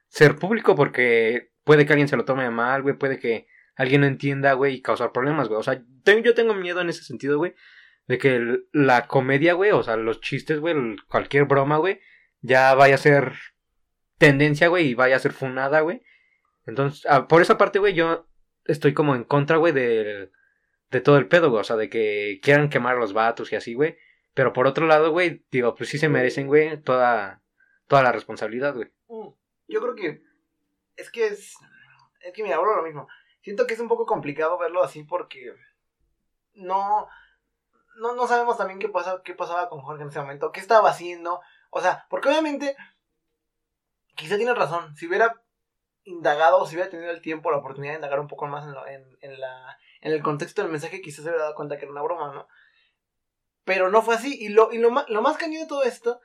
ser 0.08 0.36
público 0.36 0.76
porque 0.76 1.52
puede 1.64 1.86
que 1.86 1.94
alguien 1.94 2.08
se 2.08 2.18
lo 2.18 2.26
tome 2.26 2.50
mal, 2.50 2.82
güey, 2.82 2.96
puede 2.98 3.18
que 3.20 3.48
alguien 3.76 4.02
no 4.02 4.08
entienda, 4.08 4.54
güey, 4.54 4.76
y 4.76 4.82
causar 4.82 5.12
problemas, 5.12 5.48
güey. 5.48 5.60
O 5.60 5.64
sea, 5.64 5.82
ten- 6.04 6.24
yo 6.24 6.34
tengo 6.36 6.54
miedo 6.54 6.82
en 6.82 6.90
ese 6.90 7.04
sentido, 7.04 7.38
güey, 7.38 7.56
de 8.08 8.18
que 8.18 8.60
la 8.74 9.08
comedia, 9.08 9.54
güey, 9.54 9.72
o 9.72 9.82
sea, 9.84 9.96
los 9.96 10.22
chistes, 10.22 10.60
güey, 10.60 10.76
cualquier 11.08 11.46
broma, 11.46 11.78
güey, 11.78 12.00
ya 12.42 12.74
vaya 12.76 12.96
a 12.96 13.00
ser 13.00 13.34
tendencia, 14.18 14.68
güey, 14.68 14.90
y 14.90 14.94
vaya 14.94 15.16
a 15.16 15.20
ser 15.20 15.32
funada, 15.34 15.80
güey. 15.82 16.02
Entonces, 16.66 17.06
ah, 17.10 17.28
por 17.28 17.42
esa 17.42 17.58
parte, 17.58 17.80
güey, 17.80 17.94
yo 17.94 18.28
estoy 18.66 18.94
como 18.94 19.16
en 19.16 19.24
contra, 19.24 19.58
güey, 19.58 19.74
del- 19.74 20.32
de 20.92 21.02
todo 21.02 21.18
el 21.18 21.28
pedo, 21.28 21.50
güey. 21.50 21.62
O 21.62 21.64
sea, 21.64 21.76
de 21.78 21.90
que 21.90 22.40
quieran 22.44 22.70
quemar 22.70 22.96
a 22.98 23.00
los 23.00 23.14
vatos 23.14 23.52
y 23.52 23.56
así, 23.56 23.74
güey. 23.74 23.98
Pero 24.34 24.54
por 24.54 24.68
otro 24.68 24.86
lado, 24.88 25.12
güey, 25.12 25.46
digo, 25.52 25.76
pues 25.76 25.90
sí 25.90 25.98
se 25.98 26.08
merecen, 26.10 26.48
güey, 26.48 26.82
toda, 26.82 27.42
toda 27.88 28.02
la 28.04 28.12
responsabilidad, 28.12 28.74
güey. 28.76 28.92
Mm, 29.08 29.30
Yo 29.68 29.82
creo 29.82 29.96
que 29.96 30.22
es 30.96 31.10
que 31.12 31.28
es 31.28 31.56
es 32.22 32.34
que 32.34 32.44
mira, 32.44 32.58
hablo 32.58 32.76
lo 32.76 32.84
mismo. 32.84 33.08
Siento 33.42 33.66
que 33.66 33.74
es 33.74 33.80
un 33.80 33.88
poco 33.88 34.06
complicado 34.06 34.58
verlo 34.58 34.84
así 34.84 35.04
porque 35.04 35.54
no 36.54 37.08
no 37.98 38.16
no 38.16 38.28
sabemos 38.28 38.58
también 38.58 38.80
qué 38.80 38.90
pasa 38.90 39.22
qué 39.24 39.34
pasaba 39.34 39.70
con 39.70 39.82
Jorge 39.82 40.04
en 40.04 40.10
ese 40.10 40.20
momento, 40.20 40.52
qué 40.52 40.60
estaba 40.60 40.90
haciendo, 40.90 41.42
o 41.72 41.82
sea, 41.82 42.06
porque 42.10 42.30
obviamente 42.30 42.76
quizá 44.16 44.38
tiene 44.38 44.54
razón, 44.54 44.96
si 44.96 45.08
hubiera 45.08 45.42
indagado, 46.04 46.66
si 46.66 46.76
hubiera 46.76 46.90
tenido 46.90 47.12
el 47.12 47.22
tiempo, 47.22 47.52
la 47.52 47.58
oportunidad 47.58 47.94
de 47.94 47.98
indagar 47.98 48.20
un 48.20 48.28
poco 48.28 48.48
más 48.48 48.66
en, 48.66 48.74
lo- 48.74 48.88
en, 48.88 49.04
en 49.22 49.40
la 49.40 49.78
en 50.02 50.12
el 50.14 50.24
contexto 50.24 50.62
del 50.62 50.72
mensaje, 50.72 51.02
quizás 51.02 51.18
se 51.24 51.30
hubiera 51.30 51.44
dado 51.44 51.56
cuenta 51.56 51.78
que 51.78 51.84
era 51.86 51.92
una 51.92 52.02
broma, 52.02 52.34
¿no? 52.34 52.48
Pero 53.64 53.90
no 53.90 54.02
fue 54.02 54.16
así 54.16 54.36
y 54.40 54.50
lo 54.50 54.72
y 54.72 54.78
lo 54.80 54.92
más 54.92 55.08
lo 55.10 55.22
más 55.22 55.38
cañón 55.38 55.62
de 55.62 55.68
todo 55.68 55.84
esto 55.84 56.20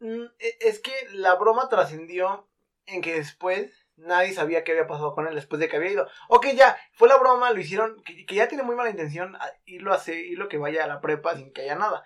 mm, 0.00 0.24
e- 0.38 0.56
es 0.60 0.80
que 0.80 0.92
la 1.12 1.34
broma 1.34 1.68
trascendió 1.68 2.48
en 2.86 3.02
que 3.02 3.14
después 3.14 3.86
nadie 3.96 4.32
sabía 4.32 4.64
qué 4.64 4.72
había 4.72 4.86
pasado 4.86 5.14
con 5.14 5.26
él 5.26 5.34
después 5.34 5.60
de 5.60 5.68
que 5.68 5.76
había 5.76 5.90
ido. 5.90 6.08
Ok, 6.28 6.46
ya, 6.54 6.78
fue 6.92 7.08
la 7.08 7.18
broma, 7.18 7.50
lo 7.50 7.60
hicieron, 7.60 8.02
que, 8.04 8.24
que 8.24 8.34
ya 8.34 8.48
tiene 8.48 8.62
muy 8.62 8.76
mala 8.76 8.90
intención 8.90 9.36
irlo 9.66 9.92
a 9.92 9.96
hacer, 9.96 10.16
irlo 10.16 10.48
que 10.48 10.56
vaya 10.56 10.84
a 10.84 10.86
la 10.86 11.00
prepa 11.00 11.36
sin 11.36 11.52
que 11.52 11.62
haya 11.62 11.74
nada. 11.74 12.04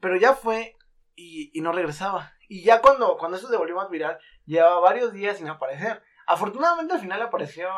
Pero 0.00 0.16
ya 0.16 0.34
fue 0.34 0.76
y, 1.14 1.50
y 1.56 1.60
no 1.60 1.70
regresaba. 1.72 2.32
Y 2.48 2.62
ya 2.64 2.80
cuando, 2.80 3.16
cuando 3.18 3.36
eso 3.36 3.48
se 3.48 3.56
volvió 3.56 3.76
más 3.76 3.90
viral, 3.90 4.18
llevaba 4.46 4.80
varios 4.80 5.12
días 5.12 5.36
sin 5.38 5.48
aparecer. 5.48 6.02
Afortunadamente 6.26 6.94
al 6.94 7.00
final 7.00 7.22
apareció 7.22 7.68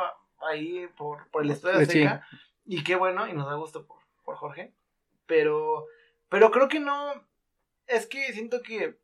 ahí 0.49 0.87
por, 0.96 1.28
por 1.30 1.42
el 1.42 1.50
estudio 1.50 1.78
de 1.78 1.87
Sí. 1.87 1.92
Seca. 2.02 2.26
Y 2.64 2.82
qué 2.85 2.96
bueno, 2.96 3.26
y 3.28 3.32
nos 3.35 3.46
da 3.46 3.54
gusto 3.56 3.87
por, 3.87 3.99
por 4.25 4.37
Jorge. 4.37 4.73
Pero, 5.26 5.87
pero 6.38 6.51
creo 6.51 6.68
que 6.68 6.81
no. 6.81 7.12
Es 7.87 8.07
que 8.07 8.33
siento 8.33 8.62
que, 8.62 8.99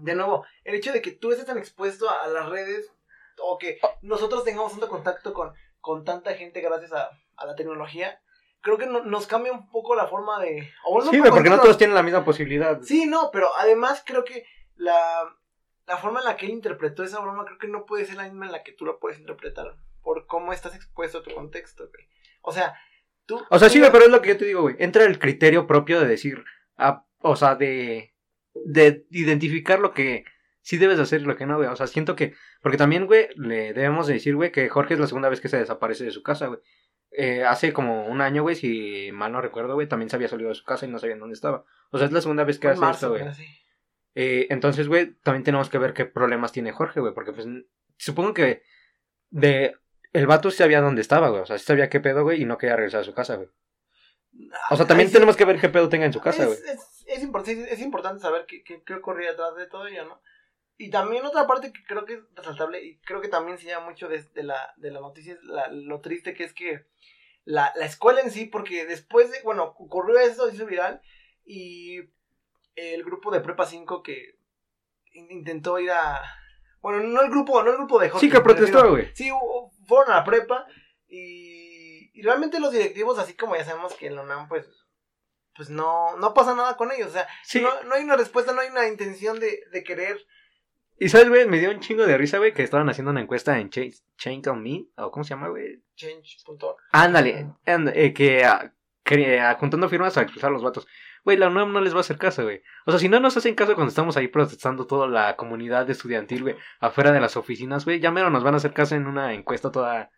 de 0.00 0.14
nuevo, 0.14 0.44
el 0.64 0.74
hecho 0.74 0.92
de 0.92 1.02
que 1.02 1.10
tú 1.10 1.30
estés 1.32 1.46
tan 1.46 1.58
expuesto 1.58 2.08
a, 2.08 2.26
las 2.28 2.48
redes, 2.48 2.92
o 3.38 3.58
que 3.58 3.80
nosotros 4.02 4.44
tengamos 4.44 4.72
tanto 4.72 4.88
contacto 4.88 5.32
con, 5.34 5.52
con 5.80 6.04
tanta 6.04 6.34
gente 6.34 6.60
gracias 6.60 6.92
a, 6.92 7.10
a 7.36 7.46
la 7.46 7.54
tecnología, 7.56 8.20
creo 8.60 8.78
que 8.78 8.86
no- 8.86 9.04
nos 9.04 9.26
cambia 9.26 9.52
un 9.52 9.70
poco 9.70 9.94
la 9.94 10.06
forma 10.06 10.40
de. 10.40 10.70
o 10.86 11.00
Sí, 11.02 11.20
porque 11.28 11.50
no 11.50 11.60
todos 11.60 11.78
tienen 11.78 11.94
la 11.96 12.02
misma 12.02 12.24
posibilidad. 12.24 12.80
Sí, 12.82 13.06
no, 13.06 13.30
pero 13.32 13.48
además 13.56 14.02
creo 14.06 14.24
que 14.24 14.46
la, 14.76 15.24
la 15.86 15.96
forma 15.96 16.20
en 16.20 16.26
la 16.26 16.36
que 16.36 16.46
él 16.46 16.52
interpretó 16.52 17.02
esa 17.04 17.20
broma 17.20 17.44
creo 17.44 17.58
que 17.58 17.68
no 17.68 17.86
puede 17.86 18.04
ser 18.04 18.16
la 18.16 18.24
misma 18.24 18.46
en 18.46 18.52
la 18.52 18.62
que 18.62 18.72
tú 18.72 18.86
la 18.86 18.98
puedes 18.98 19.18
interpretar 19.18 19.76
por 20.02 20.26
cómo 20.26 20.52
estás 20.52 20.74
expuesto 20.74 21.18
a 21.18 21.22
tu 21.22 21.34
contexto, 21.34 21.88
güey. 21.88 22.06
O 22.42 22.52
sea, 22.52 22.74
tú... 23.26 23.40
O 23.50 23.58
sea, 23.58 23.68
sí, 23.68 23.78
güey, 23.78 23.90
pero 23.92 24.04
es 24.04 24.10
lo 24.10 24.22
que 24.22 24.30
yo 24.30 24.36
te 24.36 24.44
digo, 24.44 24.62
güey. 24.62 24.76
Entra 24.78 25.04
el 25.04 25.18
criterio 25.18 25.66
propio 25.66 26.00
de 26.00 26.06
decir, 26.06 26.44
ah, 26.76 27.06
o 27.18 27.36
sea, 27.36 27.54
de, 27.54 28.14
de 28.64 29.06
identificar 29.10 29.80
lo 29.80 29.92
que 29.92 30.24
sí 30.62 30.78
debes 30.78 30.96
de 30.96 31.04
hacer 31.04 31.20
y 31.20 31.24
lo 31.24 31.36
que 31.36 31.46
no, 31.46 31.56
güey. 31.56 31.68
O 31.68 31.76
sea, 31.76 31.86
siento 31.86 32.16
que, 32.16 32.34
porque 32.62 32.78
también, 32.78 33.06
güey, 33.06 33.28
le 33.36 33.72
debemos 33.72 34.06
de 34.06 34.14
decir, 34.14 34.34
güey, 34.34 34.50
que 34.52 34.68
Jorge 34.68 34.94
es 34.94 35.00
la 35.00 35.06
segunda 35.06 35.28
vez 35.28 35.40
que 35.40 35.48
se 35.48 35.58
desaparece 35.58 36.04
de 36.04 36.10
su 36.10 36.22
casa, 36.22 36.46
güey. 36.46 36.60
Eh, 37.16 37.44
hace 37.44 37.72
como 37.72 38.06
un 38.06 38.20
año, 38.20 38.42
güey, 38.42 38.56
si 38.56 39.10
mal 39.12 39.30
no 39.30 39.40
recuerdo, 39.40 39.74
güey, 39.74 39.86
también 39.86 40.10
se 40.10 40.16
había 40.16 40.28
salido 40.28 40.48
de 40.48 40.56
su 40.56 40.64
casa 40.64 40.84
y 40.84 40.88
no 40.88 40.98
sabían 40.98 41.20
dónde 41.20 41.34
estaba. 41.34 41.64
O 41.90 41.98
sea, 41.98 42.06
es 42.06 42.12
la 42.12 42.20
segunda 42.20 42.44
vez 42.44 42.58
que 42.58 42.68
hace 42.68 42.80
marzo, 42.80 43.14
esto, 43.14 43.24
güey. 43.24 43.34
sí. 43.34 43.46
Eh, 44.16 44.46
entonces, 44.50 44.88
güey, 44.88 45.14
también 45.22 45.42
tenemos 45.42 45.68
que 45.68 45.78
ver 45.78 45.92
qué 45.92 46.04
problemas 46.04 46.52
tiene 46.52 46.72
Jorge, 46.72 47.00
güey, 47.00 47.14
porque 47.14 47.32
pues 47.32 47.46
supongo 47.96 48.32
que 48.32 48.62
de 49.30 49.76
el 50.14 50.26
vato 50.26 50.50
sí 50.50 50.56
sabía 50.56 50.80
dónde 50.80 51.02
estaba, 51.02 51.28
güey, 51.28 51.42
o 51.42 51.46
sea, 51.46 51.58
sí 51.58 51.64
sabía 51.66 51.90
qué 51.90 52.00
pedo, 52.00 52.22
güey, 52.22 52.40
y 52.40 52.44
no 52.46 52.56
quería 52.56 52.76
regresar 52.76 53.02
a 53.02 53.04
su 53.04 53.12
casa, 53.12 53.36
güey. 53.36 53.48
O 54.70 54.76
sea, 54.76 54.86
también 54.86 55.08
Ay, 55.08 55.12
tenemos 55.12 55.36
que 55.36 55.44
ver 55.44 55.60
qué 55.60 55.68
pedo 55.68 55.88
tenga 55.88 56.06
en 56.06 56.12
su 56.12 56.20
casa, 56.20 56.46
güey. 56.46 56.56
es, 56.58 56.64
es, 56.64 57.04
es, 57.06 57.80
importante 57.80 58.20
saber 58.20 58.46
qué, 58.46 58.64
qué, 58.64 58.82
qué 58.82 58.94
ocurría 58.94 59.30
detrás 59.30 59.54
de 59.54 59.66
todo 59.66 59.86
ello, 59.86 60.06
¿no? 60.06 60.20
Y 60.76 60.90
también 60.90 61.24
otra 61.24 61.46
parte 61.46 61.72
que 61.72 61.84
creo 61.84 62.04
que 62.04 62.14
es 62.14 62.20
resaltable 62.34 62.82
y 62.82 62.98
creo 63.00 63.20
que 63.20 63.28
también 63.28 63.58
se 63.58 63.66
llama 63.66 63.86
mucho 63.90 64.08
de, 64.08 64.22
de 64.34 64.42
la, 64.42 64.74
de 64.76 64.90
la 64.90 65.00
noticia 65.00 65.34
es 65.34 65.42
la- 65.44 65.68
lo 65.68 66.00
triste 66.00 66.34
que 66.34 66.42
es 66.44 66.52
que 66.52 66.86
la, 67.44 67.72
la 67.76 67.86
escuela 67.86 68.22
en 68.22 68.30
sí, 68.32 68.46
porque 68.46 68.84
después 68.86 69.30
de, 69.30 69.40
bueno, 69.42 69.62
ocurrió 69.78 70.18
esto, 70.18 70.48
se 70.48 70.56
hizo 70.56 70.66
viral 70.66 71.00
y 71.44 71.98
el 72.74 73.04
grupo 73.04 73.30
de 73.30 73.40
Prepa 73.40 73.66
5 73.66 74.02
que 74.02 74.36
in- 75.12 75.30
intentó 75.30 75.78
ir 75.78 75.90
a... 75.92 76.22
Bueno, 76.84 77.02
no 77.02 77.22
el 77.22 77.30
grupo, 77.30 77.62
no 77.62 77.70
el 77.70 77.76
grupo 77.78 77.98
de 77.98 78.10
Jorge. 78.10 78.26
Sí, 78.26 78.30
que 78.30 78.40
protestó, 78.42 78.90
güey. 78.90 79.08
Sí, 79.14 79.30
fueron 79.86 80.12
a 80.12 80.16
la 80.16 80.24
prepa 80.24 80.66
y, 81.08 82.10
y 82.12 82.22
realmente 82.22 82.60
los 82.60 82.72
directivos, 82.72 83.18
así 83.18 83.34
como 83.34 83.56
ya 83.56 83.64
sabemos 83.64 83.94
que 83.94 84.06
en 84.08 84.16
la 84.16 84.22
UNAM, 84.22 84.48
pues, 84.48 84.66
pues 85.56 85.70
no, 85.70 86.16
no 86.18 86.34
pasa 86.34 86.54
nada 86.54 86.76
con 86.76 86.92
ellos. 86.92 87.08
O 87.08 87.12
sea, 87.12 87.26
Sí. 87.42 87.62
no, 87.62 87.70
no 87.84 87.94
hay 87.94 88.04
una 88.04 88.16
respuesta, 88.18 88.52
no 88.52 88.60
hay 88.60 88.68
una 88.68 88.86
intención 88.86 89.40
de, 89.40 89.60
de 89.72 89.82
querer. 89.82 90.18
Y 90.98 91.08
sabes, 91.08 91.30
güey, 91.30 91.46
me 91.48 91.58
dio 91.58 91.70
un 91.70 91.80
chingo 91.80 92.04
de 92.06 92.18
risa, 92.18 92.36
güey, 92.36 92.52
que 92.52 92.62
estaban 92.62 92.88
haciendo 92.90 93.10
una 93.12 93.22
encuesta 93.22 93.58
en 93.58 93.70
Change, 93.70 93.96
Change 94.18 94.48
on 94.50 94.62
Me, 94.62 94.84
o 94.96 95.10
¿cómo 95.10 95.24
se 95.24 95.30
llama, 95.30 95.48
güey? 95.48 95.82
Change.org. 95.96 96.76
Ándale, 96.92 97.46
and- 97.64 97.92
eh, 97.94 98.12
que, 98.12 98.44
ah, 98.44 98.74
que, 99.02 99.40
juntando 99.58 99.88
firmas 99.88 100.16
a 100.18 100.22
expulsar 100.22 100.50
a 100.50 100.52
los 100.52 100.62
vatos. 100.62 100.86
Güey, 101.24 101.38
la 101.38 101.48
UNAM 101.48 101.72
no 101.72 101.80
les 101.80 101.94
va 101.94 101.98
a 101.98 102.00
hacer 102.00 102.18
caso, 102.18 102.42
güey. 102.44 102.62
O 102.84 102.90
sea, 102.90 103.00
si 103.00 103.08
no 103.08 103.18
nos 103.18 103.36
hacen 103.36 103.54
caso 103.54 103.74
cuando 103.74 103.88
estamos 103.88 104.16
ahí 104.16 104.28
protestando 104.28 104.86
toda 104.86 105.06
la 105.08 105.36
comunidad 105.36 105.88
estudiantil, 105.88 106.42
güey, 106.42 106.56
afuera 106.80 107.12
de 107.12 107.20
las 107.20 107.36
oficinas, 107.36 107.84
güey, 107.86 107.98
ya 108.00 108.10
mero 108.10 108.28
nos 108.30 108.44
van 108.44 108.54
a 108.54 108.58
hacer 108.58 108.74
caso 108.74 108.94
en 108.94 109.06
una 109.06 109.32
encuesta 109.32 109.72
toda, 109.72 110.10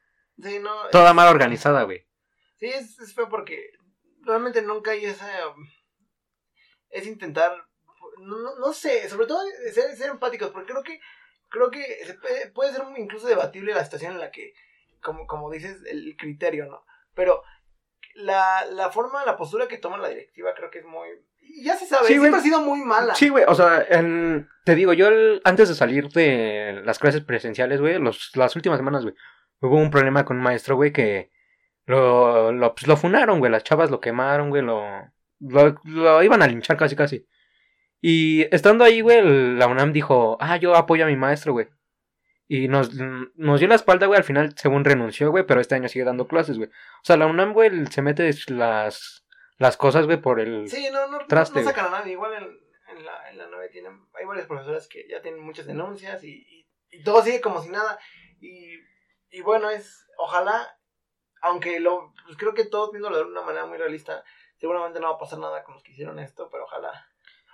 Sí, 0.42 0.58
no. 0.58 0.70
toda 0.90 1.10
es- 1.10 1.14
mal 1.14 1.28
organizada, 1.28 1.84
güey. 1.84 2.06
Sí, 2.56 2.66
es, 2.66 2.98
es 2.98 3.14
feo 3.14 3.28
porque 3.28 3.70
realmente 4.22 4.62
nunca 4.62 4.90
hay 4.92 5.04
esa. 5.04 5.28
Es 6.90 7.06
intentar. 7.06 7.52
No, 8.18 8.38
no- 8.38 8.56
no 8.58 8.72
sé, 8.72 9.08
sobre 9.08 9.26
todo 9.26 9.40
ser, 9.72 9.94
ser 9.96 10.10
empáticos, 10.10 10.50
porque 10.50 10.72
creo 10.72 10.82
que. 10.82 11.00
Creo 11.48 11.70
que 11.70 11.84
se 12.04 12.14
puede, 12.14 12.50
puede 12.50 12.72
ser 12.72 12.82
incluso 12.96 13.28
debatible 13.28 13.72
la 13.72 13.84
situación 13.84 14.14
en 14.14 14.20
la 14.20 14.30
que. 14.32 14.52
Como, 15.00 15.26
como 15.28 15.50
dices, 15.50 15.82
el 15.88 16.16
criterio, 16.18 16.66
¿no? 16.66 16.84
Pero. 17.14 17.42
La, 18.16 18.64
la 18.72 18.90
forma, 18.90 19.24
la 19.24 19.36
postura 19.36 19.68
que 19.68 19.78
toma 19.78 19.98
la 19.98 20.08
directiva 20.08 20.54
creo 20.54 20.70
que 20.70 20.78
es 20.78 20.84
muy... 20.86 21.08
Ya 21.62 21.76
se 21.76 21.86
sabe, 21.86 22.06
Sí, 22.08 22.14
siempre 22.18 22.38
ha 22.40 22.42
sido 22.42 22.60
muy 22.60 22.80
mala. 22.80 23.14
Sí, 23.14 23.28
güey, 23.28 23.44
o 23.46 23.54
sea, 23.54 23.86
te 24.64 24.74
digo, 24.74 24.92
yo 24.92 25.08
el- 25.08 25.40
antes 25.44 25.68
de 25.68 25.74
salir 25.74 26.08
de 26.08 26.82
las 26.84 26.98
clases 26.98 27.22
presenciales, 27.22 27.80
güey, 27.80 27.98
las 28.34 28.56
últimas 28.56 28.78
semanas, 28.78 29.02
güey, 29.04 29.14
hubo 29.60 29.76
un 29.76 29.90
problema 29.90 30.24
con 30.24 30.38
un 30.38 30.42
maestro, 30.42 30.76
güey, 30.76 30.92
que 30.92 31.30
lo, 31.86 32.52
lo, 32.52 32.74
pues, 32.74 32.86
lo 32.88 32.96
funaron, 32.96 33.38
güey, 33.38 33.50
las 33.52 33.64
chavas 33.64 33.90
lo 33.90 34.00
quemaron, 34.00 34.50
güey, 34.50 34.62
lo, 34.62 34.82
lo, 35.40 35.76
lo 35.84 36.22
iban 36.22 36.42
a 36.42 36.46
linchar 36.46 36.76
casi, 36.76 36.96
casi. 36.96 37.26
Y 38.00 38.42
estando 38.54 38.84
ahí, 38.84 39.00
güey, 39.00 39.22
la 39.56 39.66
UNAM 39.68 39.92
dijo, 39.92 40.36
ah, 40.40 40.56
yo 40.56 40.74
apoyo 40.74 41.04
a 41.04 41.08
mi 41.08 41.16
maestro, 41.16 41.52
güey. 41.52 41.68
Y 42.48 42.68
nos, 42.68 42.92
nos 43.34 43.58
dio 43.60 43.68
la 43.68 43.74
espalda, 43.74 44.06
güey, 44.06 44.18
al 44.18 44.24
final, 44.24 44.54
según 44.56 44.84
renunció, 44.84 45.30
güey, 45.30 45.44
pero 45.44 45.60
este 45.60 45.74
año 45.74 45.88
sigue 45.88 46.04
dando 46.04 46.28
clases, 46.28 46.58
güey. 46.58 46.68
O 46.70 47.04
sea, 47.04 47.16
la 47.16 47.26
UNAM, 47.26 47.52
güey, 47.52 47.86
se 47.86 48.02
mete 48.02 48.30
las, 48.48 49.26
las 49.58 49.76
cosas, 49.76 50.06
güey, 50.06 50.20
por 50.20 50.38
el... 50.38 50.68
Sí, 50.68 50.88
no, 50.92 51.08
no, 51.08 51.18
no- 51.18 51.26
Traste, 51.26 51.58
no 51.58 51.64
güey. 51.64 51.74
sacan 51.74 51.92
a 51.92 51.98
nadie. 51.98 52.12
Igual 52.12 52.34
en, 52.34 52.96
en 52.96 53.04
la, 53.04 53.30
en 53.30 53.38
la 53.38 53.46
9 53.50 53.68
tienen, 53.70 54.00
hay 54.14 54.24
varias 54.26 54.46
profesoras 54.46 54.86
que 54.88 55.06
ya 55.08 55.20
tienen 55.22 55.40
muchas 55.42 55.66
denuncias 55.66 56.22
y, 56.24 56.46
y 56.48 56.66
y 56.88 57.02
todo 57.02 57.20
sigue 57.20 57.40
como 57.40 57.60
si 57.60 57.68
nada. 57.68 57.98
Y, 58.40 58.70
y 59.30 59.40
bueno, 59.42 59.68
es, 59.68 60.06
ojalá, 60.16 60.78
aunque 61.42 61.80
lo, 61.80 62.14
pues 62.24 62.38
creo 62.38 62.54
que 62.54 62.64
todos 62.64 62.92
viéndolo 62.92 63.16
de 63.18 63.24
una 63.24 63.42
manera 63.42 63.66
muy 63.66 63.76
realista, 63.76 64.22
seguramente 64.56 65.00
no 65.00 65.08
va 65.10 65.16
a 65.16 65.18
pasar 65.18 65.40
nada 65.40 65.64
con 65.64 65.74
los 65.74 65.82
que 65.82 65.90
hicieron 65.92 66.18
esto, 66.20 66.48
pero 66.50 66.64
ojalá. 66.64 67.06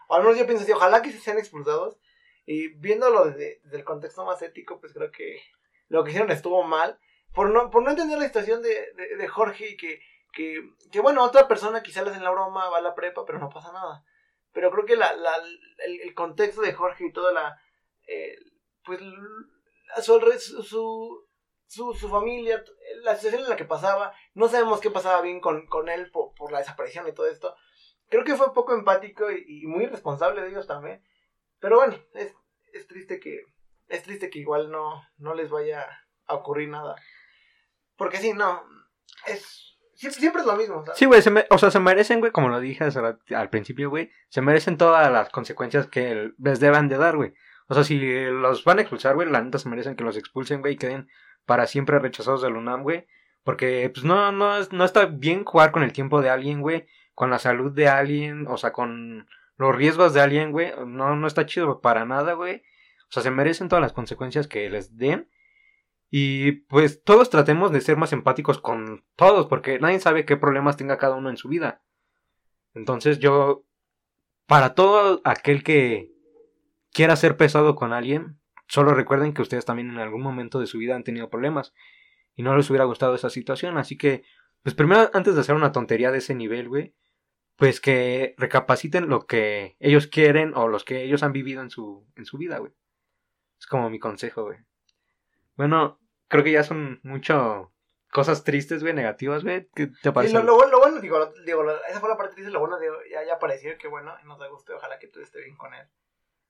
O 0.09 0.15
al 0.15 0.23
menos 0.23 0.39
yo 0.39 0.45
pienso 0.47 0.63
así, 0.65 0.73
ojalá 0.73 1.01
que 1.01 1.11
se 1.11 1.19
sean 1.19 1.39
expulsados. 1.39 1.99
Y 2.45 2.69
viéndolo 2.69 3.27
desde, 3.27 3.61
el 3.73 3.85
contexto 3.85 4.25
más 4.25 4.43
ético, 4.43 4.81
pues 4.81 4.93
creo 4.93 5.11
que 5.11 5.41
lo 5.89 6.03
que 6.03 6.11
hicieron 6.11 6.31
estuvo 6.31 6.63
mal. 6.65 6.99
Por 7.35 7.51
no, 7.51 7.71
por 7.71 7.83
no 7.83 7.91
entender 7.91 8.19
la 8.19 8.27
situación 8.27 8.63
de, 8.63 8.93
de, 9.17 9.29
Jorge 9.29 9.71
y 9.71 9.77
que, 9.77 10.01
que, 10.33 10.61
que, 10.91 11.01
bueno, 11.01 11.25
otra 11.25 11.49
persona 11.49 11.83
quizá 11.83 12.03
le 12.03 12.11
hacen 12.11 12.25
la 12.25 12.31
broma, 12.31 12.69
va 12.69 12.79
a 12.79 12.83
la 12.83 12.95
prepa, 12.95 13.25
pero 13.25 13.39
no 13.39 13.49
pasa 13.49 13.73
nada. 13.73 14.05
Pero 14.53 14.71
creo 14.71 14.85
que 14.85 14.97
la, 14.97 15.15
la, 15.15 15.35
el, 15.87 16.01
el 16.01 16.15
contexto 16.15 16.61
de 16.61 16.75
Jorge 16.75 17.07
y 17.07 17.13
toda 17.13 17.33
la, 17.33 17.59
eh, 18.07 18.37
pues, 18.85 19.01
su, 20.03 20.21
su, 20.63 21.29
su, 21.67 21.95
su 21.95 22.09
familia, 22.09 22.63
la 23.03 23.17
situación 23.17 23.45
en 23.45 23.49
la 23.49 23.57
que 23.57 23.65
pasaba, 23.65 24.13
no 24.35 24.49
sabemos 24.49 24.81
qué 24.81 24.91
pasaba 24.91 25.23
bien 25.23 25.41
con, 25.41 25.67
con 25.67 25.89
él 25.89 26.11
por, 26.11 26.35
por 26.35 26.53
la 26.53 26.59
desaparición 26.59 27.09
y 27.09 27.13
todo 27.13 27.27
esto. 27.29 27.57
Creo 28.09 28.25
que 28.25 28.37
fue 28.37 28.53
poco 28.53 28.75
empático 28.75 29.31
y, 29.31 29.63
y 29.63 29.67
muy 29.67 29.87
responsable 29.87 30.43
de 30.43 30.51
ellos 30.51 30.67
también. 30.67 31.03
Pero 31.63 31.77
bueno, 31.77 31.97
es, 32.15 32.35
es 32.75 32.89
triste 32.89 33.21
que, 33.21 33.45
es 33.89 34.03
triste 34.03 34.29
que 34.29 34.41
igual 34.41 34.71
no, 34.71 35.01
no 35.19 35.33
les 35.33 35.49
vaya 35.49 35.87
a 36.27 36.35
ocurrir 36.35 36.69
nada. 36.69 36.97
Porque 37.97 38.17
sí, 38.17 38.33
no, 38.33 38.65
es, 39.29 39.79
siempre, 39.95 40.41
es 40.41 40.47
lo 40.47 40.57
mismo, 40.57 40.85
¿sabes? 40.85 40.99
Sí, 40.99 41.05
güey, 41.07 41.23
se 41.23 41.31
o 41.49 41.59
sea, 41.59 41.71
se 41.71 41.79
merecen, 41.79 42.19
güey, 42.19 42.33
como 42.33 42.49
lo 42.49 42.59
dije 42.59 42.85
al 43.35 43.49
principio, 43.49 43.91
güey, 43.91 44.11
se 44.29 44.43
merecen 44.43 44.77
todas 44.77 45.11
las 45.13 45.31
consecuencias 45.31 45.87
que 45.87 46.33
les 46.37 46.59
deban 46.59 46.89
de 46.89 46.99
dar, 46.99 47.17
güey. 47.17 47.33
O 47.69 47.75
sea, 47.75 47.85
si 47.85 47.97
los 48.01 48.65
van 48.65 48.79
a 48.79 48.83
expulsar, 48.83 49.15
güey, 49.15 49.31
la 49.31 49.41
neta 49.41 49.59
se 49.59 49.69
merecen 49.69 49.95
que 49.95 50.03
los 50.03 50.17
expulsen, 50.17 50.63
güey, 50.63 50.75
y 50.75 50.79
queden 50.79 51.09
para 51.47 51.69
siempre 51.69 52.01
rechazados 52.01 52.43
del 52.43 52.57
UNAM, 52.57 52.83
güey. 52.83 53.07
Porque, 53.45 53.89
pues, 53.95 54.05
no, 54.05 54.33
no, 54.33 54.59
no 54.73 54.85
está 54.85 55.07
bien 55.07 55.45
jugar 55.45 55.71
con 55.71 55.85
el 55.85 55.93
tiempo 55.93 56.23
de 56.23 56.31
alguien, 56.31 56.61
güey, 56.61 56.89
con 57.15 57.31
la 57.31 57.39
salud 57.39 57.71
de 57.71 57.87
alguien, 57.87 58.49
o 58.49 58.57
sea, 58.57 58.73
con 58.73 59.29
los 59.57 59.75
riesgos 59.75 60.15
de 60.15 60.21
alguien, 60.21 60.53
güey. 60.53 60.73
No, 60.87 61.17
no 61.17 61.27
está 61.27 61.47
chido 61.47 61.81
para 61.81 62.05
nada, 62.05 62.33
güey. 62.35 62.63
O 63.09 63.13
sea, 63.13 63.23
se 63.23 63.31
merecen 63.31 63.69
todas 63.69 63.83
las 63.83 63.93
consecuencias 63.93 64.49
que 64.49 64.69
les 64.71 64.97
den. 64.97 65.29
Y 66.11 66.53
pues 66.53 67.03
todos 67.03 67.31
tratemos 67.31 67.73
de 67.73 67.81
ser 67.81 67.97
más 67.97 68.13
empáticos 68.13 68.59
con 68.59 69.05
todos, 69.17 69.47
porque 69.47 69.79
nadie 69.79 69.99
sabe 69.99 70.27
qué 70.27 70.37
problemas 70.37 70.77
tenga 70.77 70.99
cada 70.99 71.17
uno 71.17 71.31
en 71.31 71.39
su 71.39 71.49
vida. 71.49 71.83
Entonces 72.75 73.19
yo, 73.19 73.65
para 74.47 74.75
todo 74.75 75.23
aquel 75.25 75.63
que 75.63 76.13
quiera 76.93 77.17
ser 77.17 77.37
pesado 77.37 77.75
con 77.77 77.93
alguien, 77.93 78.39
solo 78.69 78.95
recuerden 78.95 79.33
que 79.33 79.43
ustedes 79.43 79.65
también 79.65 79.91
en 79.91 79.99
algún 79.99 80.23
momento 80.23 80.61
de 80.61 80.67
su 80.67 80.79
vida 80.79 80.97
han 80.97 81.05
tenido 81.05 81.31
problemas 81.31 81.73
y 82.35 82.43
no 82.43 82.57
les 82.57 82.69
hubiera 82.69 82.85
gustado 82.85 83.15
esa 83.15 83.31
situación. 83.31 83.79
Así 83.79 83.97
que, 83.97 84.23
pues 84.63 84.75
primero, 84.75 85.11
antes 85.15 85.35
de 85.35 85.41
hacer 85.41 85.55
una 85.55 85.73
tontería 85.73 86.11
de 86.11 86.19
ese 86.19 86.35
nivel, 86.35 86.69
güey, 86.69 86.95
pues 87.57 87.81
que 87.81 88.35
recapaciten 88.39 89.09
lo 89.09 89.27
que 89.27 89.77
ellos 89.81 90.07
quieren 90.07 90.55
o 90.55 90.69
los 90.69 90.85
que 90.85 91.03
ellos 91.03 91.23
han 91.23 91.33
vivido 91.33 91.63
en 91.63 91.71
su, 91.71 92.07
en 92.17 92.25
su 92.25 92.39
vida, 92.39 92.59
güey. 92.59 92.73
Es 93.59 93.67
como 93.67 93.89
mi 93.91 93.99
consejo, 93.99 94.45
güey. 94.45 94.59
Bueno, 95.55 96.01
creo 96.29 96.43
que 96.43 96.53
ya 96.53 96.65
son 96.65 96.99
mucho 97.03 97.73
cosas 98.11 98.43
tristes, 98.45 98.83
güey, 98.83 98.95
negativas, 98.95 99.45
güey. 99.45 99.69
¿Qué 99.75 99.89
te 100.03 100.13
parece? 100.13 100.35
lo, 100.35 100.43
lo, 100.43 100.55
bueno- 100.57 100.71
lo 100.73 100.79
bueno, 100.81 101.01
digo, 101.01 101.19
lo- 101.19 101.33
digo, 101.45 101.63
lo- 101.63 101.85
esa 101.85 102.01
fue 102.01 102.09
la 102.09 102.17
parte 102.17 102.35
triste, 102.35 102.51
lo 102.53 102.61
bueno, 102.61 102.79
digo, 102.79 102.95
ya, 103.11 103.25
ya 103.25 103.35
apareció, 103.35 103.77
que 103.79 103.89
bueno, 103.89 104.15
nos 104.25 104.39
da 104.39 104.49
gusto, 104.49 104.75
ojalá 104.77 104.99
que 104.99 105.07
todo 105.09 105.23
esté 105.23 105.41
bien 105.43 105.57
con 105.57 105.73
él. 105.75 105.87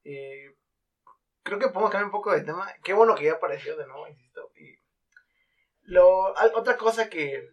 Eh, 0.05 0.57
creo 1.43 1.59
que 1.59 1.67
podemos 1.69 1.91
cambiar 1.91 2.07
un 2.07 2.11
poco 2.13 2.33
de 2.33 2.43
tema, 2.43 2.67
qué 2.83 2.93
bueno 2.95 3.15
que 3.15 3.25
ya 3.25 3.35
apareció 3.35 3.77
de 3.77 3.87
nuevo, 3.87 4.09
insisto. 4.09 4.51
Y 4.57 4.77
lo, 5.83 6.37
al- 6.37 6.53
otra 6.55 6.77
cosa 6.77 7.09
que, 7.11 7.51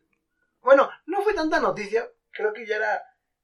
bueno, 0.62 0.90
no 1.06 1.22
fue 1.22 1.34
tanta 1.34 1.60
noticia, 1.60 2.10
creo 2.32 2.54
que 2.54 2.66
ya 2.66 2.78
era, 2.78 3.02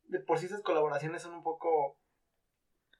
de 0.08 0.20
por 0.20 0.38
sí 0.40 0.46
esas 0.48 0.62
colaboraciones 0.62 1.22
son 1.22 1.34
un 1.34 1.44
poco 1.44 1.98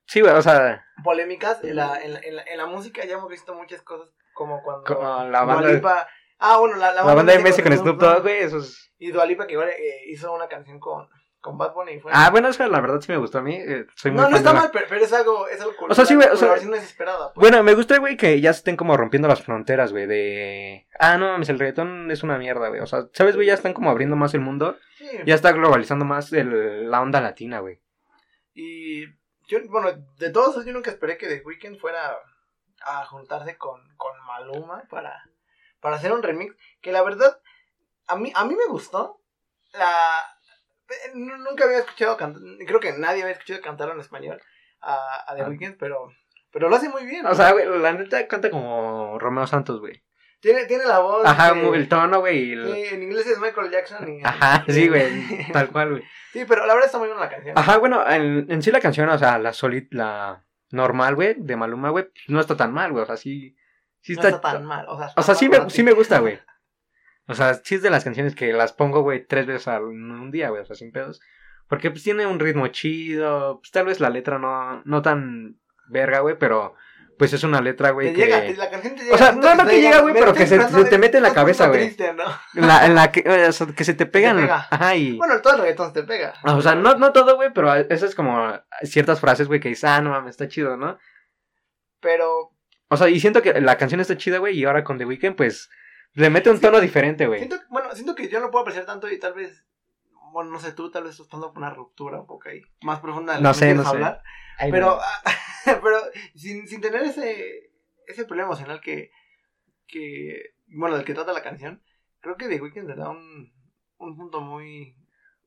Sí, 0.08 0.22
güey, 0.22 0.34
o 0.34 0.42
sea, 0.42 0.86
polémicas, 1.04 1.64
en 1.64 1.76
la, 1.78 2.00
en 2.00 2.14
la, 2.14 2.20
en 2.20 2.36
la, 2.36 2.44
en 2.44 2.58
la 2.58 2.66
música 2.68 3.04
ya 3.06 3.16
hemos 3.16 3.28
visto 3.30 3.56
muchas 3.56 3.82
cosas, 3.82 4.08
como 4.36 4.62
cuando 4.62 4.84
Como 4.84 5.24
la 5.30 5.44
banda- 5.44 5.70
Lipa- 5.72 6.08
ah, 6.38 6.58
bueno, 6.60 6.76
la, 6.76 6.92
la 6.92 7.02
banda 7.02 7.34
de 7.34 7.40
Messi 7.40 7.64
con 7.64 7.76
Snoop 7.76 7.98
Dogg, 8.00 8.22
güey, 8.22 8.38
eso 8.44 8.60
es... 8.60 8.94
y 9.00 9.10
Dua 9.12 9.26
Lipa 9.26 9.48
que 9.48 9.54
igual 9.54 9.70
eh, 9.70 10.04
hizo 10.08 10.32
una 10.32 10.48
canción 10.48 10.80
con, 10.80 11.10
con 11.46 11.60
Bad 11.60 11.74
Bunny 11.76 12.00
fue... 12.00 12.12
Ah, 12.12 12.32
bueno, 12.32 12.48
eso 12.48 12.68
la 12.68 12.82
verdad 12.82 13.00
sí 13.02 13.12
me 13.12 13.20
gustó 13.20 13.38
a 13.38 13.42
mí. 13.44 13.54
eh, 13.56 13.86
soy 13.96 14.10
muy 14.10 14.22
no, 14.22 14.30
no 14.32 14.38
está 14.38 14.52
mal, 14.52 14.72
pero, 14.74 14.88
pero 14.90 15.06
es 15.06 15.14
algo, 15.14 15.48
es 15.48 15.62
algo 15.62 15.74
O 15.88 15.94
sea, 15.94 16.04
sí, 16.04 16.16
güey, 16.16 16.28
o 16.28 16.32
sea- 16.32 16.40
colaboración 16.40 16.72
desesperada, 16.72 17.32
pues. 17.34 17.42
Bueno, 17.44 17.62
me 17.62 17.76
gusta, 17.76 18.00
güey, 18.00 18.18
que 18.18 18.42
ya 18.42 18.52
se 18.52 18.58
estén 18.58 18.76
como 18.76 18.98
rompiendo 18.98 19.28
las 19.28 19.44
fronteras, 19.44 19.92
güey, 19.92 20.08
de... 20.08 20.88
Ah, 21.00 21.18
no 21.20 21.28
mames, 21.28 21.50
el 21.50 21.60
reggaetón 21.60 22.10
es 22.10 22.24
una 22.24 22.40
mierda, 22.40 22.70
güey. 22.70 22.82
O 22.82 22.88
sea, 22.88 23.08
¿sabes, 23.14 23.36
güey? 23.36 23.46
Ya 23.48 23.54
están 23.54 23.74
como 23.76 23.92
abriendo 23.92 24.16
más 24.16 24.34
el 24.34 24.42
mundo. 24.42 24.76
Sí. 24.98 25.08
Ya 25.28 25.36
está 25.36 25.52
globalizando 25.52 26.04
más 26.04 26.34
el- 26.34 26.90
la 26.90 27.02
onda 27.02 27.22
latina, 27.22 27.60
güey. 27.60 27.80
Y 28.56 29.06
yo, 29.48 29.60
bueno, 29.70 29.92
de 30.18 30.30
todos 30.32 30.50
esos, 30.52 30.66
yo 30.66 30.74
nunca 30.74 30.90
esperé 30.90 31.18
que 31.18 31.28
The 31.28 31.44
Weeknd 31.46 31.78
fuera 31.78 32.18
a 32.82 33.06
juntarse 33.06 33.56
con, 33.58 33.82
con 33.98 34.12
Maluma 34.26 34.84
para, 34.90 35.30
para 35.80 35.98
hacer 35.98 36.12
un 36.12 36.24
remix. 36.24 36.56
Que 36.82 36.92
la 36.92 37.04
verdad, 37.04 37.40
a 38.08 38.16
mí, 38.16 38.32
a 38.36 38.46
mí 38.46 38.56
me 38.56 38.66
gustó. 38.68 39.22
La, 39.74 40.18
nunca 41.14 41.66
había 41.66 41.80
escuchado 41.80 42.18
cantar, 42.18 42.42
creo 42.66 42.80
que 42.80 42.94
nadie 42.94 43.24
había 43.24 43.34
escuchado 43.34 43.62
cantarlo 43.62 43.94
en 43.94 44.00
español 44.02 44.42
a, 44.82 45.24
a 45.28 45.36
The 45.36 45.42
Ah. 45.44 45.48
Weeknd, 45.50 45.78
pero, 45.78 46.12
pero 46.52 46.70
lo 46.70 46.76
hace 46.76 46.90
muy 46.90 47.06
bien. 47.06 47.26
O 47.26 47.34
sea, 47.36 47.52
güey, 47.52 47.66
la 47.80 47.94
neta 47.94 48.28
canta 48.28 48.50
como 48.50 49.18
Romeo 49.20 49.48
Santos, 49.48 49.80
güey. 49.80 50.04
tiene, 50.42 50.66
tiene 50.66 50.86
la 50.86 51.00
voz. 51.00 51.26
Ajá, 51.26 51.54
de- 51.54 51.70
el 51.70 51.90
tono, 51.90 52.20
güey. 52.20 52.50
y 52.50 52.52
el- 52.54 52.74
Sí, 52.74 52.84
en 52.96 53.04
inglés 53.04 53.26
es 53.28 53.40
Michael 53.40 53.72
Jackson. 53.72 54.08
Y, 54.08 54.22
Ajá, 54.24 54.64
sí, 54.68 54.88
güey. 54.88 55.08
Tal 55.52 55.70
cual, 55.70 55.90
güey. 55.92 56.04
Sí, 56.34 56.46
pero 56.48 56.66
la 56.66 56.74
verdad 56.74 56.86
está 56.88 57.00
muy 57.00 57.08
buena 57.08 57.24
la 57.24 57.30
canción. 57.30 57.58
Ajá, 57.58 57.78
bueno, 57.78 58.08
en, 58.10 58.46
en 58.52 58.62
sí 58.62 58.72
la 58.72 58.80
canción, 58.82 59.10
o 59.10 59.18
sea, 59.18 59.40
la 59.40 59.54
solid, 59.54 59.88
la 59.92 60.46
normal, 60.72 61.16
güey, 61.16 61.36
de 61.38 61.56
Maluma, 61.56 61.90
güey, 61.90 62.10
no 62.28 62.40
está 62.40 62.56
tan 62.58 62.74
mal, 62.74 62.92
güey. 62.92 63.04
O 63.04 63.08
sea, 63.08 63.18
sí. 63.18 63.56
Sí 64.02 64.14
no 64.14 64.22
está. 64.22 64.36
está 64.36 64.52
tan 64.52 64.66
mal. 64.66 64.86
O 64.88 64.98
sea, 65.00 65.12
O 65.16 65.24
sea, 65.24 65.34
sí 65.34 65.46
está 65.46 65.64
me, 65.64 65.70
sí 65.72 65.82
me 65.84 65.94
gusta, 65.94 66.20
güey. 66.20 66.40
O 67.28 67.34
sea, 67.36 67.54
sí 67.56 67.76
es 67.76 67.82
de 67.82 67.90
las 67.90 68.04
canciones 68.04 68.36
que 68.36 68.54
las 68.54 68.74
pongo, 68.74 69.02
güey, 69.02 69.26
tres 69.26 69.46
veces 69.48 69.68
al, 69.68 69.84
en 69.84 70.12
un 70.12 70.32
día, 70.32 70.50
güey, 70.50 70.62
o 70.62 70.66
sea, 70.66 70.76
sin 70.76 70.92
pedos. 70.92 71.22
Porque 71.68 71.90
pues 71.90 72.04
tiene 72.04 72.28
un 72.28 72.40
ritmo 72.40 72.68
chido, 72.68 73.60
pues 73.62 73.72
tal 73.72 73.86
vez 73.88 74.00
la 74.00 74.10
letra 74.12 74.38
no, 74.38 74.82
no 74.86 75.02
tan 75.02 75.58
verga, 75.88 76.20
güey, 76.20 76.38
pero 76.38 76.76
pues 77.18 77.32
es 77.34 77.44
una 77.44 77.62
letra, 77.62 77.88
Te 77.88 77.94
güey, 77.94 78.14
que... 78.14 78.26
llega, 78.26 78.42
te- 78.42 78.56
la 78.58 78.70
canción 78.70 78.94
te 78.94 79.04
llega. 79.04 79.16
O 79.16 79.18
sea, 79.18 79.32
no, 79.32 79.56
no 79.56 79.66
que 79.66 79.82
llega, 79.82 80.02
güey, 80.02 80.14
pero 80.14 80.34
que 80.34 80.46
se- 80.46 80.56
entrando 80.56 80.78
se 80.80 80.84
de- 80.84 80.90
te 80.92 80.98
mete 81.00 81.18
en 81.18 81.24
la 81.24 81.34
cabeza, 81.34 81.68
güey. 81.70 81.96
¿no? 82.16 82.24
En 82.62 82.68
la, 82.68 82.86
en 82.86 82.94
la 82.94 83.12
que, 83.12 83.22
o 83.48 83.52
sea, 83.52 83.68
que 83.68 83.84
se 83.86 83.94
te 83.96 84.06
pegan, 84.06 84.38
pega. 84.38 84.68
ajá, 84.70 84.96
y... 84.96 85.18
Bueno, 85.18 85.42
todo 85.42 85.54
el 85.56 85.62
reggaetón 85.62 85.88
se 85.94 86.02
te 86.02 86.04
pega. 86.04 86.34
O 86.44 86.62
sea, 86.62 86.76
no, 86.76 86.96
no 86.96 87.12
todo, 87.14 87.36
güey, 87.38 87.52
pero 87.54 87.74
eso 87.74 88.06
es 88.06 88.14
como 88.16 88.54
ciertas 88.84 89.20
frases, 89.22 89.48
güey, 89.48 89.60
que 89.62 89.70
dices, 89.70 89.86
ah, 89.86 90.02
no 90.02 90.10
mames, 90.12 90.32
está 90.32 90.48
chido, 90.48 90.76
¿no? 90.78 91.00
Pero 92.02 92.52
O 92.90 92.98
sea, 92.98 93.10
y 93.10 93.20
siento 93.20 93.42
que 93.42 93.60
la 93.62 93.78
canción 93.78 94.00
está 94.02 94.18
chida, 94.18 94.38
güey, 94.38 94.58
y 94.60 94.66
ahora 94.66 94.84
con 94.84 94.98
The 94.98 95.06
Weeknd, 95.06 95.36
pues, 95.36 95.70
le 96.16 96.30
mete 96.30 96.50
un 96.50 96.60
tono 96.60 96.80
diferente, 96.82 97.28
güey. 97.28 97.40
siento, 97.40 97.58
bueno, 97.70 97.94
siento 97.94 98.16
que 98.16 98.28
yo 98.30 98.40
no 98.40 98.50
puedo 98.52 98.64
apreciar 98.64 98.86
tanto 98.86 99.10
y 99.10 99.20
tal 99.20 99.34
vez, 99.34 99.66
bueno, 100.32 100.50
no 100.52 100.60
sé 100.60 100.72
tú, 100.74 100.90
tal 100.92 101.04
vez 101.04 101.12
estás 101.14 101.28
pasando 101.28 101.54
por 101.54 101.60
una 101.60 101.70
ruptura 101.74 102.20
un 102.20 102.28
poco 102.28 102.50
ahí, 102.50 102.62
más 102.82 103.00
profunda 103.00 103.34
de 103.34 103.40
lo 103.40 103.44
No 103.44 103.54
que 103.54 103.60
sé, 103.60 103.74
no 103.74 103.84
sé. 103.84 103.90
hablar. 103.90 104.24
Ay, 104.58 104.72
Pero, 104.72 105.00
pero 105.66 105.98
sin, 106.36 106.68
sin 106.68 106.82
tener 106.82 107.04
ese, 107.04 107.72
ese 108.08 108.26
problema 108.26 108.50
emocional 108.50 108.82
que, 108.82 109.12
que, 109.88 110.56
bueno, 110.68 110.96
del 110.96 111.06
que 111.06 111.14
trata 111.14 111.34
la 111.34 111.44
canción, 111.44 111.84
creo 112.22 112.36
que 112.38 112.48
The 112.48 112.62
Weeknd 112.62 112.88
le 112.88 112.96
da 112.96 113.10
un, 113.10 113.54
un 113.98 114.18
punto 114.18 114.42
muy... 114.42 114.98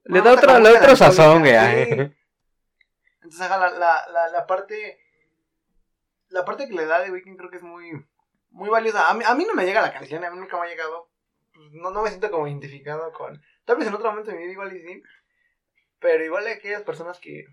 Le 0.04 0.22
da 0.22 0.32
otro, 0.32 0.58
le 0.58 0.70
otro 0.70 0.96
sazón, 0.96 1.40
güey. 1.40 1.52
sí. 1.54 2.14
Entonces, 3.20 3.50
la, 3.50 3.58
la, 3.58 4.08
la, 4.10 4.28
la 4.32 4.46
parte. 4.46 4.98
La 6.28 6.44
parte 6.46 6.66
que 6.66 6.74
le 6.74 6.86
da 6.86 7.00
de 7.00 7.10
Weekend 7.10 7.36
creo 7.36 7.50
que 7.50 7.56
es 7.58 7.62
muy. 7.62 7.90
Muy 8.50 8.68
valiosa. 8.68 9.08
A 9.08 9.14
mí, 9.14 9.24
a 9.26 9.34
mí 9.34 9.44
no 9.46 9.54
me 9.54 9.64
llega 9.64 9.82
la 9.82 9.92
canción, 9.92 10.24
a 10.24 10.30
mí 10.30 10.38
nunca 10.38 10.58
me 10.58 10.66
ha 10.66 10.70
llegado. 10.70 11.08
pues, 11.54 11.72
No, 11.72 11.90
no 11.90 12.02
me 12.02 12.08
siento 12.08 12.30
como 12.30 12.46
identificado 12.46 13.12
con. 13.12 13.40
Tal 13.64 13.76
vez 13.76 13.86
en 13.86 13.94
otro 13.94 14.10
momento 14.10 14.30
de 14.30 14.36
mi 14.36 14.44
vida 14.44 14.52
igual 14.52 14.76
y 14.76 14.80
sí. 14.80 15.02
Pero 16.00 16.24
igual 16.24 16.46
hay 16.46 16.54
aquellas 16.54 16.82
personas 16.82 17.18
que. 17.18 17.44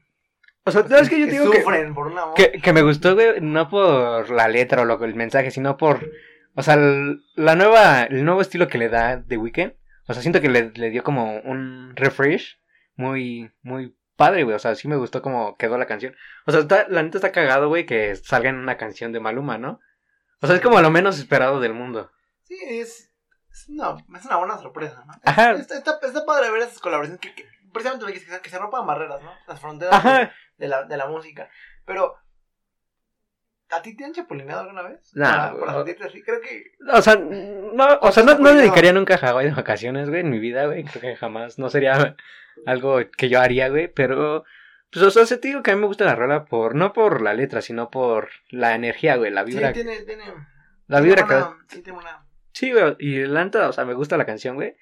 O 0.64 0.72
sea, 0.72 0.88
¿sabes 0.88 1.10
que 1.10 1.20
yo 1.20 1.28
digo 1.28 1.52
que, 1.52 1.62
sufren 1.62 1.94
por 1.94 2.08
un 2.08 2.18
amor. 2.18 2.34
que, 2.36 2.54
que 2.54 2.74
me 2.74 2.82
gustó, 2.82 3.14
güey, 3.14 3.40
no 3.40 3.70
por 3.70 4.32
la 4.32 4.48
letra 4.48 4.82
o 4.82 4.86
lo, 4.86 5.04
el 5.04 5.14
mensaje, 5.14 5.52
sino 5.52 5.78
por, 5.78 6.10
o 6.56 6.64
sea, 6.64 6.74
el, 6.74 7.22
la 7.36 7.56
nueva, 7.56 8.04
el 8.04 8.26
nuevo 8.26 8.42
estilo 8.42 8.68
que 8.68 8.80
le 8.80 8.90
da 8.90 9.24
The 9.24 9.38
Weeknd. 9.38 9.74
O 10.08 10.14
sea, 10.14 10.22
siento 10.22 10.42
que 10.42 10.50
le, 10.50 10.72
le 10.72 10.90
dio 10.90 11.04
como 11.04 11.40
un 11.40 11.96
refresh 11.96 12.60
muy, 12.96 13.52
muy 13.62 13.96
padre, 14.16 14.44
güey. 14.44 14.56
O 14.56 14.60
sea, 14.60 14.76
sí 14.76 14.88
me 14.88 14.96
gustó 14.96 15.22
como 15.22 15.56
quedó 15.58 15.78
la 15.78 15.86
canción. 15.86 16.16
O 16.46 16.52
sea, 16.52 16.62
está, 16.62 16.88
la 16.90 17.04
neta 17.04 17.18
está 17.18 17.32
cagado, 17.32 17.68
güey, 17.68 17.86
que 17.86 18.16
salga 18.16 18.50
en 18.50 18.56
una 18.56 18.78
canción 18.78 19.12
de 19.12 19.20
Maluma, 19.20 19.58
¿no? 19.58 19.80
O 20.46 20.48
sea, 20.48 20.56
es 20.56 20.62
como 20.62 20.80
lo 20.82 20.90
menos 20.90 21.20
esperado 21.20 21.60
del 21.60 21.74
mundo. 21.74 22.12
Sí, 22.44 22.58
es. 22.66 23.12
Es 23.52 23.70
una, 23.70 23.96
es 24.18 24.26
una 24.26 24.38
buena 24.38 24.58
sorpresa, 24.58 25.04
¿no? 25.06 25.14
Ajá. 25.24 25.52
Está, 25.54 25.78
está, 25.78 26.00
está 26.02 26.26
padre 26.26 26.52
ver 26.52 26.62
esas 26.62 26.80
colaboraciones 26.80 27.22
que, 27.22 27.34
que 27.34 27.46
precisamente 27.72 28.06
lo 28.06 28.12
que, 28.14 28.20
se- 28.20 28.42
que 28.42 28.50
se 28.50 28.58
rompan 28.60 28.86
barreras, 28.86 29.22
¿no? 29.22 29.32
Las 29.48 29.60
fronteras. 29.60 30.04
De 30.58 30.68
la, 30.68 30.84
de 30.84 30.98
la 30.98 31.08
música. 31.08 31.50
Pero 31.86 32.16
¿A 33.72 33.82
ti 33.82 33.96
te 33.98 34.06
han 34.06 34.14
chapulineado 34.14 34.62
alguna 34.62 34.84
vez? 34.84 35.12
Nah, 35.16 35.54
para 35.60 35.74
sentirte 35.74 36.04
así, 36.06 36.22
creo 36.22 36.40
que... 36.40 36.66
O 36.94 37.02
sea, 37.02 37.16
no, 37.16 37.98
o 38.00 38.12
sea, 38.12 38.24
no, 38.24 38.38
no 38.38 38.54
dedicaría 38.54 38.94
nunca 38.94 39.16
a 39.16 39.18
Hawái 39.18 39.48
de 39.48 39.54
vacaciones, 39.56 40.08
güey, 40.08 40.22
en 40.22 40.30
mi 40.30 40.40
vida, 40.40 40.68
güey. 40.68 40.84
Creo 40.84 41.02
que 41.02 41.16
jamás. 41.16 41.58
No 41.58 41.70
sería 41.70 42.16
algo 42.68 43.00
que 43.18 43.28
yo 43.28 43.42
haría, 43.42 43.70
güey. 43.70 43.88
Pero, 43.88 44.46
pues, 44.96 45.06
o 45.06 45.12
sea, 45.12 45.26
se 45.26 45.38
te 45.38 45.50
digo 45.50 45.62
que 45.62 45.72
a 45.72 45.76
mí 45.76 45.82
me 45.82 45.88
gusta 45.88 46.06
la 46.06 46.16
rola 46.16 46.46
por, 46.46 46.74
no 46.76 46.94
por 46.94 47.22
la 47.22 47.34
letra, 47.34 47.62
sino 47.62 47.90
por 47.90 48.30
la 48.50 48.74
energía, 48.76 49.16
güey, 49.18 49.32
la 49.32 49.46
Sí, 49.46 49.52
vibra. 49.52 49.74
tiene, 49.74 50.02
tiene... 50.02 50.24
la 50.88 51.02
tiene 51.02 51.16
vibra 51.22 51.28
que. 51.68 51.76
Sí, 51.76 51.82
tiene 51.82 52.00
una... 52.00 52.26
Sí, 52.54 52.72
güey, 52.72 52.96
y 53.00 53.26
la 53.26 53.44
neta, 53.44 53.70
o 53.70 53.74
sea, 53.74 53.86
me 53.86 53.94
gusta 53.94 54.18
la 54.18 54.26
canción, 54.26 54.56
güey. 54.56 54.76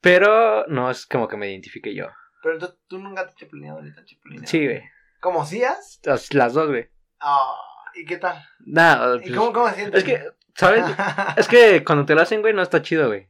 Pero 0.00 0.64
no 0.68 0.90
es 0.90 1.06
como 1.06 1.28
que 1.28 1.36
me 1.36 1.50
identifique 1.50 1.94
yo. 1.94 2.06
Pero 2.42 2.54
entonces 2.54 2.78
tú 2.88 2.98
nunca 2.98 3.24
te 3.24 3.30
has 3.30 3.36
chapulineado 3.36 3.82
ni 3.82 3.92
te 3.92 4.00
han 4.00 4.06
chapulineado. 4.06 4.48
Sí, 4.48 4.64
güey. 4.64 4.82
¿Como 5.20 5.44
sías? 5.44 6.00
Las, 6.04 6.32
las 6.32 6.54
dos, 6.54 6.68
güey. 6.68 6.88
Ah, 7.18 7.54
¿y 7.94 8.06
qué 8.06 8.16
tal? 8.16 8.42
Nada, 8.60 9.16
¿Y 9.16 9.20
pues, 9.20 9.34
cómo, 9.34 9.52
cómo 9.52 9.68
se 9.68 9.74
siente? 9.74 9.98
es 9.98 10.04
que, 10.04 10.24
¿sabes? 10.54 10.84
es 11.36 11.48
que 11.48 11.84
cuando 11.84 12.06
te 12.06 12.14
lo 12.14 12.22
hacen, 12.22 12.40
güey, 12.40 12.54
no 12.54 12.62
está 12.62 12.80
chido, 12.80 13.08
güey. 13.08 13.28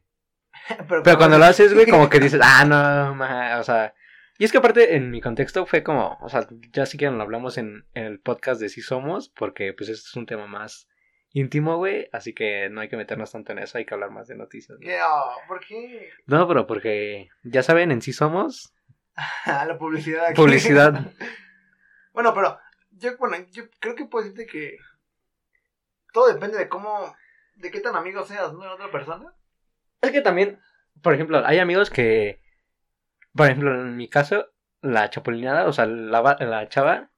pero, 0.87 1.03
Pero 1.03 1.17
cuando 1.17 1.37
lo 1.37 1.45
haces, 1.45 1.73
güey, 1.73 1.85
como 1.89 2.09
que 2.09 2.19
dices, 2.19 2.39
ah, 2.43 2.63
no, 2.63 3.15
ma", 3.15 3.57
o 3.59 3.63
sea. 3.63 3.93
Y 4.41 4.43
es 4.43 4.51
que 4.51 4.57
aparte, 4.57 4.95
en 4.95 5.11
mi 5.11 5.21
contexto 5.21 5.67
fue 5.67 5.83
como, 5.83 6.17
o 6.19 6.27
sea, 6.27 6.47
ya 6.73 6.87
sí 6.87 6.97
que 6.97 7.11
lo 7.11 7.21
hablamos 7.21 7.59
en, 7.59 7.85
en 7.93 8.05
el 8.05 8.19
podcast 8.19 8.59
de 8.59 8.69
Si 8.69 8.81
Somos, 8.81 9.29
porque 9.29 9.71
pues 9.71 9.87
este 9.87 10.07
es 10.09 10.15
un 10.15 10.25
tema 10.25 10.47
más 10.47 10.89
íntimo, 11.29 11.77
güey, 11.77 12.09
así 12.11 12.33
que 12.33 12.67
no 12.71 12.81
hay 12.81 12.89
que 12.89 12.97
meternos 12.97 13.31
tanto 13.31 13.51
en 13.51 13.59
eso, 13.59 13.77
hay 13.77 13.85
que 13.85 13.93
hablar 13.93 14.09
más 14.09 14.27
de 14.27 14.35
noticias. 14.35 14.79
güey. 14.79 14.89
¿Qué? 14.89 14.97
Ah, 14.99 15.35
¿Por 15.47 15.59
qué? 15.59 16.09
No, 16.25 16.47
pero 16.47 16.65
porque, 16.65 17.29
ya 17.43 17.61
saben, 17.61 17.91
en 17.91 18.01
Si 18.01 18.13
Somos, 18.13 18.73
la 19.45 19.77
publicidad. 19.77 20.25
aquí. 20.25 20.41
Publicidad. 20.41 21.05
bueno, 22.11 22.33
pero 22.33 22.57
yo, 22.93 23.15
bueno, 23.19 23.37
yo 23.51 23.65
creo 23.79 23.93
que 23.93 24.05
puedo 24.05 24.25
decirte 24.25 24.51
que 24.51 24.75
todo 26.13 26.33
depende 26.33 26.57
de 26.57 26.67
cómo, 26.67 27.15
de 27.57 27.69
qué 27.69 27.79
tan 27.79 27.95
amigo 27.95 28.25
seas, 28.25 28.53
¿no? 28.53 28.61
De 28.61 28.69
otra 28.69 28.89
persona. 28.89 29.35
es 30.01 30.09
que 30.09 30.21
también, 30.21 30.59
por 31.03 31.13
ejemplo, 31.13 31.45
hay 31.45 31.59
amigos 31.59 31.91
que, 31.91 32.41
por 33.35 33.47
ejemplo, 33.47 33.73
en 33.73 33.95
mi 33.95 34.07
caso, 34.07 34.47
la 34.81 35.09
chapulineada, 35.09 35.67
o 35.67 35.73
sea, 35.73 35.85
la, 35.85 36.37
la 36.39 36.69
chava, 36.69 37.11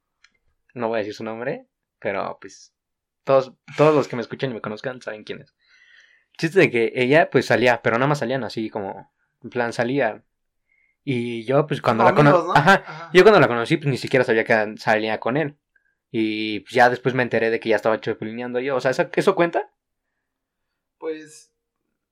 no 0.73 0.89
voy 0.89 0.97
a 0.97 0.99
decir 0.99 1.13
su 1.13 1.23
nombre, 1.23 1.67
pero 1.99 2.37
pues 2.39 2.73
todos, 3.23 3.53
todos 3.77 3.95
los 3.95 4.07
que 4.07 4.15
me 4.15 4.21
escuchan 4.21 4.51
y 4.51 4.53
me 4.55 4.61
conozcan 4.61 5.01
saben 5.01 5.23
quién 5.23 5.41
es. 5.41 5.53
Chiste 6.37 6.59
de 6.59 6.71
que 6.71 6.91
ella 6.95 7.29
pues 7.29 7.45
salía, 7.45 7.81
pero 7.81 7.97
nada 7.97 8.07
más 8.07 8.19
salían 8.19 8.43
así 8.43 8.69
como, 8.69 9.11
en 9.43 9.49
plan 9.49 9.73
salía. 9.73 10.23
Y 11.03 11.45
yo 11.45 11.67
pues 11.67 11.81
cuando 11.81 12.03
la 12.03 12.15
conocí, 12.15 12.47
¿no? 12.47 12.53
ajá, 12.55 13.09
yo 13.13 13.23
cuando 13.23 13.39
la 13.39 13.47
conocí 13.47 13.77
pues 13.77 13.87
ni 13.87 13.97
siquiera 13.97 14.25
sabía 14.25 14.43
que 14.43 14.75
salía 14.77 15.19
con 15.19 15.37
él. 15.37 15.57
Y 16.11 16.59
pues, 16.61 16.73
ya 16.73 16.89
después 16.89 17.15
me 17.15 17.23
enteré 17.23 17.49
de 17.49 17.59
que 17.59 17.69
ya 17.69 17.75
estaba 17.75 17.99
chapulineando 17.99 18.59
yo, 18.59 18.75
o 18.75 18.81
sea, 18.81 18.91
¿eso, 18.91 19.09
eso 19.13 19.35
cuenta? 19.35 19.71
Pues, 20.99 21.52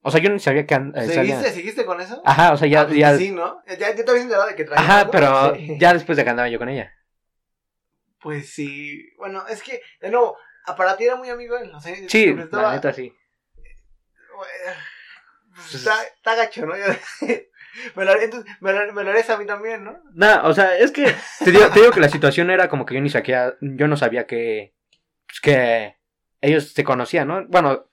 O 0.04 0.10
sea, 0.12 0.20
yo 0.22 0.30
ni 0.30 0.40
sabía 0.40 0.66
que 0.66 0.74
eh, 0.74 0.80
salía. 0.94 1.14
¿seguiste, 1.36 1.52
¿seguiste 1.52 1.86
con 1.86 2.02
eso? 2.02 2.22
Ajá, 2.26 2.54
o 2.54 2.58
sea, 2.58 2.68
ya, 2.68 2.82
Ah, 2.82 2.86
pues 2.88 2.98
ya, 2.98 3.16
Sí, 3.18 3.32
¿no? 3.32 3.62
Ya, 3.68 3.76
ya 3.78 3.96
te 3.96 4.02
habías 4.10 4.24
enterado 4.24 4.48
de 4.48 4.56
que 4.56 4.64
traía 4.66 4.82
Ajá, 4.82 5.00
algo? 5.02 5.12
pero 5.12 5.56
Sí. 5.56 5.78
ya 5.80 5.94
después 5.94 6.18
de 6.18 6.24
que 6.24 6.30
andaba 6.30 6.50
yo 6.50 6.58
con 6.60 6.70
ella. 6.70 6.92
Pues 8.20 8.50
sí. 8.54 9.12
Bueno, 9.18 9.46
es 9.48 9.62
que, 9.64 9.82
de 10.00 10.10
nuevo, 10.10 10.38
a- 10.66 10.76
para 10.76 10.98
ti 10.98 11.06
era 11.06 11.16
muy 11.16 11.30
amigo 11.30 11.58
él. 11.58 11.72
O 11.74 11.80
sea, 11.80 11.96
Sí, 11.96 12.26
te 12.26 12.34
prestaba- 12.34 12.64
la 12.64 12.74
neta 12.74 12.94
sí. 12.94 13.14
Pues 15.56 15.76
está, 15.76 16.02
está 16.04 16.36
gacho, 16.36 16.66
¿no? 16.66 16.74
me, 17.96 18.06
lo, 18.06 18.20
entonces, 18.20 18.52
me, 18.62 18.74
lo, 18.74 18.94
me 18.94 19.04
lo 19.04 19.12
harías 19.12 19.30
a 19.30 19.38
mí 19.38 19.46
también, 19.46 19.84
¿no? 19.84 20.00
No, 20.14 20.48
o 20.48 20.54
sea, 20.54 20.78
es 20.78 20.92
que 20.92 21.14
te 21.44 21.52
digo, 21.52 21.68
te 21.70 21.80
digo 21.82 21.92
que 21.92 22.00
la 22.00 22.10
situación 22.10 22.50
era 22.50 22.70
como 22.70 22.86
que 22.86 22.96
yo 22.96 23.02
ni 23.02 23.10
sabía, 23.10 23.56
yo 23.62 23.88
no 23.88 23.98
sabía 23.98 24.26
que, 24.28 24.74
pues, 25.28 25.42
que 25.42 25.98
ellos 26.42 26.72
se 26.74 26.84
conocían, 26.84 27.28
¿no? 27.28 27.46
Bueno, 27.48 27.91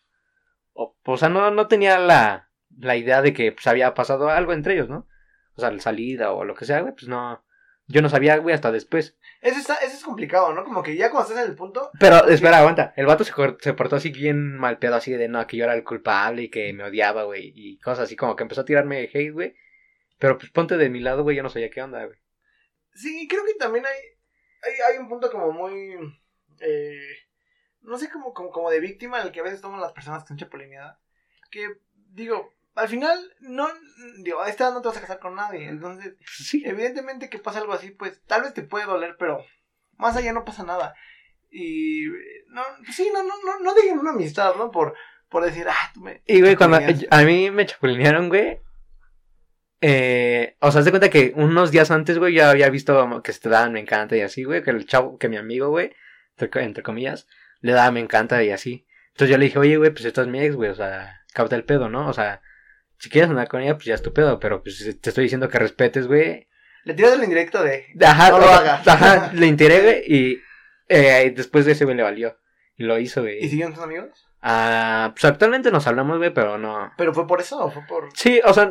o, 0.79 0.97
o 1.05 1.17
sea, 1.17 1.29
no, 1.29 1.51
no 1.51 1.67
tenía 1.67 1.99
la, 1.99 2.51
la 2.79 2.97
idea 2.97 3.21
de 3.21 3.33
que 3.33 3.51
pues, 3.51 3.67
había 3.67 3.95
pasado 3.95 4.31
algo 4.31 4.53
entre 4.53 4.75
ellos, 4.75 4.89
¿no? 4.89 5.09
O 5.57 5.61
sea, 5.61 5.73
la 5.73 5.81
salida 5.81 6.33
o 6.33 6.45
lo 6.45 6.55
que 6.55 6.65
sea, 6.65 6.81
güey, 6.81 6.95
pues 6.95 7.09
no, 7.09 7.45
yo 7.89 8.01
no 8.01 8.09
sabía, 8.09 8.37
güey, 8.37 8.55
hasta 8.55 8.71
después. 8.71 9.19
Eso, 9.41 9.59
está, 9.59 9.75
eso 9.77 9.97
es 9.97 10.05
complicado, 10.05 10.55
¿no? 10.55 10.63
Como 10.63 10.85
que 10.85 10.95
ya 10.97 11.11
cuando 11.11 11.31
estás 11.31 11.45
en 11.45 11.51
el 11.51 11.57
punto, 11.57 11.91
Pero, 11.99 12.29
espera, 12.29 12.59
aguanta, 12.59 12.95
el 12.97 13.07
vato 13.07 13.25
se, 13.25 13.33
se 13.59 13.75
portó 13.75 13.97
así 13.97 14.11
bien 14.11 14.57
mal 14.57 14.79
pedo, 14.79 14.95
así 14.95 15.11
de, 15.11 15.27
no, 15.27 15.45
que 15.49 15.57
yo 15.57 15.65
era 15.65 15.75
el 15.75 15.83
culpable 15.83 16.43
y 16.43 16.49
que 16.49 16.73
me 16.73 16.85
odiaba, 16.85 17.25
güey, 17.25 17.53
y 17.57 17.79
cosas 17.81 18.05
así, 18.05 18.15
como 18.15 18.37
que 18.37 18.45
empezó 18.45 18.61
a 18.61 18.65
tirarme 18.65 19.11
hate, 19.13 19.33
güey. 19.33 19.57
Pero 20.19 20.39
pues 20.39 20.51
ponte 20.53 20.77
de 20.77 20.91
mi 20.91 21.01
lado, 21.01 21.25
güey, 21.25 21.37
yo 21.37 21.43
no 21.43 21.49
sabía 21.49 21.71
qué 21.71 21.83
onda, 21.83 22.05
güey. 22.05 22.19
Sí, 22.95 23.27
creo 23.29 23.45
que 23.45 23.55
también 23.55 23.85
hay, 23.85 24.01
hay, 24.63 24.93
hay 24.93 24.99
un 24.99 25.09
punto 25.09 25.29
como 25.31 25.51
muy, 25.51 25.97
eh, 26.61 27.28
no 27.89 27.99
sé, 27.99 28.11
como, 28.11 28.33
como, 28.35 28.51
como 28.51 28.71
de 28.71 28.81
víctima 28.81 29.21
en 29.21 29.27
el 29.27 29.33
que 29.33 29.41
a 29.41 29.45
veces 29.45 29.61
toman 29.61 29.81
las 29.81 29.93
personas 29.93 30.23
que 30.23 30.29
son 30.29 30.37
chapulineadas. 30.37 30.99
Que, 31.51 31.81
digo, 32.11 32.53
al 32.75 32.89
final, 32.89 33.19
no, 33.41 33.69
digo, 34.23 34.41
a 34.41 34.49
esta 34.49 34.65
edad 34.65 34.75
no 34.75 34.83
te 34.83 34.89
vas 34.89 34.99
a 34.99 35.01
casar 35.01 35.19
con 35.19 35.35
nadie. 35.35 35.69
Entonces, 35.69 36.15
Sí. 36.27 36.63
evidentemente 36.65 37.29
que 37.29 37.39
pasa 37.39 37.59
algo 37.59 37.73
así, 37.73 37.91
pues 37.91 38.23
tal 38.27 38.43
vez 38.43 38.55
te 38.55 38.63
puede 38.63 38.87
doler, 38.87 39.17
pero 39.19 39.45
más 39.97 40.17
allá 40.17 40.33
no 40.33 40.45
pasa 40.45 40.63
nada. 40.63 40.95
Y, 41.51 42.05
no, 42.49 42.63
sí, 42.93 43.11
no, 43.13 43.23
no, 43.23 43.35
no, 43.45 43.61
no 43.61 43.75
digan 43.75 43.99
una 43.99 44.11
amistad, 44.11 44.55
¿no? 44.57 44.71
Por, 44.71 44.95
por 45.29 45.45
decir, 45.45 45.67
ah, 45.69 45.91
tú 45.95 46.01
me... 46.01 46.23
Y, 46.27 46.41
güey, 46.41 46.57
cuando 46.57 46.79
chapulineaste". 46.79 47.09
a 47.11 47.23
mí 47.25 47.51
me 47.51 47.67
chapulinearon, 47.67 48.29
güey. 48.29 48.61
Eh, 49.81 50.57
o 50.61 50.71
sea, 50.71 50.81
haz 50.81 50.85
de 50.85 50.91
cuenta 50.91 51.09
que 51.11 51.33
unos 51.37 51.71
días 51.71 51.91
antes, 51.91 52.19
güey, 52.19 52.35
ya 52.35 52.51
había 52.51 52.69
visto 52.69 53.23
que 53.23 53.33
se 53.33 53.41
te 53.41 53.49
daban 53.49 53.73
me 53.73 53.81
encanta 53.81 54.17
y 54.17 54.21
así, 54.23 54.45
güey. 54.45 54.63
Que 54.63 54.71
el 54.71 54.87
chavo, 54.87 55.19
que 55.19 55.29
mi 55.29 55.37
amigo, 55.37 55.69
güey, 55.69 55.95
entre, 56.37 56.65
entre 56.65 56.83
comillas, 56.83 57.27
le 57.61 57.73
daba 57.73 57.91
me 57.91 58.01
encanta 58.01 58.43
y 58.43 58.51
así. 58.51 58.87
Entonces 59.11 59.31
yo 59.31 59.39
le 59.39 59.47
dije, 59.47 59.59
oye, 59.59 59.77
güey, 59.77 59.91
pues 59.91 60.05
esta 60.05 60.23
es 60.23 60.29
mi 60.29 60.41
ex, 60.41 60.55
güey, 60.55 60.71
o 60.71 60.75
sea, 60.75 61.23
capta 61.33 61.57
el 61.57 61.65
pedo, 61.65 61.89
¿no? 61.89 62.09
O 62.09 62.13
sea, 62.13 62.41
si 62.99 63.11
quieres 63.11 63.31
andar 63.31 63.49
con 63.49 63.61
ella, 63.63 63.75
pues 63.75 63.87
ya 63.87 63.95
es 63.95 64.03
tu 64.03 64.13
pedo, 64.13 64.39
pero 64.39 64.63
pues 64.63 64.79
te 65.01 65.09
estoy 65.11 65.25
diciendo 65.25 65.49
que 65.49 65.59
respetes, 65.59 66.07
güey. 66.07 66.49
Le 66.85 66.95
tiras 66.95 67.15
el 67.15 67.25
indirecto 67.25 67.63
de... 67.63 67.87
Ajá, 68.05 68.31
No 68.31 68.39
lo 68.39 68.47
hagas. 68.49 68.87
Ajá, 68.87 69.31
le 69.35 69.47
enteré, 69.47 69.81
güey, 69.81 70.03
y 70.07 70.43
eh, 70.89 71.33
después 71.37 71.67
de 71.67 71.73
ese, 71.73 71.85
güey, 71.85 71.97
le 71.97 72.03
valió. 72.03 72.39
Y 72.77 72.85
lo 72.85 72.99
hizo, 72.99 73.23
güey. 73.23 73.45
¿Y 73.45 73.49
siguen 73.49 73.75
sus 73.75 73.83
amigos? 73.83 74.09
Ah, 74.41 75.11
pues 75.15 75.25
actualmente 75.25 75.73
nos 75.73 75.87
hablamos, 75.89 76.19
güey, 76.19 76.33
pero 76.33 76.59
no. 76.59 76.93
¿Pero 76.97 77.13
fue 77.13 77.27
por 77.27 77.41
eso 77.41 77.59
o 77.59 77.71
fue 77.73 77.83
por...? 77.89 78.09
Sí, 78.15 78.41
o 78.45 78.55
sea, 78.55 78.71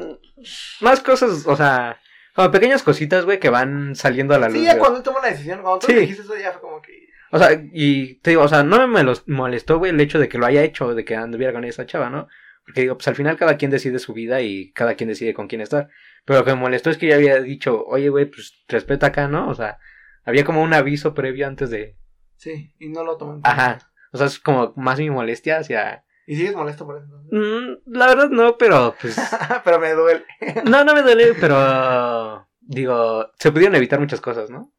más 0.79 1.01
cosas, 1.01 1.45
o 1.45 1.55
sea, 1.57 1.99
como 2.33 2.49
pequeñas 2.51 2.83
cositas, 2.83 3.25
güey, 3.25 3.37
que 3.39 3.49
van 3.49 3.93
saliendo 3.95 4.33
a 4.33 4.39
la 4.39 4.47
luz. 4.47 4.57
Sí, 4.57 4.63
ya 4.63 4.77
cuando 4.79 4.99
él 4.99 5.03
tomó 5.03 5.19
la 5.19 5.27
decisión, 5.29 5.61
cuando 5.61 5.79
tú 5.79 5.87
Sí. 5.87 5.93
dijiste 5.95 6.21
eso 6.23 6.37
ya 6.37 6.53
fue 6.53 6.61
como 6.61 6.81
que... 6.81 7.06
O 7.31 7.39
sea, 7.39 7.49
y 7.73 8.15
te 8.15 8.31
digo, 8.31 8.43
o 8.43 8.47
sea, 8.47 8.63
no 8.63 8.87
me 8.87 9.03
molestó, 9.27 9.79
güey, 9.79 9.91
el 9.91 9.99
hecho 9.99 10.19
de 10.19 10.29
que 10.29 10.37
lo 10.37 10.45
haya 10.45 10.63
hecho, 10.63 10.93
de 10.95 11.05
que 11.05 11.15
anduviera 11.15 11.53
con 11.53 11.65
esa 11.65 11.85
chava, 11.85 12.09
¿no? 12.09 12.27
Porque 12.65 12.81
digo, 12.81 12.95
pues 12.95 13.07
al 13.07 13.15
final 13.15 13.37
cada 13.37 13.57
quien 13.57 13.71
decide 13.71 13.99
su 13.99 14.13
vida 14.13 14.41
y 14.41 14.71
cada 14.73 14.95
quien 14.95 15.07
decide 15.09 15.33
con 15.33 15.47
quién 15.47 15.61
estar. 15.61 15.89
Pero 16.25 16.39
lo 16.39 16.45
que 16.45 16.51
me 16.51 16.59
molestó 16.59 16.89
es 16.89 16.97
que 16.97 17.07
ya 17.07 17.15
había 17.15 17.39
dicho, 17.41 17.85
oye, 17.85 18.09
güey, 18.09 18.25
pues 18.25 18.65
respeta 18.67 19.07
acá, 19.07 19.27
¿no? 19.27 19.47
O 19.47 19.55
sea, 19.55 19.79
había 20.25 20.43
como 20.43 20.61
un 20.61 20.73
aviso 20.73 21.13
previo 21.13 21.47
antes 21.47 21.69
de... 21.69 21.97
Sí, 22.35 22.73
y 22.79 22.89
no 22.89 23.03
lo 23.05 23.17
cuenta. 23.17 23.49
Ajá. 23.49 23.79
O 24.11 24.17
sea, 24.17 24.27
es 24.27 24.39
como 24.39 24.73
más 24.75 24.99
mi 24.99 25.09
molestia 25.09 25.59
hacia... 25.59 26.03
¿Y 26.25 26.35
sigues 26.35 26.55
molesto 26.55 26.85
por 26.85 26.97
eso? 26.97 27.07
Mm, 27.31 27.77
la 27.85 28.07
verdad 28.07 28.29
no, 28.29 28.57
pero 28.57 28.93
pues... 28.99 29.17
Pero 29.63 29.79
me 29.79 29.93
duele. 29.93 30.25
No, 30.65 30.83
no 30.83 30.93
me 30.93 31.01
duele, 31.01 31.33
pero... 31.39 32.45
Digo, 32.59 33.31
se 33.39 33.53
pudieron 33.53 33.75
evitar 33.75 33.97
muchas 34.01 34.19
cosas, 34.19 34.49
¿no? 34.49 34.73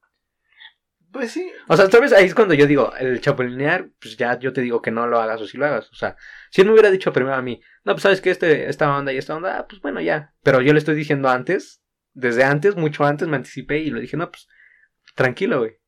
Pues 1.12 1.32
sí. 1.32 1.50
O 1.68 1.76
sea, 1.76 1.90
¿sabes? 1.90 2.12
Ahí 2.12 2.26
es 2.26 2.34
cuando 2.34 2.54
yo 2.54 2.66
digo, 2.66 2.92
el 2.96 3.20
chapulinear, 3.20 3.88
pues 4.00 4.16
ya 4.16 4.38
yo 4.38 4.52
te 4.52 4.60
digo 4.60 4.82
que 4.82 4.90
no 4.90 5.06
lo 5.06 5.20
hagas 5.20 5.40
o 5.40 5.46
si 5.46 5.56
lo 5.56 5.66
hagas. 5.66 5.90
O 5.90 5.94
sea, 5.94 6.16
si 6.50 6.60
él 6.60 6.66
me 6.66 6.74
hubiera 6.74 6.90
dicho 6.90 7.12
primero 7.12 7.34
a 7.36 7.42
mí, 7.42 7.60
no, 7.84 7.94
pues 7.94 8.02
sabes 8.02 8.20
que 8.20 8.30
este, 8.30 8.68
esta 8.68 8.94
onda 8.96 9.12
y 9.12 9.16
esta 9.18 9.34
onda, 9.34 9.58
ah, 9.58 9.66
pues 9.66 9.80
bueno, 9.80 10.00
ya. 10.00 10.34
Pero 10.42 10.60
yo 10.60 10.72
le 10.72 10.78
estoy 10.78 10.94
diciendo 10.94 11.28
antes, 11.30 11.82
desde 12.12 12.44
antes, 12.44 12.76
mucho 12.76 13.04
antes 13.04 13.26
me 13.26 13.36
anticipé 13.36 13.78
y 13.78 13.90
le 13.90 14.00
dije, 14.00 14.16
no, 14.16 14.30
pues 14.30 14.48
tranquilo, 15.14 15.60
güey. 15.60 15.78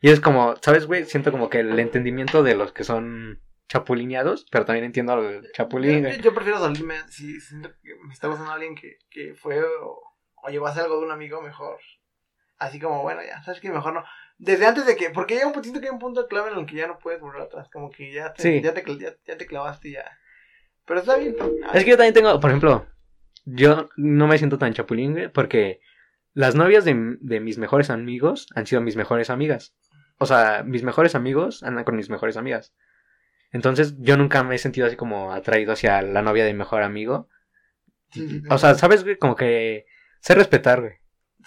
Y 0.00 0.10
es 0.10 0.20
como, 0.20 0.54
¿sabes, 0.62 0.86
güey? 0.86 1.04
Siento 1.04 1.30
como 1.32 1.50
que 1.50 1.60
el 1.60 1.78
entendimiento 1.78 2.42
de 2.42 2.54
los 2.54 2.72
que 2.72 2.84
son 2.84 3.40
chapulineados, 3.68 4.46
pero 4.50 4.64
también 4.64 4.84
entiendo 4.84 5.12
al 5.14 5.50
chapulín, 5.52 6.02
Yo, 6.02 6.08
güey. 6.08 6.20
yo 6.20 6.34
prefiero 6.34 6.58
salirme 6.60 6.94
si 7.08 7.40
siento 7.40 7.70
que 7.82 7.94
me 8.06 8.12
está 8.14 8.28
gustando 8.28 8.52
alguien 8.52 8.74
que, 8.74 8.98
que 9.10 9.34
fue 9.34 9.60
o, 9.62 10.00
o 10.42 10.48
llegó 10.48 10.66
a 10.66 10.72
ser 10.74 10.84
algo 10.84 11.00
de 11.00 11.06
un 11.06 11.12
amigo 11.12 11.42
mejor. 11.42 11.78
Así 12.58 12.78
como, 12.80 13.02
bueno, 13.02 13.20
ya, 13.26 13.42
¿sabes 13.42 13.60
qué? 13.60 13.70
Mejor 13.70 13.92
no. 13.92 14.04
Desde 14.38 14.66
antes 14.66 14.84
de 14.86 14.96
que, 14.96 15.10
porque 15.10 15.34
llega 15.34 15.46
un 15.46 15.52
puntito 15.52 15.80
que 15.80 15.86
hay 15.86 15.92
un 15.92 15.98
punto 15.98 16.26
clave 16.28 16.50
en 16.52 16.58
el 16.58 16.66
que 16.66 16.76
ya 16.76 16.86
no 16.86 16.98
puedes 16.98 17.20
volver 17.20 17.42
atrás. 17.42 17.68
Como 17.72 17.90
que 17.90 18.12
ya 18.12 18.32
te, 18.34 18.42
Sí. 18.42 18.60
ya 18.62 18.74
te, 18.74 18.84
ya, 18.98 19.14
ya 19.26 19.38
te 19.38 19.46
clavaste 19.46 19.88
y 19.88 19.92
ya. 19.92 20.04
Pero 20.84 21.00
está 21.00 21.16
bien. 21.16 21.34
Es 21.74 21.84
que 21.84 21.90
yo 21.90 21.96
también 21.96 22.14
tengo, 22.14 22.38
por 22.38 22.50
ejemplo, 22.50 22.86
yo 23.44 23.88
no 23.96 24.26
me 24.26 24.38
siento 24.38 24.58
tan 24.58 24.72
chapulín, 24.74 25.12
güey, 25.12 25.28
porque 25.32 25.80
las 26.34 26.54
novias 26.54 26.84
de, 26.84 27.16
de 27.20 27.40
mis 27.40 27.56
mejores 27.58 27.88
amigos 27.90 28.46
han 28.54 28.66
sido 28.66 28.82
mis 28.82 28.96
mejores 28.96 29.30
amigas. 29.30 29.74
O 30.18 30.26
sea, 30.26 30.62
mis 30.64 30.82
mejores 30.82 31.14
amigos 31.14 31.62
andan 31.62 31.84
con 31.84 31.96
mis 31.96 32.10
mejores 32.10 32.36
amigas. 32.36 32.74
Entonces, 33.52 33.94
yo 33.98 34.16
nunca 34.16 34.42
me 34.44 34.54
he 34.54 34.58
sentido 34.58 34.86
así 34.86 34.96
como 34.96 35.32
atraído 35.32 35.72
hacia 35.72 36.02
la 36.02 36.20
novia 36.22 36.44
de 36.44 36.52
mi 36.52 36.58
mejor 36.58 36.82
amigo. 36.82 37.28
Sí, 38.10 38.28
sí, 38.28 38.40
sí. 38.40 38.46
O 38.50 38.58
sea, 38.58 38.74
¿sabes, 38.74 39.02
güey? 39.02 39.16
Como 39.18 39.34
que 39.34 39.86
sé 40.20 40.34
respetar, 40.34 40.80
güey. 40.80 40.94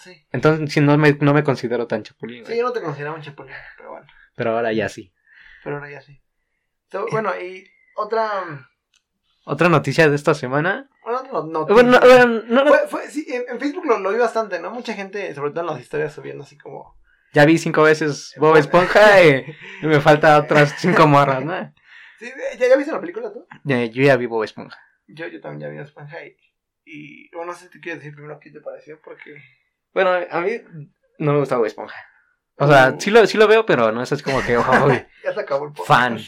Sí. 0.00 0.26
Entonces, 0.32 0.72
si 0.72 0.80
no 0.80 0.96
me, 0.98 1.12
no 1.20 1.34
me 1.34 1.44
considero 1.44 1.86
tan 1.86 2.02
chapulín, 2.02 2.44
Sí, 2.46 2.56
yo 2.56 2.64
no 2.64 2.72
te 2.72 2.80
consideraba 2.80 3.16
un 3.16 3.22
chapulín, 3.22 3.54
pero 3.76 3.90
bueno. 3.90 4.06
Pero 4.34 4.50
ahora 4.56 4.72
ya 4.72 4.88
sí. 4.88 5.12
pero 5.62 5.76
ahora 5.76 5.90
ya 5.90 6.00
sí. 6.00 6.20
So, 6.90 7.06
bueno, 7.12 7.30
y 7.40 7.66
otra. 7.96 8.66
Otra 9.44 9.68
noticia 9.68 10.08
de 10.08 10.16
esta 10.16 10.34
semana. 10.34 10.88
Bueno, 11.02 11.22
no, 11.32 11.46
noticia. 11.46 11.74
Bueno, 11.74 12.00
no, 12.46 12.64
no, 12.64 12.66
Fue, 12.66 12.88
fue, 12.88 13.08
sí, 13.08 13.26
en, 13.28 13.44
en 13.48 13.60
Facebook 13.60 13.84
lo, 13.86 13.98
lo 13.98 14.10
vi 14.12 14.18
bastante, 14.18 14.58
¿no? 14.60 14.70
Mucha 14.70 14.94
gente, 14.94 15.34
sobre 15.34 15.50
todo 15.50 15.60
en 15.60 15.66
las 15.66 15.80
historias, 15.80 16.12
subiendo 16.14 16.44
así 16.44 16.56
como. 16.58 16.98
ya 17.32 17.44
vi 17.44 17.58
cinco 17.58 17.82
veces 17.82 18.34
Bob 18.38 18.56
Esponja 18.56 19.22
y, 19.22 19.44
y 19.82 19.86
me 19.86 20.00
falta 20.00 20.38
otras 20.38 20.74
cinco 20.78 21.06
morras, 21.06 21.44
¿no? 21.44 21.74
Sí, 22.18 22.30
¿ya, 22.58 22.68
¿Ya 22.68 22.76
viste 22.76 22.92
la 22.92 23.00
película 23.00 23.32
tú? 23.32 23.46
Ya- 23.64 23.84
Yo 23.86 24.02
ya 24.02 24.16
vi 24.16 24.26
Bob 24.26 24.44
Esponja. 24.44 24.78
Yo, 25.06 25.26
yo 25.28 25.40
también 25.40 25.70
ya 25.70 25.74
vi 25.74 25.78
Esponja 25.82 26.22
y. 26.24 26.36
Y 26.84 27.30
bueno, 27.34 27.52
no 27.52 27.58
sé 27.58 27.64
si 27.66 27.70
te 27.70 27.80
quieres 27.80 28.00
decir 28.02 28.14
primero 28.14 28.38
qué 28.40 28.50
te 28.50 28.60
pareció, 28.60 29.00
porque. 29.02 29.36
Bueno, 29.92 30.10
a 30.30 30.40
mí 30.40 30.52
no 31.18 31.32
me 31.32 31.38
gusta 31.40 31.56
Bob 31.56 31.66
Esponja. 31.66 31.96
O 32.56 32.66
sea, 32.66 32.94
sí 32.98 33.10
lo, 33.10 33.26
sí 33.26 33.38
lo 33.38 33.48
veo, 33.48 33.64
pero 33.64 33.90
no 33.90 34.02
es 34.02 34.12
así 34.12 34.22
como 34.22 34.42
que, 34.44 34.58
uy, 34.58 35.06
Ya 35.24 35.32
se 35.32 35.40
acabó 35.40 35.66
el 35.66 35.72
podcast. 35.72 35.88
fan. 35.88 36.18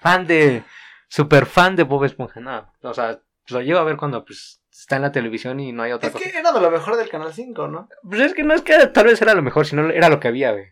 Fan 0.00 0.26
de. 0.26 0.62
Super 1.08 1.44
fan 1.46 1.76
de 1.76 1.82
Bob 1.82 2.04
Esponja. 2.04 2.40
No, 2.40 2.72
o 2.82 2.94
sea, 2.94 3.20
lo 3.48 3.60
llego 3.60 3.78
a 3.78 3.84
ver 3.84 3.96
cuando 3.98 4.24
pues 4.24 4.62
está 4.72 4.96
en 4.96 5.02
la 5.02 5.12
televisión 5.12 5.60
y 5.60 5.70
no 5.72 5.82
hay 5.82 5.92
otra 5.92 6.08
Es 6.08 6.12
cosa. 6.14 6.24
que 6.30 6.38
era 6.38 6.52
de 6.52 6.60
lo 6.60 6.70
mejor 6.70 6.96
del 6.96 7.08
Canal 7.10 7.32
5, 7.34 7.68
¿no? 7.68 7.88
Pues 8.02 8.20
es 8.22 8.34
que 8.34 8.42
no 8.44 8.54
es 8.54 8.62
que 8.62 8.86
tal 8.86 9.04
vez 9.06 9.20
era 9.20 9.34
lo 9.34 9.42
mejor, 9.42 9.66
sino 9.66 9.90
era 9.90 10.08
lo 10.08 10.18
que 10.18 10.28
había, 10.28 10.52
güey. 10.52 10.66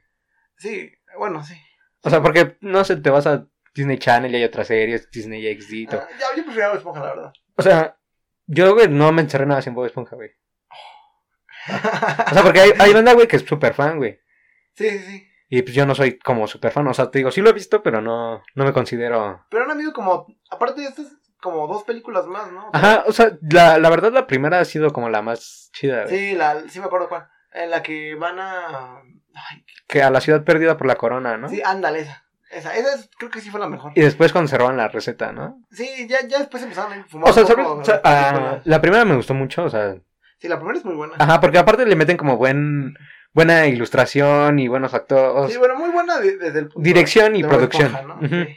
Sí, 0.57 0.91
bueno, 1.19 1.45
sí. 1.45 1.55
O 2.03 2.09
sea, 2.11 2.23
porque 2.23 2.57
no 2.63 2.83
sé, 2.85 2.97
te 2.97 3.11
vas 3.11 3.27
a 3.27 3.47
Disney 3.75 3.99
Channel 3.99 4.33
y 4.33 4.37
hay 4.37 4.45
otras 4.45 4.67
series, 4.67 5.11
Disney 5.11 5.43
XD. 5.61 5.95
Ah, 5.95 6.09
ya, 6.19 6.27
yo 6.37 6.45
prefiero 6.45 6.69
Bob 6.71 6.79
Esponja, 6.79 7.01
la 7.01 7.07
verdad. 7.15 7.33
O 7.57 7.63
sea, 7.63 7.99
yo, 8.47 8.73
güey, 8.75 8.89
no 8.89 9.13
me 9.13 9.21
encerré 9.23 9.45
nada 9.45 9.61
sin 9.61 9.75
Bob 9.75 9.85
Esponja, 9.85 10.17
güey. 10.17 10.31
O 11.69 12.35
sea, 12.35 12.43
porque 12.43 12.61
hay, 12.61 12.73
hay 12.79 12.93
banda, 12.95 13.13
güey, 13.13 13.27
que 13.29 13.37
es 13.37 13.43
súper 13.45 13.75
fan, 13.75 13.99
güey. 13.99 14.19
sí, 14.75 14.89
sí, 14.91 14.99
sí. 14.99 15.27
Y 15.53 15.63
pues 15.63 15.75
yo 15.75 15.85
no 15.85 15.97
soy 15.97 16.17
como 16.19 16.47
súper 16.47 16.71
fan. 16.71 16.87
O 16.87 16.95
sea, 16.95 17.11
te 17.11 17.19
digo, 17.19 17.33
sí 17.33 17.41
lo 17.41 17.51
he 17.51 17.53
visto, 17.53 17.83
pero 17.83 18.01
no, 18.01 18.41
no 18.55 18.65
me 18.65 18.73
considero. 18.73 19.45
Pero 19.51 19.65
han 19.65 19.71
habido 19.73 19.93
como. 19.93 20.27
Aparte 20.49 20.81
de 20.83 20.87
estas, 20.87 21.07
como 21.41 21.67
dos 21.67 21.83
películas 21.83 22.27
más, 22.27 22.53
¿no? 22.53 22.71
Ajá, 22.73 23.03
o 23.09 23.13
sea, 23.13 23.33
la, 23.51 23.79
la 23.79 23.91
verdad, 23.91 24.13
la 24.13 24.29
primera 24.29 24.61
ha 24.61 24.65
sido 24.65 24.93
como 24.93 25.09
la 25.09 25.23
más 25.23 25.71
chida, 25.73 26.05
güey. 26.05 26.17
Sí, 26.17 26.35
la, 26.37 26.69
sí 26.69 26.79
me 26.79 26.87
acuerdo 26.87 27.09
cuál. 27.09 27.27
En 27.53 27.71
la 27.71 27.83
que 27.83 28.15
van 28.15 28.39
a. 28.39 29.01
Ay, 29.35 29.65
Que 29.89 30.05
a 30.05 30.11
la 30.11 30.21
ciudad 30.21 30.45
perdida 30.45 30.77
por 30.77 30.87
la 30.87 30.95
corona, 30.95 31.37
¿no? 31.37 31.49
Sí, 31.49 31.61
ándale, 31.65 32.01
esa. 32.03 32.25
Esa, 32.53 32.77
esa 32.77 32.95
es- 32.95 33.11
creo 33.19 33.31
que 33.33 33.41
sí 33.41 33.51
fue 33.51 33.59
la 33.59 33.69
mejor. 33.69 33.91
Y 33.97 34.03
después 34.03 34.31
cuando 34.33 34.49
se 34.49 34.57
roban 34.59 34.77
la 34.77 34.87
receta, 34.89 35.33
¿no? 35.33 35.65
Sí, 35.73 36.07
ya, 36.09 36.21
ya 36.29 36.39
después 36.39 36.63
empezaron 36.63 36.93
a 36.93 37.05
fumar. 37.07 37.29
O 37.29 37.33
sea, 37.33 37.43
un 37.43 37.49
¿sabes? 37.49 37.67
O 37.67 37.85
sea, 37.85 38.01
ah, 38.05 38.61
la 38.65 38.81
primera 38.81 39.05
me 39.05 39.17
gustó 39.17 39.35
mucho, 39.35 39.65
o 39.65 39.71
sea. 39.71 39.97
Sí, 40.41 40.49
la 40.49 40.57
primera 40.57 40.79
es 40.79 40.85
muy 40.85 40.95
buena. 40.95 41.15
Ajá, 41.19 41.41
porque 41.41 41.59
aparte 41.59 41.85
le 41.87 41.97
meten 41.97 42.17
como 42.17 42.37
buen, 42.37 42.97
buena 43.33 43.67
ilustración 43.67 44.59
y 44.59 44.69
buenos 44.69 44.95
actores. 44.95 45.53
Sí, 45.53 45.59
bueno, 45.59 45.77
muy 45.77 45.91
buena 45.91 46.19
de- 46.19 46.37
desde 46.39 46.59
el 46.61 46.69
punto 46.69 46.81
Dirección 46.85 47.37
y 47.37 47.43
de 47.43 47.49
producción. 47.49 47.87
Esponja, 47.95 48.07
¿no? 48.07 48.15
Ujú. 48.27 48.45
Sí. 48.49 48.57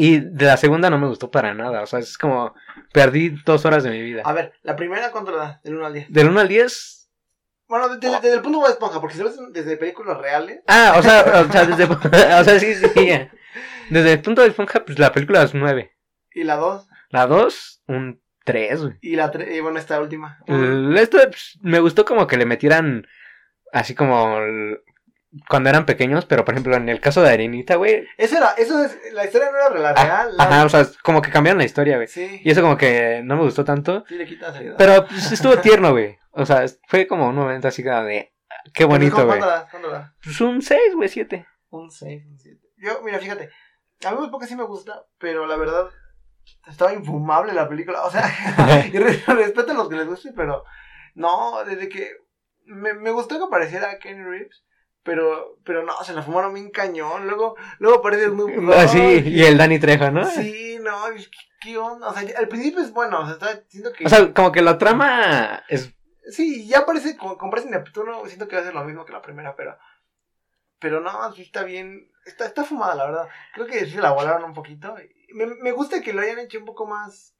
Y 0.00 0.18
de 0.20 0.46
la 0.46 0.56
segunda 0.56 0.90
no 0.90 0.98
me 0.98 1.08
gustó 1.08 1.30
para 1.30 1.54
nada. 1.54 1.82
O 1.82 1.86
sea, 1.86 1.98
es 1.98 2.16
como 2.16 2.54
perdí 2.92 3.30
dos 3.44 3.64
horas 3.64 3.82
de 3.82 3.90
mi 3.90 4.00
vida. 4.00 4.22
A 4.24 4.32
ver, 4.32 4.52
la 4.62 4.76
primera, 4.76 5.10
¿cuánto 5.10 5.32
le 5.32 5.38
da? 5.38 5.60
Del 5.64 5.74
1 5.74 5.86
al 5.86 5.92
10. 5.92 6.12
Del 6.12 6.28
1 6.28 6.40
al 6.40 6.48
10. 6.48 7.10
Bueno, 7.66 7.88
desde, 7.88 8.14
desde 8.20 8.34
el 8.34 8.40
punto 8.40 8.62
de 8.64 8.70
Esponja, 8.70 9.00
porque 9.00 9.16
si 9.16 9.22
lo 9.22 9.28
ves 9.28 9.38
desde 9.52 9.76
películas 9.76 10.16
reales. 10.18 10.62
Ah, 10.68 10.94
o 10.96 11.02
sea, 11.02 11.20
o 11.48 11.52
sea, 11.52 11.64
desde, 11.66 11.84
o 12.40 12.44
sea, 12.44 12.58
sí, 12.60 12.74
sí. 12.74 12.88
Desde 13.90 14.12
el 14.12 14.20
punto 14.20 14.42
de 14.42 14.48
esponja, 14.48 14.84
pues 14.84 14.98
la 14.98 15.10
película 15.12 15.42
es 15.42 15.54
9. 15.54 15.90
Y 16.34 16.44
la 16.44 16.56
2. 16.56 16.86
La 17.08 17.26
2, 17.26 17.82
un 17.88 18.20
3, 18.52 18.82
güey. 18.82 18.94
Y 19.00 19.16
la 19.16 19.30
3. 19.30 19.56
Y 19.56 19.60
bueno, 19.60 19.78
esta 19.78 20.00
última. 20.00 20.38
Esto 20.96 21.18
pues, 21.26 21.58
me 21.62 21.80
gustó 21.80 22.04
como 22.04 22.26
que 22.26 22.36
le 22.36 22.46
metieran 22.46 23.06
así 23.72 23.94
como 23.94 24.38
el- 24.38 24.80
cuando 25.48 25.68
eran 25.68 25.84
pequeños, 25.84 26.24
pero 26.24 26.44
por 26.44 26.54
ejemplo 26.54 26.74
en 26.74 26.88
el 26.88 27.00
caso 27.00 27.22
de 27.22 27.30
Arenita, 27.30 27.76
güey. 27.76 28.06
Eso 28.16 28.38
era, 28.38 28.52
eso 28.56 28.82
es, 28.82 28.98
la 29.12 29.24
historia 29.26 29.50
no 29.50 29.58
era 29.58 29.78
la 29.78 29.90
ah, 29.90 30.04
real. 30.04 30.36
la- 30.36 30.44
Ajá, 30.44 30.64
o 30.64 30.68
sea, 30.70 30.86
como 31.02 31.20
que 31.20 31.30
cambiaron 31.30 31.58
la 31.58 31.66
historia, 31.66 31.96
güey. 31.96 32.08
Sí, 32.08 32.40
Y 32.42 32.50
eso 32.50 32.62
como 32.62 32.76
que 32.78 33.20
no 33.22 33.36
me 33.36 33.42
gustó 33.42 33.64
tanto. 33.64 34.04
sí 34.08 34.14
le 34.14 34.26
quita 34.26 34.52
seriedad. 34.52 34.76
Pero 34.78 35.06
pues, 35.06 35.30
estuvo 35.32 35.58
tierno, 35.58 35.92
güey. 35.92 36.16
O 36.30 36.46
sea, 36.46 36.64
fue 36.86 37.06
como 37.06 37.28
un 37.28 37.34
momento 37.36 37.68
así 37.68 37.84
como 37.84 38.02
de... 38.04 38.32
Qué 38.72 38.84
bonito, 38.84 39.16
¿Cuánto 39.26 39.46
güey. 39.46 39.66
¿Cuánto 39.70 39.90
da? 39.90 40.14
Pues 40.22 40.40
un 40.40 40.62
6, 40.62 40.94
güey, 40.94 41.08
7. 41.08 41.46
Un 41.70 41.90
6, 41.90 42.24
un 42.26 42.38
7. 42.38 42.60
Yo, 42.78 43.02
mira, 43.04 43.18
fíjate. 43.18 43.50
A 44.06 44.12
mí 44.12 44.18
muy 44.18 44.30
poco 44.30 44.46
sí 44.46 44.56
me 44.56 44.62
gusta, 44.64 45.04
pero 45.18 45.46
la 45.46 45.56
verdad. 45.56 45.90
Estaba 46.66 46.92
infumable 46.92 47.52
la 47.52 47.68
película. 47.68 48.04
O 48.04 48.10
sea, 48.10 48.22
y 48.92 48.98
re- 48.98 49.22
respeto 49.26 49.72
a 49.72 49.74
los 49.74 49.88
que 49.88 49.96
les 49.96 50.06
guste, 50.06 50.32
pero. 50.34 50.64
No, 51.14 51.64
desde 51.64 51.88
que. 51.88 52.10
Me, 52.66 52.94
me 52.94 53.10
gustó 53.10 53.38
que 53.38 53.44
apareciera 53.44 53.98
Kenny 53.98 54.22
Reeves. 54.22 54.64
Pero, 55.04 55.56
pero 55.64 55.84
no, 55.84 55.94
se 56.04 56.12
la 56.12 56.22
fumaron 56.22 56.52
bien 56.52 56.70
cañón. 56.70 57.26
Luego, 57.26 57.56
luego 57.78 57.98
aparece 57.98 58.26
Snoop 58.26 58.50
Dogg. 58.50 58.74
Así, 58.74 59.22
y 59.24 59.42
el 59.42 59.56
Danny 59.56 59.78
Trejo, 59.78 60.10
¿no? 60.10 60.26
Sí, 60.26 60.78
no, 60.82 61.04
¿qué, 61.16 61.24
qué 61.62 61.78
onda? 61.78 62.08
O 62.08 62.12
sea, 62.12 62.28
al 62.36 62.48
principio 62.48 62.82
es 62.82 62.92
bueno, 62.92 63.20
o 63.20 63.24
sea, 63.24 63.34
está, 63.34 63.64
siento 63.68 63.92
que... 63.92 64.04
O 64.04 64.08
sea, 64.08 64.34
como 64.34 64.52
que 64.52 64.60
la 64.60 64.76
trama 64.76 65.64
es... 65.68 65.94
sí, 66.30 66.66
ya 66.66 66.84
parece, 66.84 67.16
como 67.16 67.38
comprarse 67.38 67.70
Neptuno, 67.70 68.26
siento 68.26 68.48
que 68.48 68.56
va 68.56 68.62
a 68.62 68.64
ser 68.66 68.74
lo 68.74 68.84
mismo 68.84 69.06
que 69.06 69.12
la 69.12 69.22
primera, 69.22 69.54
pero... 69.56 69.78
Pero 70.78 71.00
no, 71.00 71.32
sí 71.32 71.42
está 71.42 71.62
bien, 71.62 72.10
está, 72.26 72.44
está 72.44 72.64
fumada, 72.64 72.94
la 72.94 73.06
verdad. 73.06 73.28
Creo 73.54 73.66
que 73.66 73.86
sí 73.86 73.96
la 73.96 74.12
volaron 74.12 74.44
un 74.44 74.52
poquito. 74.54 74.94
Me, 75.34 75.46
me 75.46 75.72
gusta 75.72 76.00
que 76.02 76.12
lo 76.12 76.20
hayan 76.22 76.38
hecho 76.38 76.58
un 76.58 76.64
poco 76.64 76.86
más... 76.86 77.34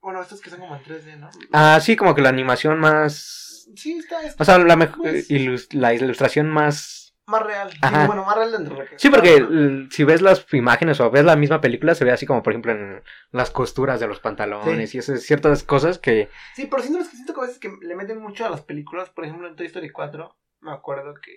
Bueno, 0.00 0.20
estos 0.20 0.40
que 0.40 0.50
son 0.50 0.60
como 0.60 0.76
en 0.76 0.82
3D, 0.82 1.16
¿no? 1.18 1.30
Ah, 1.52 1.80
sí, 1.80 1.96
como 1.96 2.14
que 2.14 2.22
la 2.22 2.28
animación 2.28 2.78
más... 2.78 3.68
Sí, 3.76 3.92
está, 3.98 4.22
está 4.22 4.42
O 4.42 4.44
sea, 4.44 4.58
la, 4.58 4.76
mejor 4.76 4.98
Pues- 5.02 5.72
la 5.74 5.94
ilustración 5.94 6.50
más... 6.50 7.14
más 7.26 7.42
real. 7.42 7.70
Sí, 7.72 7.78
bueno, 8.06 8.24
más 8.24 8.36
real 8.36 8.52
dentro 8.52 8.76
de 8.76 8.84
que... 8.86 8.98
Sí, 8.98 9.08
porque 9.08 9.86
si 9.90 10.04
ves 10.04 10.20
las 10.20 10.46
imágenes 10.52 11.00
o 11.00 11.10
ves 11.10 11.24
la 11.24 11.36
misma 11.36 11.62
película, 11.62 11.94
se 11.94 12.04
ve 12.04 12.12
así 12.12 12.26
como, 12.26 12.42
por 12.42 12.52
ejemplo, 12.52 12.72
en 12.72 13.02
las 13.30 13.50
costuras 13.50 13.98
de 14.00 14.06
los 14.06 14.20
pantalones 14.20 14.94
y 14.94 14.98
esas 14.98 15.22
ciertas 15.22 15.62
cosas 15.64 15.98
que... 15.98 16.28
Sí, 16.54 16.66
pero 16.70 16.82
siento, 16.82 16.98
que 16.98 17.04
siento 17.16 17.32
que 17.32 17.40
a 17.40 17.44
veces 17.44 17.58
que 17.58 17.72
le 17.80 17.94
meten 17.96 18.18
mucho 18.20 18.44
a 18.44 18.50
las 18.50 18.60
películas. 18.60 19.08
Por 19.08 19.24
ejemplo, 19.24 19.48
en 19.48 19.56
Toy 19.56 19.66
Story 19.66 19.88
4, 19.90 20.36
me 20.60 20.72
acuerdo 20.72 21.14
que, 21.14 21.34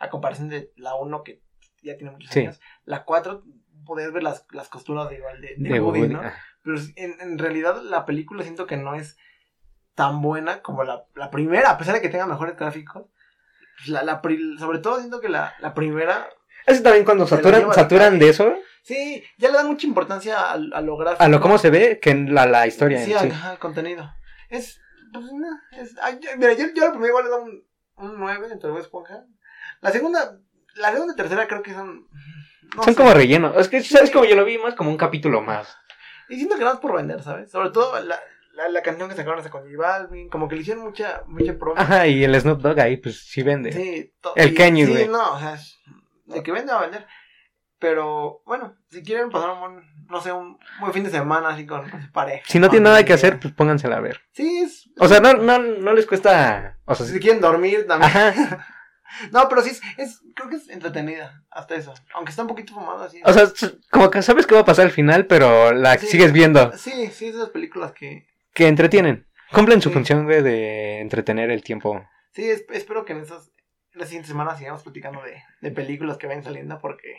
a 0.00 0.10
comparación 0.10 0.48
de 0.48 0.72
la 0.76 0.96
1, 0.96 1.22
que 1.22 1.40
ya 1.82 1.96
tiene 1.96 2.10
muchos 2.12 2.30
Sí. 2.32 2.40
años, 2.40 2.60
la 2.84 3.04
4 3.04 3.44
podías 3.84 4.12
ver 4.12 4.22
las, 4.22 4.46
las 4.52 4.68
costuras 4.68 5.08
de 5.08 5.16
igual 5.16 5.40
de, 5.40 5.54
de 5.56 5.68
de 5.70 5.80
Woody. 5.80 6.08
¿no? 6.08 6.22
Pero 6.62 6.76
en, 6.96 7.20
en 7.20 7.38
realidad 7.38 7.82
la 7.82 8.04
película 8.06 8.42
siento 8.42 8.66
que 8.66 8.76
no 8.76 8.94
es 8.94 9.16
tan 9.94 10.20
buena 10.22 10.60
como 10.62 10.82
la, 10.84 11.04
la 11.14 11.30
primera, 11.30 11.70
a 11.70 11.78
pesar 11.78 11.94
de 11.94 12.00
que 12.02 12.08
tenga 12.08 12.26
mejores 12.26 12.56
gráficos. 12.56 13.04
Pues 13.78 13.88
La, 13.88 14.02
la 14.02 14.22
pri- 14.22 14.56
sobre 14.58 14.78
todo 14.78 14.98
siento 14.98 15.20
que 15.20 15.28
la, 15.28 15.54
la 15.60 15.74
primera, 15.74 16.28
Es 16.66 16.82
también 16.82 17.04
cuando 17.04 17.26
saturan, 17.26 17.72
saturan 17.72 18.18
de 18.18 18.28
eso, 18.28 18.54
sí, 18.82 19.22
ya 19.38 19.48
le 19.50 19.54
dan 19.56 19.66
mucha 19.66 19.86
importancia 19.86 20.38
a, 20.38 20.52
a 20.52 20.80
lo 20.80 20.96
gráfico. 20.96 21.22
a 21.22 21.28
lo 21.28 21.40
cómo 21.40 21.58
se 21.58 21.70
ve, 21.70 21.98
que 22.00 22.10
en 22.10 22.34
la, 22.34 22.46
la 22.46 22.66
historia 22.66 23.04
Sí, 23.04 23.12
el 23.12 23.58
contenido. 23.58 24.12
Es, 24.48 24.80
pues, 25.12 25.24
no, 25.32 25.48
es, 25.80 25.96
ay, 26.02 26.18
yo- 26.20 26.30
mira, 26.38 26.52
yo, 26.54 26.66
yo 26.74 26.84
la 26.84 26.90
primera 26.90 27.08
igual 27.08 27.24
le 27.24 27.30
doy 27.30 27.42
un, 27.42 27.64
un 28.10 28.18
9 28.20 28.48
entre 28.52 28.70
Bob 28.70 28.78
Esponja. 28.80 29.24
La 29.80 29.90
segunda, 29.90 30.38
la 30.76 30.92
segunda 30.92 31.12
y 31.14 31.16
tercera 31.16 31.46
creo 31.48 31.62
que 31.62 31.72
son, 31.74 32.06
no 32.76 32.82
Son 32.82 32.94
sé. 32.94 32.96
como 32.96 33.12
relleno. 33.14 33.54
Es 33.58 33.68
que, 33.68 33.82
¿sabes 33.82 34.10
como 34.10 34.24
Yo 34.24 34.36
lo 34.36 34.44
vi 34.44 34.58
más 34.58 34.74
como 34.74 34.90
un 34.90 34.96
capítulo 34.96 35.40
más. 35.40 35.76
Y 36.28 36.36
siento 36.36 36.54
que 36.56 36.60
nada 36.62 36.74
más 36.74 36.80
por 36.82 36.94
vender, 36.96 37.22
¿sabes? 37.22 37.50
Sobre 37.50 37.70
todo 37.70 38.00
la, 38.00 38.18
la, 38.54 38.68
la 38.68 38.82
canción 38.82 39.08
que 39.08 39.14
sacaron 39.16 39.38
hasta 39.38 39.50
con 39.50 39.62
J 39.62 39.76
Balvin, 39.76 40.28
como 40.28 40.48
que 40.48 40.56
le 40.56 40.62
hicieron 40.62 40.84
mucha, 40.84 41.22
mucha 41.26 41.58
promo. 41.58 41.78
Ajá, 41.80 42.06
y 42.06 42.24
el 42.24 42.40
Snoop 42.40 42.60
Dogg 42.62 42.80
ahí, 42.80 42.96
pues 42.96 43.20
sí 43.28 43.42
vende. 43.42 43.72
Sí, 43.72 44.12
El 44.36 44.54
Kenny, 44.54 44.86
Sí, 44.86 44.92
güey. 44.92 45.08
no, 45.08 45.34
o 45.34 45.38
sea, 45.38 45.58
de 46.26 46.42
que 46.42 46.52
vende 46.52 46.72
va 46.72 46.78
a 46.78 46.82
vender. 46.82 47.06
Pero, 47.78 48.40
bueno, 48.46 48.76
si 48.90 49.02
quieren 49.02 49.28
pasar 49.28 49.50
un 49.50 49.60
buen, 49.60 50.06
no 50.08 50.20
sé, 50.20 50.32
un 50.32 50.58
buen 50.80 50.92
fin 50.94 51.04
de 51.04 51.10
semana 51.10 51.50
así 51.50 51.66
con, 51.66 51.90
con 51.90 52.00
su 52.00 52.10
pareja. 52.12 52.42
Si 52.46 52.58
no 52.58 52.70
tienen 52.70 52.84
nada 52.84 53.04
que 53.04 53.12
hacer, 53.12 53.38
pues 53.38 53.52
póngansela 53.52 53.96
a 53.96 54.00
ver. 54.00 54.22
Sí, 54.32 54.60
es... 54.64 54.88
O 54.98 55.06
sea, 55.06 55.20
no, 55.20 55.34
no, 55.34 55.58
no 55.58 55.92
les 55.92 56.06
cuesta. 56.06 56.78
O 56.86 56.94
sea, 56.94 57.04
si 57.04 57.12
sí- 57.14 57.20
quieren 57.20 57.42
dormir 57.42 57.86
también. 57.86 58.10
Ajá. 58.10 58.66
No, 59.32 59.48
pero 59.48 59.62
sí 59.62 59.70
es, 59.70 59.80
es, 59.98 60.20
creo 60.34 60.48
que 60.48 60.56
es 60.56 60.68
entretenida, 60.68 61.44
hasta 61.50 61.74
eso. 61.76 61.94
Aunque 62.14 62.30
está 62.30 62.42
un 62.42 62.48
poquito 62.48 62.74
fumado 62.74 63.02
así. 63.04 63.20
O 63.24 63.32
sea, 63.32 63.44
como 63.90 64.10
que 64.10 64.22
sabes 64.22 64.46
qué 64.46 64.54
va 64.54 64.62
a 64.62 64.64
pasar 64.64 64.86
al 64.86 64.90
final, 64.92 65.26
pero 65.26 65.72
la 65.72 65.96
Sí. 65.98 66.06
sigues 66.06 66.32
viendo. 66.32 66.72
sí, 66.76 67.08
sí, 67.12 67.26
esas 67.28 67.50
películas 67.50 67.92
que... 67.92 68.26
Que 68.52 68.66
entretienen. 68.68 69.26
Cumplen 69.52 69.80
su 69.82 69.90
función, 69.90 70.24
güey, 70.24 70.42
de 70.42 71.00
entretener 71.00 71.50
el 71.50 71.62
tiempo. 71.62 72.04
Sí, 72.32 72.48
es- 72.48 72.64
espero 72.70 73.04
que 73.04 73.12
en 73.12 73.20
esas 73.20 73.50
en 73.92 74.00
las 74.00 74.08
siguientes 74.08 74.28
semanas 74.28 74.58
sigamos 74.58 74.82
platicando 74.82 75.22
de, 75.22 75.40
de 75.60 75.70
películas 75.70 76.16
que 76.18 76.26
vayan 76.26 76.42
saliendo, 76.42 76.78
porque 76.80 77.14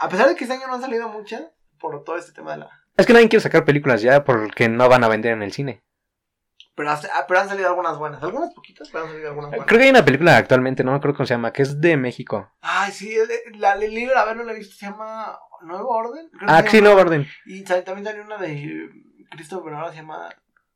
a 0.00 0.08
pesar 0.08 0.28
de 0.28 0.34
que 0.36 0.44
este 0.44 0.54
año 0.56 0.66
no 0.66 0.74
han 0.76 0.80
salido 0.80 1.08
muchas, 1.10 1.42
por 1.78 2.02
todo 2.04 2.16
este 2.16 2.32
tema 2.32 2.52
de 2.52 2.58
la... 2.58 2.70
Es 2.96 3.04
que 3.04 3.12
nadie 3.12 3.28
quiere 3.28 3.42
sacar 3.42 3.66
películas 3.66 4.00
ya 4.00 4.24
porque 4.24 4.68
no 4.70 4.88
van 4.88 5.04
a 5.04 5.08
vender 5.08 5.32
en 5.32 5.42
el 5.42 5.52
cine. 5.52 5.82
Pero, 6.74 6.90
ah, 6.92 7.00
pero 7.28 7.40
han 7.40 7.48
salido 7.48 7.68
algunas 7.68 7.98
buenas, 7.98 8.22
algunas 8.22 8.54
poquitas, 8.54 8.88
pero 8.90 9.04
han 9.04 9.10
salido 9.10 9.28
algunas 9.30 9.50
buenas. 9.50 9.66
Creo 9.66 9.78
que 9.78 9.84
hay 9.84 9.90
una 9.90 10.04
película 10.04 10.36
actualmente, 10.36 10.82
no 10.84 10.92
me 10.92 10.96
acuerdo 10.98 11.16
cómo 11.18 11.26
se 11.26 11.34
llama, 11.34 11.52
que 11.52 11.62
es 11.62 11.80
de 11.80 11.96
México. 11.96 12.50
Ay, 12.60 12.92
sí, 12.92 13.14
el, 13.14 13.60
la, 13.60 13.72
el 13.74 13.92
libro, 13.94 14.16
a 14.16 14.24
ver, 14.24 14.36
no 14.36 14.44
la 14.44 14.52
he 14.52 14.56
visto, 14.56 14.74
se 14.76 14.86
llama 14.86 15.38
Nuevo 15.62 15.88
Orden. 15.88 16.28
creo 16.30 16.48
Ah, 16.50 16.62
sí, 16.66 16.78
llama. 16.78 16.90
no, 16.94 17.00
Orden. 17.00 17.26
Y 17.46 17.62
también 17.64 18.04
salió 18.04 18.22
una 18.24 18.38
de 18.38 18.88
Christopher 19.30 19.72
Nolan, 19.72 19.90
se 19.90 19.96
llama 19.98 20.28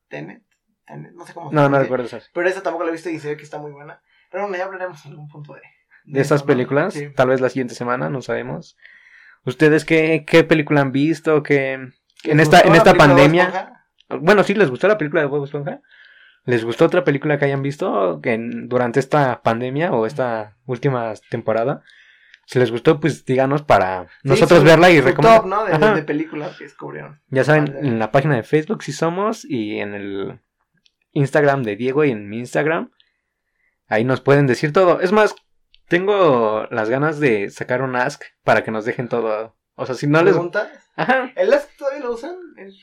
Tenet. 0.09 0.43
Tenet, 0.87 1.13
no 1.13 1.25
sé 1.25 1.33
cómo 1.33 1.49
se 1.51 1.55
No, 1.57 1.63
no 1.63 1.69
dice. 1.77 1.83
recuerdo 1.85 2.05
esas. 2.07 2.31
Pero 2.35 2.49
esa 2.49 2.63
tampoco 2.63 2.85
la 2.85 2.91
he 2.91 2.93
visto 2.93 3.09
y 3.09 3.19
se 3.19 3.29
ve 3.29 3.37
que 3.37 3.45
está 3.45 3.59
muy 3.59 3.71
buena. 3.73 4.03
Pero 4.31 4.45
bueno, 4.45 4.59
ya 4.59 4.65
hablaremos 4.65 5.05
en 5.07 5.13
algún 5.13 5.29
punto 5.29 5.55
de... 5.55 5.61
De 6.07 6.21
esas 6.21 6.37
eso, 6.41 6.45
¿no? 6.45 6.49
películas, 6.49 6.93
Sí. 6.93 7.09
tal 7.15 7.29
vez 7.29 7.41
la 7.41 7.49
siguiente 7.49 7.75
semana, 7.75 8.11
no 8.11 8.21
sabemos. 8.21 8.77
¿Ustedes 9.47 9.85
qué, 9.87 10.25
qué 10.27 10.45
película 10.45 10.83
han 10.83 10.93
visto? 10.93 11.43
¿Qué, 11.43 11.73
en 11.75 11.93
¿Les 12.25 12.41
esta, 12.41 12.61
en 12.61 12.75
esta 12.75 12.93
de 12.93 12.99
pandemia? 12.99 13.74
Bueno, 14.09 14.43
sí, 14.45 14.55
¿les 14.55 14.71
gustó 14.71 14.89
la 14.89 14.99
película 14.99 15.23
de 15.23 15.27
Bob 15.29 15.45
Esponja? 15.45 15.81
¿Les 16.45 16.65
gustó 16.65 16.85
otra 16.85 17.05
película 17.05 17.39
que 17.39 17.47
hayan 17.47 17.63
visto 17.63 18.21
en- 18.23 18.69
durante 18.69 19.01
esta 19.01 19.43
pandemia 19.43 19.93
o 19.93 20.05
esta 20.07 20.57
última 20.67 21.13
temporada? 21.31 21.83
Si 22.47 22.59
les 22.59 22.71
gustó, 22.71 23.01
pues 23.01 23.25
díganos 23.25 23.63
para 23.63 24.09
nosotros 24.23 24.61
su- 24.61 24.67
verla 24.67 24.91
y 24.91 25.01
recomendar. 25.01 25.47
¿no? 25.47 25.65
De, 25.65 25.73
Ajá. 25.73 25.95
de 25.95 26.03
películas 26.03 26.57
que 26.59 26.65
descubrieron. 26.65 27.23
Ya 27.29 27.45
saben, 27.45 27.75
en 27.81 27.99
la 27.99 28.13
página 28.13 28.37
de 28.37 28.43
Facebook 28.43 28.83
sí 28.83 28.93
somos 28.93 29.47
y 29.47 29.79
en 29.79 29.95
el 29.95 30.41
Instagram 31.13 31.63
de 31.63 31.77
Diego 31.77 32.05
y 32.05 32.11
en 32.11 32.29
mi 32.29 32.39
Instagram. 32.41 32.91
Ahí 33.89 34.05
nos 34.05 34.21
pueden 34.21 34.47
decir 34.47 34.73
todo. 34.75 35.01
Es 35.01 35.13
más, 35.13 35.35
tengo 35.89 36.67
las 36.71 36.91
ganas 36.91 37.21
de 37.21 37.49
sacar 37.49 37.81
un 37.81 37.97
ask 37.97 38.23
para 38.43 38.63
que 38.63 38.71
nos 38.71 38.85
dejen 38.85 39.09
todo. 39.09 39.57
O 39.77 39.87
sea, 39.87 39.95
si 39.95 40.07
no 40.07 40.23
les... 40.23 40.35
¿Preguntas? 40.35 40.69
Ajá. 40.97 41.33
¿El 41.37 41.53
Ask 41.53 41.71
todavía 41.77 42.01
lo 42.05 42.13
usan? 42.13 42.37
El... 42.59 42.75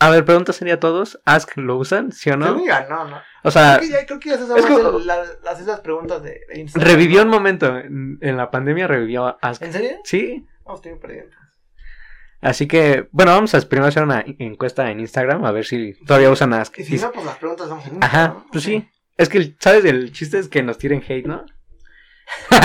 A 0.00 0.10
ver, 0.10 0.24
pregunta 0.24 0.52
sería 0.52 0.74
a 0.74 0.80
todos. 0.80 1.20
Ask, 1.24 1.56
¿lo 1.56 1.76
usan? 1.76 2.10
¿Sí 2.10 2.30
o 2.30 2.36
no? 2.36 2.56
No, 2.88 3.04
no. 3.08 3.20
O 3.44 3.50
sea, 3.50 3.76
creo, 3.78 3.88
que 3.90 3.94
ya, 3.94 4.06
creo 4.06 4.18
que 4.20 4.28
ya 4.30 4.38
se 4.38 4.44
es 4.44 5.04
la- 5.06 5.24
las 5.44 5.60
esas 5.60 5.80
preguntas 5.80 6.22
de, 6.22 6.40
de 6.52 6.60
Instagram. 6.60 6.90
revivió 6.90 7.22
un 7.22 7.28
momento. 7.28 7.76
En, 7.78 8.18
en 8.20 8.36
la 8.36 8.50
pandemia 8.50 8.86
revivió 8.86 9.38
Ask. 9.42 9.62
¿En 9.62 9.72
serio? 9.72 9.98
Sí. 10.04 10.46
No, 10.66 10.74
estoy 10.74 10.94
perdiendo. 10.96 11.36
Así 12.40 12.66
que, 12.66 13.08
bueno, 13.12 13.32
vamos 13.32 13.54
a 13.54 13.60
primero 13.60 13.88
hacer 13.88 14.02
una 14.02 14.24
encuesta 14.38 14.90
en 14.90 15.00
Instagram 15.00 15.44
a 15.44 15.52
ver 15.52 15.66
si 15.66 15.92
todavía 16.06 16.30
usan 16.30 16.54
Ask. 16.54 16.78
Y 16.78 16.84
si 16.84 16.96
no, 16.96 17.12
pues 17.12 17.26
las 17.26 17.36
preguntas 17.36 17.68
vamos 17.68 17.86
en 17.86 18.02
Ajá, 18.02 18.44
pues 18.50 18.64
sí. 18.64 18.88
Es 19.18 19.28
que, 19.28 19.54
¿sabes? 19.60 19.84
El 19.84 20.12
chiste 20.12 20.38
es 20.38 20.48
que 20.48 20.62
nos 20.62 20.78
tiren 20.78 21.02
hate, 21.06 21.26
¿no? 21.26 21.44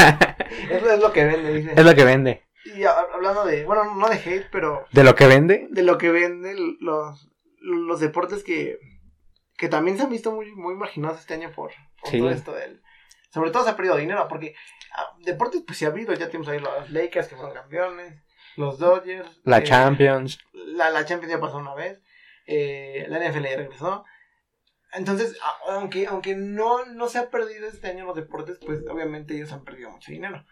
Es, 0.69 0.83
es 0.83 0.99
lo 0.99 1.11
que 1.11 1.25
vende, 1.25 1.53
dice. 1.53 1.73
es 1.75 1.85
lo 1.85 1.93
que 1.95 2.03
vende. 2.05 2.44
Y 2.65 2.83
hablando 2.83 3.45
de, 3.45 3.63
bueno, 3.65 3.95
no 3.95 4.09
de 4.09 4.15
hate, 4.15 4.47
pero 4.51 4.85
De 4.91 5.03
lo 5.03 5.15
que 5.15 5.27
vende. 5.27 5.67
de 5.69 5.83
lo 5.83 5.97
que 5.97 6.09
venden 6.11 6.77
los, 6.79 7.29
los 7.59 7.99
deportes 7.99 8.43
que, 8.43 8.79
que 9.57 9.69
también 9.69 9.97
se 9.97 10.03
han 10.03 10.09
visto 10.09 10.31
muy, 10.31 10.51
muy 10.55 10.75
marginados 10.75 11.19
este 11.19 11.35
año 11.35 11.51
por, 11.55 11.71
por 12.01 12.09
Sí. 12.11 12.17
todo 12.19 12.29
esto 12.31 12.53
del... 12.53 12.81
Sobre 13.31 13.51
todo 13.51 13.63
se 13.65 13.69
ha 13.69 13.75
perdido 13.75 13.97
dinero, 13.97 14.27
porque 14.29 14.55
ah, 14.95 15.15
deportes 15.19 15.61
pues 15.67 15.77
sí 15.77 15.85
ha 15.85 15.89
habido, 15.89 16.13
ya 16.13 16.27
tenemos 16.27 16.47
ahí 16.47 16.59
los 16.59 16.89
Lakers 16.89 17.27
que 17.27 17.35
fueron 17.35 17.53
campeones, 17.53 18.23
los 18.55 18.79
Dodgers. 18.79 19.41
La 19.43 19.57
eh, 19.59 19.63
Champions. 19.63 20.39
La, 20.53 20.89
la 20.89 21.05
Champions 21.05 21.33
ya 21.33 21.39
pasó 21.41 21.57
una 21.57 21.75
vez, 21.75 22.01
eh, 22.47 23.05
la 23.09 23.19
NFL 23.19 23.43
ya 23.43 23.57
regresó. 23.57 24.05
Entonces, 24.93 25.37
aunque, 25.67 26.07
aunque 26.07 26.35
no, 26.35 26.85
no 26.85 27.09
se 27.09 27.17
ha 27.19 27.29
perdido 27.29 27.67
este 27.67 27.87
año 27.89 28.05
los 28.05 28.15
deportes, 28.15 28.57
pues 28.65 28.79
obviamente 28.89 29.35
ellos 29.35 29.51
han 29.51 29.65
perdido 29.65 29.91
mucho 29.91 30.11
dinero. 30.13 30.45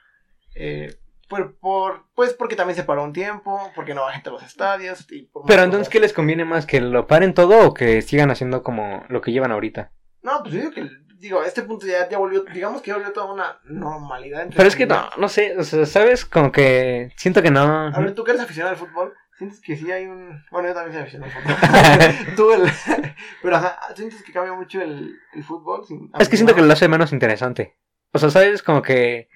Eh, 0.56 0.94
por, 1.30 1.56
por, 1.58 2.06
pues 2.16 2.34
porque 2.34 2.56
también 2.56 2.76
se 2.76 2.84
paró 2.84 3.04
un 3.04 3.14
tiempo, 3.14 3.72
porque 3.76 3.94
no 3.94 4.02
va 4.02 4.14
gente 4.14 4.30
a 4.30 4.34
los 4.34 4.44
estadios. 4.44 5.06
y 5.12 5.30
Pero 5.48 5.64
entonces, 5.64 5.88
cosas. 5.88 5.90
¿qué 5.90 6.00
les 6.00 6.14
conviene 6.14 6.46
más? 6.46 6.66
¿Que 6.66 6.82
lo 6.82 7.08
paren 7.08 7.34
todo 7.34 7.68
o 7.68 7.74
que 7.74 8.02
sigan 8.02 8.32
haciendo 8.32 8.64
como 8.64 9.04
lo 9.10 9.22
que 9.22 9.32
llevan 9.32 9.52
ahorita? 9.52 9.92
No, 10.22 10.42
pues 10.42 10.54
yo 10.54 10.60
digo 10.62 10.72
que, 10.72 10.90
digo, 11.18 11.42
a 11.42 11.48
este 11.48 11.64
punto 11.64 11.86
ya, 11.86 12.08
ya 12.08 12.18
volvió, 12.18 12.44
digamos 12.54 12.82
que 12.82 12.90
ya 12.90 12.96
volvió 12.96 13.12
toda 13.12 13.32
una 13.32 13.60
normalidad. 13.66 14.44
entre 14.44 14.58
Pero 14.58 14.68
es 14.68 14.76
que 14.76 14.86
no, 14.86 15.10
no 15.18 15.28
sé, 15.28 15.58
o 15.58 15.64
sea, 15.64 15.86
¿sabes? 15.86 16.26
Como 16.26 16.52
que 16.52 17.12
siento 17.18 17.42
que 17.42 17.52
no. 17.52 17.62
A 17.62 18.00
ver, 18.00 18.14
tú 18.14 18.24
que 18.24 18.32
eres 18.32 18.44
aficionado 18.44 18.72
al 18.72 18.80
fútbol, 18.80 19.14
¿sientes 19.38 19.60
que 19.60 19.76
sí 19.76 19.92
hay 19.92 20.06
un... 20.06 20.44
Bueno, 20.52 20.70
yo 20.70 20.74
también 20.74 20.94
soy 20.94 21.02
aficionado 21.02 21.32
al 21.34 21.42
fútbol. 21.42 22.36
tú 22.36 22.54
el... 22.54 22.72
Pero, 23.42 23.56
ajá, 23.56 23.80
¿sientes 23.96 24.24
que 24.24 24.32
cambia 24.32 24.54
mucho 24.54 24.82
el, 24.82 25.16
el 25.34 25.44
fútbol? 25.44 25.86
sin 25.86 26.10
Es 26.20 26.30
que 26.30 26.38
siento 26.38 26.56
que 26.56 26.62
lo 26.62 26.72
hace 26.72 26.88
menos 26.88 27.12
interesante. 27.12 27.78
O 28.14 28.20
sea, 28.20 28.30
¿sabes? 28.30 28.62
Como 28.62 28.82
que 28.82 29.28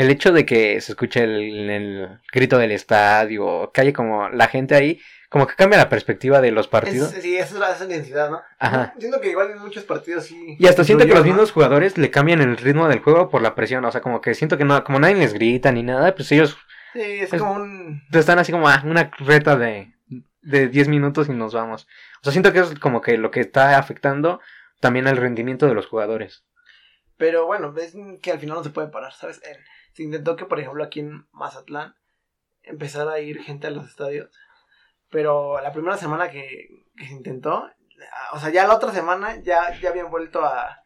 el 0.00 0.10
hecho 0.10 0.32
de 0.32 0.44
que 0.46 0.80
se 0.80 0.92
escuche 0.92 1.22
el, 1.24 1.70
el 1.70 2.20
grito 2.32 2.58
del 2.58 2.72
estadio, 2.72 3.70
haya 3.74 3.92
como 3.92 4.28
la 4.30 4.48
gente 4.48 4.74
ahí, 4.74 5.00
como 5.28 5.46
que 5.46 5.54
cambia 5.54 5.78
la 5.78 5.88
perspectiva 5.88 6.40
de 6.40 6.50
los 6.50 6.66
partidos. 6.68 7.12
Es- 7.12 7.22
sí, 7.22 7.36
esa 7.36 7.54
es 7.54 7.60
la 7.60 7.72
esa 7.72 7.84
intensidad, 7.84 8.30
¿no? 8.30 8.40
Ajá. 8.58 8.94
Siento 8.98 9.20
que 9.20 9.30
igual 9.30 9.50
en 9.52 9.58
muchos 9.58 9.84
partidos 9.84 10.24
sí... 10.26 10.56
Y 10.58 10.66
hasta 10.66 10.82
siento 10.84 11.06
que 11.06 11.14
los 11.14 11.24
mismos 11.24 11.52
jugadores 11.52 11.98
le 11.98 12.10
cambian 12.10 12.40
el 12.40 12.56
ritmo 12.56 12.88
del 12.88 13.00
juego 13.00 13.28
por 13.30 13.40
la 13.42 13.54
presión. 13.54 13.84
O 13.84 13.92
sea, 13.92 14.00
como 14.00 14.20
que 14.20 14.34
siento 14.34 14.58
que 14.58 14.64
no, 14.64 14.82
como 14.84 14.98
nadie 14.98 15.14
les 15.16 15.32
grita 15.34 15.70
ni 15.70 15.82
nada, 15.82 16.14
pues 16.14 16.32
ellos 16.32 16.56
Sí, 16.92 17.00
es, 17.00 17.32
es- 17.32 17.40
como 17.40 17.54
un... 17.54 18.02
están 18.12 18.38
así 18.40 18.50
como 18.50 18.68
ah, 18.68 18.82
una 18.84 19.10
reta 19.18 19.56
de, 19.56 19.94
de 20.42 20.68
10 20.68 20.88
minutos 20.88 21.28
y 21.28 21.32
nos 21.32 21.54
vamos. 21.54 21.86
O 22.20 22.24
sea, 22.24 22.32
siento 22.32 22.52
que 22.52 22.58
es 22.60 22.74
como 22.80 23.00
que 23.00 23.16
lo 23.16 23.30
que 23.30 23.40
está 23.40 23.78
afectando 23.78 24.40
también 24.80 25.06
al 25.06 25.16
rendimiento 25.16 25.66
de 25.66 25.74
los 25.74 25.86
jugadores. 25.86 26.42
Pero 27.16 27.46
bueno, 27.46 27.70
ves 27.72 27.94
que 28.22 28.32
al 28.32 28.40
final 28.40 28.56
no 28.56 28.64
se 28.64 28.70
puede 28.70 28.88
parar, 28.88 29.12
¿sabes? 29.12 29.40
Se 29.92 30.02
intentó 30.02 30.36
que, 30.36 30.44
por 30.46 30.60
ejemplo, 30.60 30.82
aquí 30.84 31.00
en 31.00 31.26
Mazatlán 31.32 31.94
empezara 32.62 33.12
a 33.12 33.20
ir 33.20 33.42
gente 33.42 33.66
a 33.66 33.70
los 33.70 33.86
estadios. 33.88 34.30
Pero 35.10 35.60
la 35.60 35.72
primera 35.72 35.96
semana 35.96 36.30
que, 36.30 36.68
que 36.96 37.06
se 37.06 37.12
intentó, 37.14 37.68
o 38.32 38.38
sea, 38.38 38.50
ya 38.50 38.66
la 38.66 38.74
otra 38.74 38.92
semana 38.92 39.40
ya, 39.42 39.78
ya 39.80 39.90
habían 39.90 40.10
vuelto 40.10 40.44
a, 40.44 40.78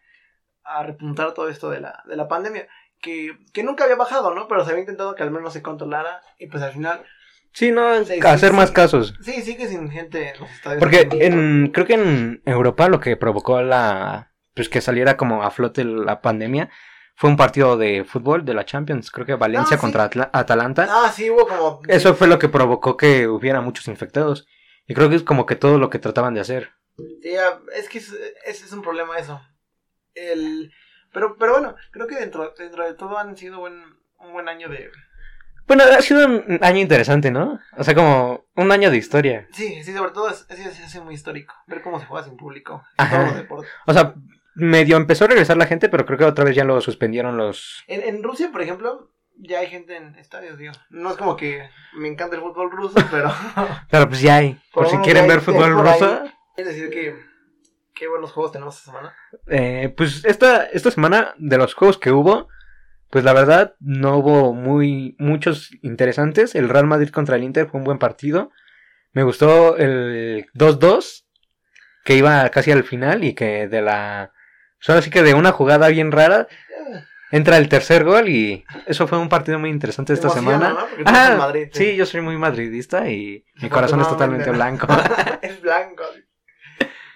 a 0.62 0.82
repuntar 0.82 1.34
todo 1.34 1.48
esto 1.48 1.70
de 1.70 1.80
la, 1.80 2.02
de 2.06 2.16
la 2.16 2.28
pandemia. 2.28 2.66
Que, 3.02 3.36
que 3.52 3.62
nunca 3.62 3.84
había 3.84 3.96
bajado, 3.96 4.34
¿no? 4.34 4.48
Pero 4.48 4.64
se 4.64 4.70
había 4.70 4.80
intentado 4.80 5.14
que 5.14 5.22
al 5.22 5.30
menos 5.30 5.52
se 5.52 5.60
controlara. 5.62 6.22
Y 6.38 6.46
pues 6.46 6.62
al 6.62 6.72
final, 6.72 7.04
Sí, 7.52 7.70
no, 7.70 7.86
hacer 7.88 8.52
más 8.52 8.72
casos. 8.72 9.14
sí, 9.20 9.42
sigue 9.42 9.68
sin 9.68 9.88
gente 9.90 10.30
en 10.30 10.40
los 10.40 10.50
estadios. 10.50 10.80
Porque 10.80 11.06
en, 11.12 11.70
creo 11.70 11.86
que 11.86 11.94
en 11.94 12.42
Europa 12.46 12.88
lo 12.88 12.98
que 12.98 13.16
provocó 13.16 13.62
la, 13.62 14.32
pues 14.54 14.68
que 14.68 14.80
saliera 14.80 15.16
como 15.16 15.44
a 15.44 15.50
flote 15.52 15.84
la 15.84 16.20
pandemia 16.20 16.70
fue 17.14 17.30
un 17.30 17.36
partido 17.36 17.76
de 17.76 18.04
fútbol 18.04 18.44
de 18.44 18.54
la 18.54 18.64
Champions, 18.64 19.10
creo 19.10 19.24
que 19.26 19.34
Valencia 19.34 19.76
Ah, 19.76 19.80
contra 19.80 20.10
Atalanta. 20.32 20.86
Ah, 20.90 21.12
sí, 21.14 21.30
hubo 21.30 21.46
como... 21.46 21.80
Eso 21.86 22.14
fue 22.14 22.26
lo 22.26 22.38
que 22.38 22.48
provocó 22.48 22.96
que 22.96 23.28
hubiera 23.28 23.60
muchos 23.60 23.86
infectados. 23.88 24.46
Y 24.86 24.94
creo 24.94 25.08
que 25.08 25.16
es 25.16 25.22
como 25.22 25.46
que 25.46 25.56
todo 25.56 25.78
lo 25.78 25.90
que 25.90 25.98
trataban 25.98 26.34
de 26.34 26.40
hacer. 26.40 26.72
Sí, 27.22 27.36
ah, 27.36 27.58
es 27.76 27.88
que 27.88 27.98
es, 27.98 28.12
es, 28.46 28.62
es 28.64 28.72
un 28.72 28.82
problema 28.82 29.16
eso. 29.18 29.40
El, 30.14 30.72
pero, 31.12 31.36
pero 31.38 31.52
bueno, 31.52 31.76
creo 31.90 32.06
que 32.06 32.16
dentro, 32.16 32.52
dentro 32.58 32.84
de 32.84 32.94
todo 32.94 33.16
han 33.18 33.36
sido 33.36 33.58
buen, 33.60 33.82
un 34.18 34.32
buen 34.32 34.48
año 34.48 34.68
de... 34.68 34.90
Bueno, 35.66 35.84
ha 35.84 36.02
sido 36.02 36.26
un 36.26 36.58
año 36.62 36.78
interesante, 36.80 37.30
¿no? 37.30 37.58
O 37.78 37.84
sea, 37.84 37.94
como 37.94 38.44
un 38.56 38.70
año 38.70 38.90
de 38.90 38.98
historia. 38.98 39.48
Sí, 39.52 39.82
sí, 39.82 39.94
sobre 39.94 40.10
todo 40.10 40.28
es, 40.28 40.44
es, 40.50 40.78
es- 40.94 41.02
muy 41.02 41.14
histórico. 41.14 41.54
Ver 41.66 41.80
cómo 41.80 41.98
se 41.98 42.04
juega 42.06 42.24
sin 42.26 42.36
público. 42.36 42.82
en 42.98 43.08
todos 43.10 43.24
los 43.28 43.36
deportes. 43.36 43.70
O 43.86 43.92
sea, 43.94 44.14
medio 44.54 44.96
empezó 44.96 45.24
a 45.24 45.28
regresar 45.28 45.56
la 45.56 45.66
gente, 45.66 45.88
pero 45.88 46.06
creo 46.06 46.18
que 46.18 46.24
otra 46.24 46.44
vez 46.44 46.56
ya 46.56 46.64
lo 46.64 46.80
suspendieron 46.80 47.36
los... 47.36 47.84
En, 47.86 48.02
en 48.02 48.22
Rusia, 48.22 48.50
por 48.52 48.62
ejemplo, 48.62 49.10
ya 49.36 49.60
hay 49.60 49.66
gente 49.68 49.96
en 49.96 50.14
estadios, 50.16 50.58
digo. 50.58 50.72
No 50.90 51.10
es 51.10 51.16
como 51.16 51.36
que 51.36 51.68
me 51.96 52.08
encanta 52.08 52.36
el 52.36 52.42
fútbol 52.42 52.70
ruso, 52.70 52.96
pero... 53.10 53.32
Pero 53.90 54.08
pues 54.08 54.20
ya 54.20 54.36
hay. 54.36 54.60
Por 54.72 54.84
Por 54.84 54.92
si 54.92 54.98
quieren 54.98 55.26
ver 55.26 55.40
fútbol 55.40 55.72
ruso. 55.72 56.24
es 56.56 56.66
decir 56.66 56.90
que... 56.90 57.34
Qué 57.94 58.08
buenos 58.08 58.32
juegos 58.32 58.50
tenemos 58.50 58.76
esta 58.76 58.90
semana. 58.90 59.14
Eh, 59.46 59.94
pues 59.96 60.24
esta, 60.24 60.64
esta 60.64 60.90
semana 60.90 61.32
de 61.38 61.58
los 61.58 61.74
juegos 61.74 61.96
que 61.96 62.10
hubo, 62.10 62.48
pues 63.08 63.24
la 63.24 63.32
verdad 63.32 63.76
no 63.78 64.18
hubo 64.18 64.52
muy 64.52 65.14
muchos 65.20 65.70
interesantes. 65.80 66.56
El 66.56 66.68
Real 66.68 66.88
Madrid 66.88 67.10
contra 67.10 67.36
el 67.36 67.44
Inter 67.44 67.68
fue 67.68 67.78
un 67.78 67.84
buen 67.84 68.00
partido. 68.00 68.50
Me 69.12 69.22
gustó 69.22 69.76
el 69.76 70.46
2-2, 70.54 71.24
que 72.04 72.16
iba 72.16 72.48
casi 72.48 72.72
al 72.72 72.82
final 72.82 73.22
y 73.22 73.34
que 73.34 73.68
de 73.68 73.80
la... 73.80 74.32
Solo 74.84 74.98
así 74.98 75.08
que 75.08 75.22
de 75.22 75.32
una 75.32 75.50
jugada 75.50 75.88
bien 75.88 76.12
rara 76.12 76.46
entra 77.30 77.56
el 77.56 77.70
tercer 77.70 78.04
gol 78.04 78.28
y 78.28 78.66
eso 78.84 79.06
fue 79.08 79.16
un 79.16 79.30
partido 79.30 79.58
muy 79.58 79.70
interesante 79.70 80.12
esta 80.12 80.28
semana. 80.28 80.76
¿no? 80.78 80.86
De 81.30 81.36
Madrid, 81.36 81.68
sí, 81.72 81.96
yo 81.96 82.04
soy 82.04 82.20
muy 82.20 82.36
madridista 82.36 83.08
y 83.08 83.46
mi 83.62 83.70
corazón 83.70 84.02
es 84.02 84.08
totalmente 84.10 84.50
blanco. 84.50 84.86
es 85.40 85.58
blanco. 85.62 86.04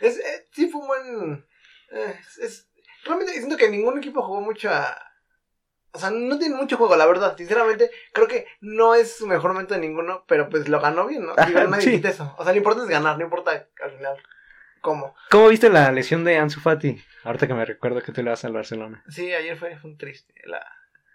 Es, 0.01 0.17
eh, 0.19 0.47
sí, 0.51 0.71
fue 0.71 0.81
un 0.81 0.87
buen. 0.87 1.47
eh, 1.93 2.15
es, 2.21 2.39
es- 2.39 2.69
realmente 3.05 3.35
siento 3.35 3.59
que 3.59 3.69
ningún 3.69 3.99
equipo 3.99 4.23
jugó 4.23 4.41
mucho 4.41 4.71
a. 4.71 4.97
O 5.93 5.99
sea, 5.99 6.11
no 6.11 6.39
tiene 6.39 6.55
mucho 6.55 6.79
juego, 6.79 6.97
la 6.97 7.05
verdad. 7.05 7.37
Sinceramente, 7.37 7.91
creo 8.15 8.29
que 8.29 8.47
no 8.63 8.95
es 8.95 9.19
su 9.19 9.27
mejor 9.27 9.53
momento 9.53 9.75
de 9.75 9.81
ninguno, 9.81 10.25
pero 10.27 10.49
pues 10.49 10.71
lo 10.71 10.81
ganó 10.81 11.07
bien, 11.07 11.27
¿no? 11.27 11.35
Digo, 11.47 11.61
nadie 11.65 11.83
sí. 11.85 11.91
quita 11.91 12.09
eso. 12.09 12.35
O 12.39 12.45
sea, 12.45 12.55
lo 12.55 12.59
importante 12.59 12.91
es 12.91 12.99
ganar, 12.99 13.19
no 13.19 13.25
importa 13.25 13.69
al 13.85 13.91
final 13.91 14.17
cómo. 14.81 15.15
¿Cómo 15.31 15.49
viste 15.49 15.69
la 15.71 15.91
lesión 15.93 16.25
de 16.25 16.39
Ansu 16.39 16.61
Fati? 16.61 17.01
Ahorita 17.25 17.47
que 17.47 17.55
me 17.55 17.65
recuerdo 17.65 18.01
que 18.03 18.13
tú 18.13 18.23
le 18.23 18.31
vas 18.31 18.45
al 18.45 18.53
Barcelona. 18.53 19.03
Sí, 19.09 19.33
ayer 19.35 19.57
fue, 19.57 19.77
fue 19.79 19.91
un 19.91 19.99
triste. 19.99 20.35
La... 20.45 20.65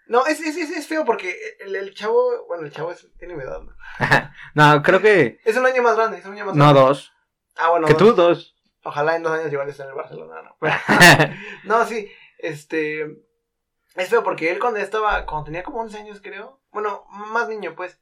No, 0.06 0.26
es, 0.26 0.40
es, 0.40 0.56
es, 0.56 0.70
es 0.70 0.86
feo 0.86 1.04
porque 1.04 1.34
el, 1.60 1.74
el 1.76 1.94
chavo, 1.94 2.46
bueno, 2.46 2.64
el 2.66 2.72
chavo 2.72 2.92
es- 2.92 3.08
tiene 3.18 3.34
mi 3.34 3.42
edad, 3.42 3.60
¿no? 3.62 3.72
no, 4.54 4.82
creo 4.82 5.00
que... 5.00 5.40
Es 5.44 5.56
un 5.56 5.64
año 5.66 5.82
más 5.82 5.96
grande, 5.96 6.18
es 6.18 6.26
un 6.26 6.32
año 6.34 6.44
más 6.46 6.54
No, 6.54 6.64
grande. 6.64 6.80
dos. 6.80 7.12
Ah, 7.56 7.70
bueno, 7.70 7.86
que 7.86 7.94
dos. 7.94 8.02
tú, 8.02 8.12
dos. 8.12 8.56
Ojalá 8.84 9.16
en 9.16 9.22
dos 9.22 9.32
años 9.32 9.50
igual 9.52 9.68
esté 9.68 9.82
en 9.82 9.88
el 9.88 9.94
Barcelona, 9.94 10.42
¿no? 10.42 10.56
Pero- 10.60 10.74
no, 11.64 11.84
sí, 11.86 12.10
este... 12.38 13.06
Es 13.96 14.08
feo 14.10 14.22
porque 14.24 14.50
él 14.50 14.58
cuando 14.58 14.80
estaba, 14.80 15.24
cuando 15.24 15.44
tenía 15.46 15.62
como 15.62 15.80
11 15.80 15.98
años 15.98 16.20
creo, 16.20 16.60
bueno, 16.72 17.04
más 17.10 17.48
niño 17.48 17.74
pues, 17.76 18.00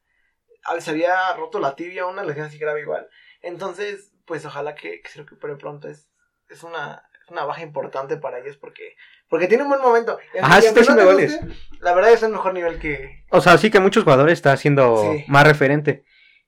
a- 0.64 0.80
se 0.80 0.90
había 0.90 1.34
roto 1.34 1.60
la 1.60 1.76
tibia, 1.76 2.06
una 2.06 2.24
lesión 2.24 2.46
así 2.46 2.58
grave 2.58 2.80
igual. 2.80 3.08
Entonces, 3.42 4.11
pues 4.26 4.44
ojalá 4.46 4.74
que, 4.74 5.00
que 5.00 5.08
se 5.08 5.20
recupere 5.20 5.56
pronto. 5.56 5.88
Es, 5.88 6.08
es 6.48 6.62
una, 6.62 7.02
una 7.28 7.44
baja 7.44 7.62
importante 7.62 8.16
para 8.16 8.38
ellos 8.38 8.56
porque 8.56 8.94
porque 9.28 9.46
tiene 9.48 9.62
un 9.62 9.70
buen 9.70 9.80
momento. 9.80 10.18
Ajá, 10.42 10.60
sí 10.60 10.66
está 10.66 10.80
no 10.80 10.82
haciendo 10.82 11.04
goles. 11.06 11.40
guste, 11.40 11.54
La 11.80 11.94
verdad 11.94 12.12
es 12.12 12.22
el 12.22 12.32
mejor 12.32 12.52
nivel 12.52 12.78
que... 12.78 13.24
O 13.30 13.40
sea, 13.40 13.56
sí 13.56 13.70
que 13.70 13.80
muchos 13.80 14.04
jugadores 14.04 14.34
está 14.34 14.54
siendo 14.58 15.10
Sí. 15.14 15.24
más 15.28 15.46
referente. 15.46 16.04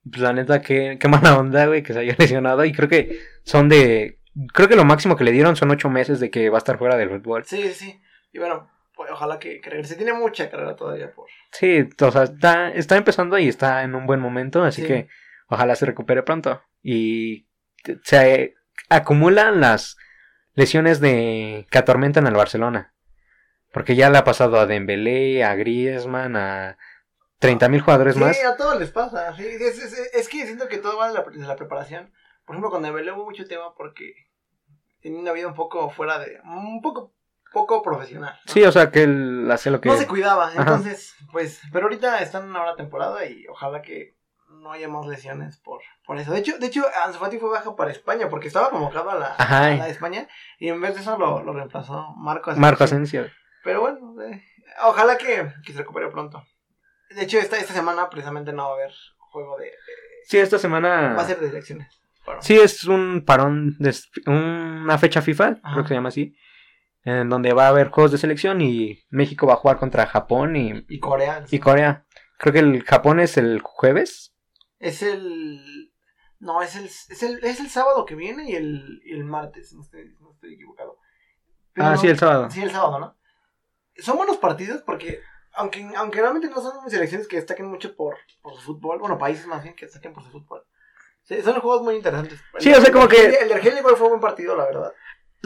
Pues 0.07 0.21
la 0.21 0.33
neta, 0.33 0.61
qué, 0.61 0.97
qué 0.99 1.07
mala 1.07 1.35
onda, 1.39 1.65
güey, 1.65 1.81
que 1.81 1.93
se 1.93 1.99
haya 1.99 2.15
lesionado. 2.19 2.63
Y 2.63 2.73
creo 2.73 2.87
que 2.87 3.19
son 3.43 3.69
de. 3.69 4.19
Creo 4.53 4.67
que 4.67 4.75
lo 4.75 4.85
máximo 4.85 5.15
que 5.15 5.23
le 5.23 5.31
dieron 5.31 5.55
son 5.55 5.71
ocho 5.71 5.89
meses 5.89 6.19
de 6.19 6.29
que 6.29 6.49
va 6.51 6.57
a 6.57 6.59
estar 6.59 6.77
fuera 6.77 6.95
del 6.95 7.09
fútbol. 7.09 7.43
Sí, 7.45 7.63
sí, 7.63 7.73
sí. 7.73 8.01
Y 8.31 8.37
bueno, 8.37 8.69
pues 8.93 9.09
ojalá 9.09 9.39
que, 9.39 9.59
que 9.61 9.69
regrese. 9.71 9.95
Tiene 9.95 10.13
mucha 10.13 10.51
carrera 10.51 10.75
todavía 10.75 11.11
por... 11.11 11.25
Sí, 11.53 11.89
o 11.99 12.11
sea, 12.11 12.23
está, 12.25 12.69
está 12.69 12.97
empezando 12.97 13.39
y 13.39 13.47
está 13.47 13.81
en 13.81 13.95
un 13.95 14.05
buen 14.05 14.19
momento, 14.19 14.61
así 14.63 14.81
Sí. 14.83 14.87
que 14.87 15.07
ojalá 15.47 15.73
se 15.75 15.87
recupere 15.87 16.21
pronto. 16.21 16.61
Y 16.83 17.44
se 18.03 18.55
acumulan 18.89 19.61
las 19.61 19.97
lesiones 20.53 20.99
de 20.99 21.67
que 21.69 21.77
atormentan 21.77 22.27
al 22.27 22.35
Barcelona. 22.35 22.93
Porque 23.73 23.95
ya 23.95 24.09
le 24.09 24.17
ha 24.17 24.23
pasado 24.23 24.57
a 24.59 24.65
Dembélé, 24.65 25.43
a 25.43 25.53
Griezmann, 25.55 26.35
a 26.37 26.77
30.000 27.41 27.81
jugadores 27.81 28.13
Sí, 28.15 28.19
más. 28.21 28.43
a 28.45 28.55
todos 28.55 28.79
les 28.79 28.91
pasa. 28.91 29.35
Sí, 29.35 29.45
es, 29.45 29.79
es- 29.83 30.11
es 30.13 30.29
que 30.29 30.45
siento 30.45 30.67
que 30.69 30.77
todo 30.77 30.97
va 30.97 31.09
de 31.11 31.13
la, 31.13 31.55
preparación. 31.57 32.11
Por 32.45 32.55
ejemplo, 32.55 32.69
con 32.71 32.83
Dembélé 32.83 33.11
hubo 33.11 33.25
mucho 33.25 33.45
tema 33.45 33.73
porque 33.75 34.13
tenía 35.01 35.19
una 35.19 35.33
vida 35.33 35.47
un 35.47 35.55
poco 35.55 35.89
fuera 35.89 36.19
de... 36.19 36.39
Un 36.45 36.81
poco, 36.81 37.13
poco 37.51 37.81
profesional. 37.83 38.39
¿no? 38.45 38.53
Sí, 38.53 38.63
o 38.63 38.71
sea, 38.71 38.91
que 38.91 39.03
él 39.03 39.49
hace 39.51 39.69
lo 39.71 39.81
que... 39.81 39.89
No 39.89 39.97
se 39.97 40.07
cuidaba, 40.07 40.47
Ajá. 40.47 40.61
entonces, 40.61 41.13
pues, 41.33 41.59
pero 41.73 41.85
ahorita 41.87 42.19
están 42.19 42.43
en 42.43 42.49
una 42.51 42.61
hora 42.61 42.75
temporada 42.77 43.25
y 43.25 43.45
ojalá 43.47 43.81
que 43.81 44.15
no 44.65 44.71
haya 44.71 44.87
más 44.89 45.05
lesiones 45.05 45.57
por, 45.59 45.79
por 46.07 46.17
eso. 46.17 46.31
De 46.31 46.39
hecho, 46.39 46.57
de 46.57 46.65
hecho, 46.65 46.83
Ansu 47.05 47.19
Fati 47.19 47.37
fue 47.37 47.51
baja 47.51 47.75
para 47.75 47.91
España 47.91 48.29
porque 48.29 48.47
estaba 48.47 48.71
convocado 48.71 49.11
a 49.11 49.15
la, 49.15 49.27
a 49.35 49.75
la 49.75 49.85
de 49.85 49.91
España 49.91 50.27
y 50.57 50.69
en 50.69 50.81
vez 50.81 50.95
de 50.95 51.01
eso 51.01 51.17
lo, 51.19 51.43
lo 51.43 51.53
reemplazó 51.53 52.15
Marco 52.17 52.49
Asensio. 52.49 52.61
Marco 52.61 52.83
Asensio. 52.83 53.27
Pero 53.63 53.81
bueno, 53.81 54.15
eh, 54.23 54.41
ojalá 54.83 55.17
que, 55.19 55.53
que 55.63 55.71
se 55.71 55.77
recupere 55.79 56.09
pronto. 56.09 56.43
De 57.11 57.21
hecho, 57.23 57.37
esta, 57.37 57.57
esta 57.59 57.73
semana 57.73 58.09
precisamente 58.09 58.51
no 58.53 58.63
va 58.63 58.69
a 58.71 58.73
haber 58.73 58.91
juego 59.19 59.55
de... 59.57 59.65
de- 59.65 59.71
Sí, 60.27 60.39
esta 60.39 60.57
semana... 60.57 61.13
va 61.13 61.21
a 61.21 61.25
ser 61.25 61.39
de 61.39 61.49
elecciones. 61.49 62.01
Bueno, 62.25 62.41
Sí, 62.41 62.57
es 62.59 62.85
un 62.85 63.23
parón, 63.23 63.75
de, 63.77 63.95
una 64.25 64.97
fecha 64.97 65.21
FIFA, 65.21 65.59
Ajá. 65.61 65.73
creo 65.73 65.83
que 65.83 65.87
se 65.89 65.93
llama 65.93 66.09
así, 66.09 66.35
en 67.03 67.29
donde 67.29 67.53
va 67.53 67.65
a 67.67 67.69
haber 67.69 67.89
juegos 67.89 68.11
de 68.11 68.17
selección 68.17 68.59
y 68.61 69.05
México 69.11 69.45
va 69.45 69.53
a 69.53 69.57
jugar 69.57 69.77
contra 69.77 70.07
Japón 70.07 70.55
y, 70.55 70.83
Y 70.89 70.99
Corea. 70.99 71.45
y 71.51 71.59
Corea. 71.59 72.03
Creo 72.39 72.51
que 72.53 72.59
el 72.59 72.83
Japón 72.83 73.19
es 73.19 73.37
el 73.37 73.61
jueves. 73.61 74.34
Es 74.87 75.01
el... 75.01 75.91
No, 76.39 76.61
es 76.61 76.75
el, 76.75 76.85
es 76.85 77.23
el, 77.23 77.43
es 77.43 77.59
el 77.59 77.69
sábado 77.69 78.05
que 78.05 78.13
viene 78.15 78.49
y 78.49 78.55
el, 78.55 79.01
y 79.05 79.13
el 79.13 79.23
martes, 79.23 79.73
no 79.73 79.81
estoy, 79.81 80.13
no 80.19 80.31
estoy 80.33 80.53
equivocado. 80.53 80.97
Ah, 81.77 81.97
sí, 81.97 82.07
el 82.07 82.19
sábado. 82.19 82.49
Sí, 82.51 82.61
el 82.61 82.71
sábado, 82.71 82.99
¿no? 82.99 83.17
Son 83.97 84.17
buenos 84.17 84.37
partidos 84.37 84.81
porque, 84.83 85.21
aunque, 85.53 85.89
aunque 85.95 86.19
realmente 86.21 86.49
no 86.49 86.61
son 86.61 86.89
selecciones 86.89 87.27
que 87.27 87.37
destaquen 87.37 87.65
mucho 87.65 87.95
por, 87.95 88.17
por 88.41 88.53
su 88.55 88.61
fútbol, 88.61 88.99
bueno, 88.99 89.17
países 89.17 89.47
más 89.47 89.63
bien 89.63 89.75
que 89.75 89.85
destaquen 89.85 90.13
por 90.13 90.23
su 90.23 90.29
fútbol. 90.29 90.63
Sí, 91.23 91.41
son 91.41 91.59
juegos 91.61 91.81
muy 91.81 91.95
interesantes. 91.95 92.39
Sí, 92.59 92.71
o 92.71 92.79
sea, 92.81 92.91
como 92.91 93.07
que- 93.07 93.25
El 93.25 93.47
de 93.47 93.55
Argelia 93.55 93.79
igual 93.79 93.95
fue 93.95 94.05
un 94.07 94.11
buen 94.11 94.21
partido, 94.21 94.55
la 94.55 94.65
verdad. 94.65 94.93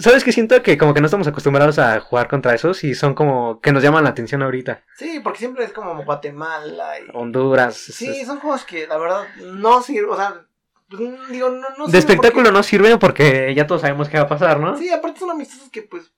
¿Sabes 0.02 0.24
que 0.24 0.32
Siento 0.32 0.62
que 0.64 0.78
como 0.78 0.94
que 0.94 1.02
no 1.02 1.06
estamos 1.06 1.28
acostumbrados 1.28 1.80
a 1.80 2.00
jugar 2.00 2.28
contra 2.28 2.54
esos 2.56 2.84
y 2.84 2.96
son 2.96 3.14
como 3.14 3.60
que 3.62 3.72
nos 3.72 3.84
llaman 3.84 4.04
la 4.04 4.10
atención 4.12 4.42
ahorita. 4.44 4.84
Sí, 4.96 5.20
porque 5.24 5.40
siempre 5.40 5.64
es 5.66 5.74
como 5.74 6.04
Guatemala 6.04 7.00
y... 7.00 7.04
Honduras. 7.14 7.76
Sí, 7.76 8.08
es- 8.08 8.28
son 8.28 8.40
juegos 8.40 8.64
que 8.66 8.88
la 8.88 8.98
verdad 8.98 9.26
no 9.54 9.82
sirven, 9.82 10.12
o 10.12 10.16
sea, 10.16 10.46
pues, 10.90 11.02
digo, 11.30 11.50
no, 11.50 11.68
no 11.78 11.88
de 11.88 11.98
espectáculo 11.98 12.44
porque- 12.46 12.52
no 12.58 12.64
sirven 12.64 13.00
porque 13.00 13.54
ya 13.56 13.68
todos 13.68 13.82
sabemos 13.82 14.10
qué 14.10 14.18
va 14.18 14.24
a 14.24 14.28
pasar, 14.30 14.60
¿no? 14.60 14.78
Sí, 14.78 14.90
aparte 14.90 15.20
son 15.20 15.32
amistosos 15.32 15.70
que 15.70 15.82
pues 15.84 16.12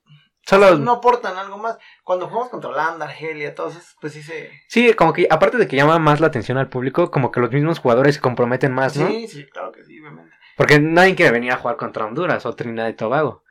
Solo... 0.44 0.76
no 0.78 0.92
aportan 0.92 1.36
algo 1.36 1.58
más. 1.58 1.78
Cuando 2.04 2.26
jugamos 2.28 2.48
contra 2.50 2.70
Holanda, 2.70 3.04
Argelia, 3.06 3.54
todos 3.54 3.76
esos, 3.76 3.96
pues 4.00 4.12
sí 4.12 4.22
se... 4.22 4.50
Sí, 4.68 4.92
como 4.94 5.12
que 5.12 5.26
aparte 5.30 5.56
de 5.56 5.68
que 5.68 5.76
llama 5.76 5.98
más 5.98 6.20
la 6.20 6.26
atención 6.28 6.58
al 6.58 6.68
público, 6.68 7.10
como 7.10 7.30
que 7.30 7.40
los 7.40 7.50
mismos 7.52 7.78
jugadores 7.78 8.16
se 8.16 8.20
comprometen 8.20 8.72
más, 8.72 8.96
¿no? 8.96 9.06
Sí, 9.08 9.28
sí, 9.28 9.46
claro 9.46 9.70
que 9.72 9.84
sí, 9.84 10.00
obviamente. 10.00 10.32
Porque 10.56 10.78
nadie 10.80 11.14
quiere 11.14 11.32
venir 11.32 11.52
a 11.52 11.56
jugar 11.56 11.76
contra 11.76 12.04
Honduras 12.06 12.44
o 12.44 12.54
Trinidad 12.54 12.88
y 12.88 12.94
Tobago. 12.94 13.42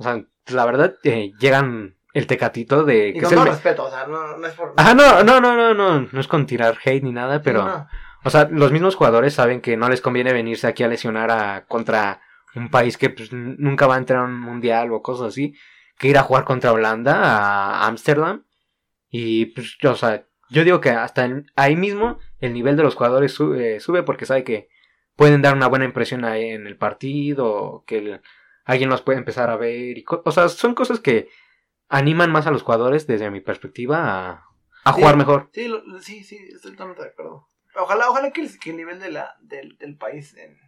O 0.00 0.02
sea, 0.02 0.24
la 0.48 0.64
verdad, 0.64 0.96
eh, 1.04 1.32
llegan 1.38 1.96
el 2.14 2.26
tecatito 2.26 2.84
de... 2.84 3.10
Y 3.10 3.12
que 3.12 3.20
con 3.20 3.26
es 3.26 3.32
el 3.32 3.38
todo 3.38 3.50
respeto, 3.50 3.84
o 3.84 3.90
sea, 3.90 4.06
no, 4.06 4.38
no 4.38 4.46
es 4.46 4.54
por... 4.54 4.72
Ajá, 4.76 4.94
no, 4.94 5.22
no, 5.22 5.40
no, 5.40 5.54
no, 5.54 5.74
no, 5.74 6.08
no 6.10 6.20
es 6.20 6.26
con 6.26 6.46
tirar 6.46 6.78
hate 6.82 7.02
ni 7.04 7.12
nada, 7.12 7.42
pero... 7.42 7.64
No, 7.64 7.86
O 8.24 8.30
sea, 8.30 8.48
los 8.50 8.72
mismos 8.72 8.96
jugadores 8.96 9.34
saben 9.34 9.60
que 9.60 9.76
no 9.76 9.88
les 9.90 10.00
conviene 10.00 10.32
venirse 10.32 10.66
aquí 10.66 10.82
a 10.82 10.88
lesionar 10.88 11.30
a 11.30 11.66
contra 11.66 12.20
un 12.54 12.70
país 12.70 12.96
que 12.96 13.10
pues, 13.10 13.30
nunca 13.32 13.86
va 13.86 13.94
a 13.96 13.98
entrar 13.98 14.20
a 14.20 14.24
un 14.24 14.40
mundial 14.40 14.90
o 14.92 15.02
cosas 15.02 15.28
así, 15.28 15.54
que 15.98 16.08
ir 16.08 16.16
a 16.18 16.22
jugar 16.22 16.44
contra 16.44 16.72
Holanda, 16.72 17.14
a 17.22 17.86
Ámsterdam. 17.86 18.44
Y 19.10 19.46
pues, 19.46 19.76
o 19.84 19.94
sea, 19.94 20.24
yo 20.48 20.64
digo 20.64 20.80
que 20.80 20.90
hasta 20.90 21.26
en- 21.26 21.46
ahí 21.56 21.76
mismo 21.76 22.18
el 22.40 22.54
nivel 22.54 22.76
de 22.76 22.82
los 22.82 22.94
jugadores 22.94 23.32
sube, 23.32 23.78
sube 23.80 24.02
porque 24.02 24.26
sabe 24.26 24.42
que 24.44 24.68
pueden 25.16 25.42
dar 25.42 25.54
una 25.54 25.68
buena 25.68 25.84
impresión 25.84 26.24
ahí 26.24 26.48
en 26.50 26.66
el 26.66 26.76
partido, 26.76 27.84
que 27.86 27.98
el- 27.98 28.20
alguien 28.64 28.90
los 28.90 29.02
puede 29.02 29.18
empezar 29.18 29.50
a 29.50 29.56
ver. 29.56 29.98
Y 29.98 30.04
o 30.08 30.32
sea, 30.32 30.48
son 30.48 30.74
cosas 30.74 31.00
que 31.00 31.28
animan 31.88 32.30
más 32.32 32.46
a 32.46 32.50
los 32.50 32.62
jugadores 32.62 33.06
desde 33.06 33.30
mi 33.30 33.40
perspectiva 33.40 33.98
a, 34.30 34.44
a 34.84 34.92
Sí. 34.94 35.00
jugar 35.00 35.16
mejor. 35.16 35.50
Sí, 35.52 35.68
lo- 35.68 36.00
sí, 36.00 36.22
sí, 36.24 36.36
estoy 36.54 36.72
totalmente 36.72 37.02
de 37.02 37.08
acuerdo. 37.10 37.48
Ojalá, 37.76 38.08
ojalá 38.10 38.30
que 38.32 38.42
el, 38.42 38.58
que 38.58 38.70
el 38.70 38.76
nivel 38.76 38.98
de 39.00 39.10
la, 39.10 39.36
del, 39.40 39.76
del 39.78 39.96
país, 39.96 40.34
en, 40.36 40.58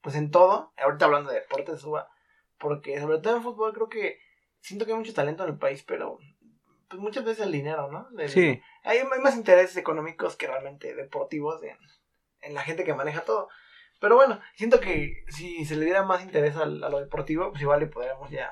pues 0.00 0.14
en 0.16 0.30
todo, 0.30 0.72
ahorita 0.76 1.04
hablando 1.06 1.30
de 1.30 1.40
deporte, 1.40 1.76
suba, 1.78 2.08
porque 2.58 3.00
sobre 3.00 3.18
todo 3.18 3.36
en 3.36 3.42
fútbol 3.42 3.72
creo 3.72 3.88
que 3.88 4.18
siento 4.60 4.84
que 4.84 4.92
hay 4.92 4.98
mucho 4.98 5.14
talento 5.14 5.42
en 5.44 5.50
el 5.50 5.58
país, 5.58 5.82
pero 5.82 6.18
pues 6.88 7.00
muchas 7.00 7.24
veces 7.24 7.46
el 7.46 7.52
dinero, 7.52 7.90
¿no? 7.90 8.06
El- 8.18 8.28
Sí. 8.28 8.60
Hay, 8.84 8.98
hay 8.98 9.20
más 9.22 9.36
intereses 9.36 9.76
económicos 9.76 10.36
que 10.36 10.46
realmente 10.46 10.94
deportivos 10.94 11.62
en, 11.62 11.76
en 12.40 12.54
la 12.54 12.62
gente 12.62 12.84
que 12.84 12.94
maneja 12.94 13.22
todo. 13.22 13.48
Pero 14.02 14.16
bueno, 14.16 14.38
siento 14.56 14.80
que 14.80 15.22
si 15.28 15.64
se 15.64 15.76
le 15.76 15.84
diera 15.86 16.02
más 16.02 16.22
interés 16.22 16.56
a, 16.56 16.66
lo 16.66 16.98
deportivo, 17.00 17.50
pues 17.50 17.62
igual 17.62 17.80
le 17.80 17.86
podríamos 17.86 18.28
ya 18.30 18.50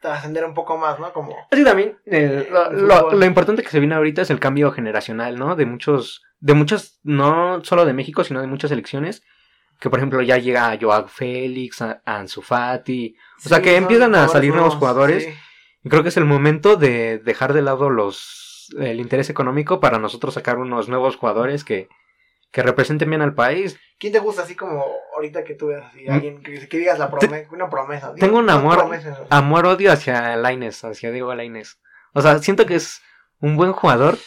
trascender 0.00 0.44
un 0.44 0.52
poco 0.54 0.76
más, 0.76 0.98
¿no? 0.98 1.12
Como... 1.12 1.36
Sí, 1.52 1.62
también 1.64 1.96
eh, 2.06 2.48
lo, 2.50 2.70
El 2.70 2.88
lo- 2.88 2.96
fútbol. 2.96 3.20
lo 3.20 3.26
importante 3.26 3.62
que 3.62 3.68
se 3.68 3.78
viene 3.78 3.94
ahorita 3.94 4.22
es 4.22 4.30
el 4.30 4.40
cambio 4.40 4.72
generacional, 4.72 5.38
¿no? 5.38 5.54
De 5.56 5.64
muchos, 5.64 6.22
de 6.40 6.54
muchas, 6.54 6.98
no 7.04 7.62
solo 7.64 7.84
de 7.86 7.92
México, 7.92 8.24
sino 8.24 8.40
de 8.40 8.46
muchas 8.48 8.70
selecciones. 8.70 9.22
Que 9.78 9.88
por 9.88 9.98
ejemplo 10.00 10.20
ya 10.20 10.36
llega 10.38 10.76
Joao 10.78 11.06
Félix, 11.08 11.80
a, 11.80 12.02
a 12.04 12.18
Ansu 12.18 12.42
Fati. 12.42 13.14
O 13.44 13.48
sea, 13.48 13.62
que 13.62 13.76
empiezan 13.76 14.14
a 14.14 14.28
salir 14.28 14.52
nuevos 14.52 14.74
jugadores. 14.74 15.24
sí. 15.24 15.30
Y 15.82 15.88
creo 15.88 16.02
que 16.02 16.10
es 16.10 16.16
el 16.18 16.26
momento 16.26 16.76
de 16.76 17.18
dejar 17.18 17.54
de 17.54 17.62
lado 17.62 17.88
los 17.88 18.68
el 18.78 19.00
interés 19.00 19.30
económico 19.30 19.80
para 19.80 19.98
nosotros 19.98 20.34
sacar 20.34 20.58
unos 20.58 20.88
nuevos 20.88 21.16
jugadores 21.16 21.64
que, 21.64 21.88
que 22.50 22.62
representen 22.62 23.08
bien 23.08 23.22
al 23.22 23.34
país. 23.34 23.78
¿Quién 23.98 24.12
te 24.12 24.18
gusta 24.18 24.42
así 24.42 24.56
como 24.56 24.84
ahorita 25.14 25.44
que 25.44 25.54
tú 25.54 25.68
veas 25.68 25.86
así? 25.86 26.04
Mm. 26.06 26.12
Alguien 26.12 26.42
que, 26.42 26.68
que 26.68 26.78
digas 26.78 26.98
la 26.98 27.10
prome- 27.10 27.46
una 27.52 27.68
promesa. 27.68 28.14
Tengo 28.14 28.38
un 28.38 28.50
amor- 28.50 28.78
promesas. 28.78 29.18
Amor-odio 29.30 29.92
hacia 29.92 30.36
Laines, 30.36 30.82
hacia 30.84 31.10
Diego 31.10 31.34
Laines. 31.34 31.78
O 32.12 32.22
sea, 32.22 32.38
siento 32.38 32.66
que 32.66 32.74
es 32.76 33.02
un 33.40 33.56
buen 33.56 33.72
jugador, 33.72 34.18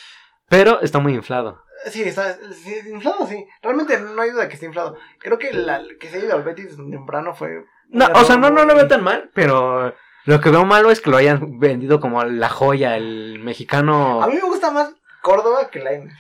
pero 0.48 0.82
está 0.82 1.00
muy 1.00 1.14
inflado. 1.16 1.62
Sí, 1.90 2.04
está 2.04 2.38
sí, 2.54 2.76
inflado, 2.90 3.28
sí. 3.28 3.46
Realmente 3.62 4.00
no 4.00 4.22
hay 4.22 4.30
duda 4.32 4.48
que 4.48 4.54
esté 4.54 4.68
inflado. 4.68 4.96
Creo 5.20 5.38
que 5.38 5.52
la, 5.52 5.82
que 6.00 6.08
se 6.08 6.18
ha 6.18 6.20
ido 6.20 6.34
al 6.34 6.44
Betis 6.44 6.78
temprano 6.78 7.34
fue... 7.36 7.66
No, 7.90 8.08
o 8.16 8.24
sea, 8.24 8.38
no, 8.38 8.50
no 8.52 8.64
lo 8.64 8.74
veo 8.74 8.88
tan 8.88 9.04
mal, 9.04 9.30
pero 9.34 9.94
lo 10.26 10.40
que 10.40 10.50
veo 10.50 10.64
malo 10.66 10.92
es 10.92 11.02
que 11.02 11.10
lo 11.10 11.18
hayan 11.18 11.60
vendido 11.60 12.00
como 12.00 12.24
la 12.24 12.48
joya, 12.48 12.96
el 12.96 13.40
mexicano. 13.40 14.24
A 14.24 14.28
mí 14.28 14.36
me 14.36 14.42
gusta 14.48 14.72
más 14.72 14.94
Córdoba 15.22 15.70
que 15.70 15.80
Lainez. 15.80 16.14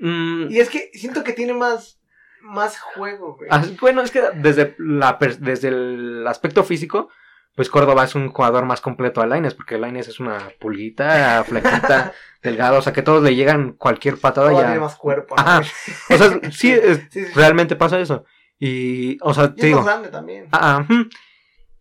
Mm, 0.00 0.46
Y 0.50 0.58
es 0.60 0.68
que 0.70 0.90
siento 0.94 1.24
que 1.24 1.32
tiene 1.32 1.54
más, 1.54 1.98
más 2.42 2.78
juego, 2.78 3.36
güey. 3.36 3.48
ah, 3.52 3.62
bueno, 3.80 4.02
es 4.02 4.10
que 4.10 4.22
desde, 4.36 4.74
la, 4.78 5.18
desde 5.40 5.68
el 5.68 6.26
aspecto 6.26 6.62
físico, 6.64 7.08
pues 7.56 7.68
Córdoba 7.70 8.04
es 8.04 8.14
un 8.14 8.28
jugador 8.28 8.64
más 8.64 8.80
completo 8.80 9.20
a 9.20 9.26
Lainez, 9.26 9.54
porque 9.54 9.78
Lainez 9.78 10.06
es 10.08 10.20
una 10.20 10.38
pulguita, 10.60 11.42
flaquita, 11.44 12.12
delgado, 12.42 12.78
o 12.78 12.82
sea 12.82 12.92
que 12.92 13.02
todos 13.02 13.22
le 13.22 13.34
llegan 13.34 13.72
cualquier 13.72 14.16
patada 14.18 14.46
Córdoba 14.48 14.62
ya. 14.62 14.68
tiene 14.68 14.80
más 14.84 14.94
cuerpo. 14.96 15.34
¿no? 15.36 15.42
Ajá. 15.42 15.62
O 16.10 16.16
sea, 16.16 16.40
sí, 16.52 16.70
es- 16.72 16.98
Sí, 16.98 17.06
sí, 17.10 17.24
sí. 17.26 17.32
realmente 17.34 17.74
pasa 17.74 17.98
eso. 17.98 18.24
Y, 18.60 19.18
o 19.22 19.34
sea, 19.34 19.44
Y 19.44 19.48
te 19.48 19.54
es 19.60 19.66
digo. 19.66 19.78
más 19.78 19.86
grande 19.86 20.08
también. 20.10 20.46
Ah, 20.52 20.84
ujú. 20.88 21.08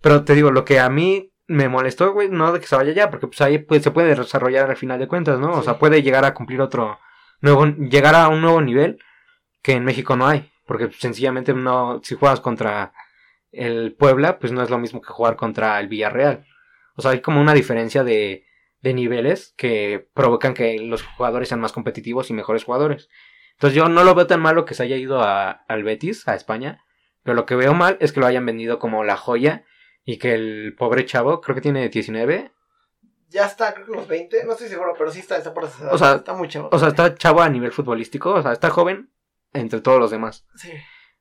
Pero 0.01 0.23
te 0.23 0.33
digo, 0.35 0.51
lo 0.51 0.63
que 0.65 0.79
a 0.79 0.89
mí 0.89 1.31
me 1.47 1.69
molestó, 1.69 2.11
güey, 2.13 2.29
no 2.29 2.51
de 2.51 2.59
que 2.59 2.67
se 2.67 2.75
vaya 2.75 2.91
ya, 2.93 3.09
porque 3.09 3.27
pues 3.27 3.41
ahí 3.41 3.57
pues, 3.59 3.81
se 3.83 3.91
puede 3.91 4.13
desarrollar 4.15 4.69
al 4.69 4.75
final 4.77 4.99
de 4.99 5.07
cuentas, 5.07 5.39
¿no? 5.39 5.51
O 5.53 5.59
Sí. 5.59 5.65
sea, 5.65 5.79
puede 5.79 6.01
llegar 6.03 6.25
a 6.25 6.33
cumplir 6.33 6.61
otro 6.61 6.99
nuevo, 7.41 7.65
llegar 7.65 8.15
a 8.15 8.27
un 8.29 8.41
nuevo 8.41 8.61
nivel 8.61 8.99
que 9.61 9.73
en 9.73 9.85
México 9.85 10.15
no 10.15 10.27
hay, 10.27 10.49
porque 10.65 10.89
sencillamente 10.91 11.53
no, 11.53 12.01
si 12.03 12.15
juegas 12.15 12.39
contra 12.39 12.93
el 13.51 13.93
Puebla, 13.93 14.39
pues 14.39 14.51
no 14.51 14.61
es 14.61 14.69
lo 14.69 14.77
mismo 14.77 15.01
que 15.01 15.13
jugar 15.13 15.35
contra 15.35 15.79
el 15.79 15.87
Villarreal. 15.87 16.45
O 16.95 17.01
sea, 17.01 17.11
hay 17.11 17.21
como 17.21 17.41
una 17.41 17.53
diferencia 17.53 18.03
de, 18.03 18.45
de 18.81 18.93
niveles 18.93 19.53
que 19.57 20.09
provocan 20.13 20.53
que 20.53 20.79
los 20.79 21.03
jugadores 21.03 21.49
sean 21.49 21.61
más 21.61 21.73
competitivos 21.73 22.29
y 22.29 22.33
mejores 22.33 22.63
jugadores. 22.63 23.09
Entonces 23.53 23.75
yo 23.75 23.89
no 23.89 24.03
lo 24.03 24.13
veo 24.13 24.27
tan 24.27 24.41
malo 24.41 24.65
que 24.65 24.75
se 24.75 24.83
haya 24.83 24.97
ido 24.97 25.21
al 25.23 25.83
Betis, 25.83 26.27
a 26.27 26.35
España, 26.35 26.83
pero 27.23 27.35
lo 27.35 27.45
que 27.45 27.55
veo 27.55 27.73
mal 27.73 27.97
es 27.99 28.11
que 28.11 28.19
lo 28.19 28.27
hayan 28.27 28.45
vendido 28.45 28.77
como 28.79 29.03
la 29.03 29.17
joya 29.17 29.65
y 30.05 30.17
que 30.17 30.33
el 30.33 30.75
pobre 30.77 31.05
chavo, 31.05 31.41
creo 31.41 31.55
que 31.55 31.61
tiene 31.61 31.89
19, 31.89 32.51
Ya 33.29 33.45
está, 33.45 33.73
creo 33.73 33.85
que 33.85 33.91
los 33.91 34.07
20, 34.07 34.45
no 34.45 34.53
estoy 34.53 34.69
seguro, 34.69 34.93
pero 34.97 35.11
sí 35.11 35.19
está, 35.19 35.37
está 35.37 35.53
por 35.53 35.65
esa. 35.65 35.91
O 35.91 35.97
sea, 35.97 36.15
está 36.15 36.33
muy 36.33 36.47
chavo. 36.47 36.69
o 36.71 36.79
sea, 36.79 36.89
está 36.89 37.13
chavo 37.15 37.41
a 37.41 37.49
nivel 37.49 37.71
futbolístico, 37.71 38.33
o 38.33 38.41
sea, 38.41 38.53
está 38.53 38.69
joven 38.69 39.11
entre 39.53 39.81
todos 39.81 39.99
los 39.99 40.11
demás. 40.11 40.45
Sí, 40.55 40.71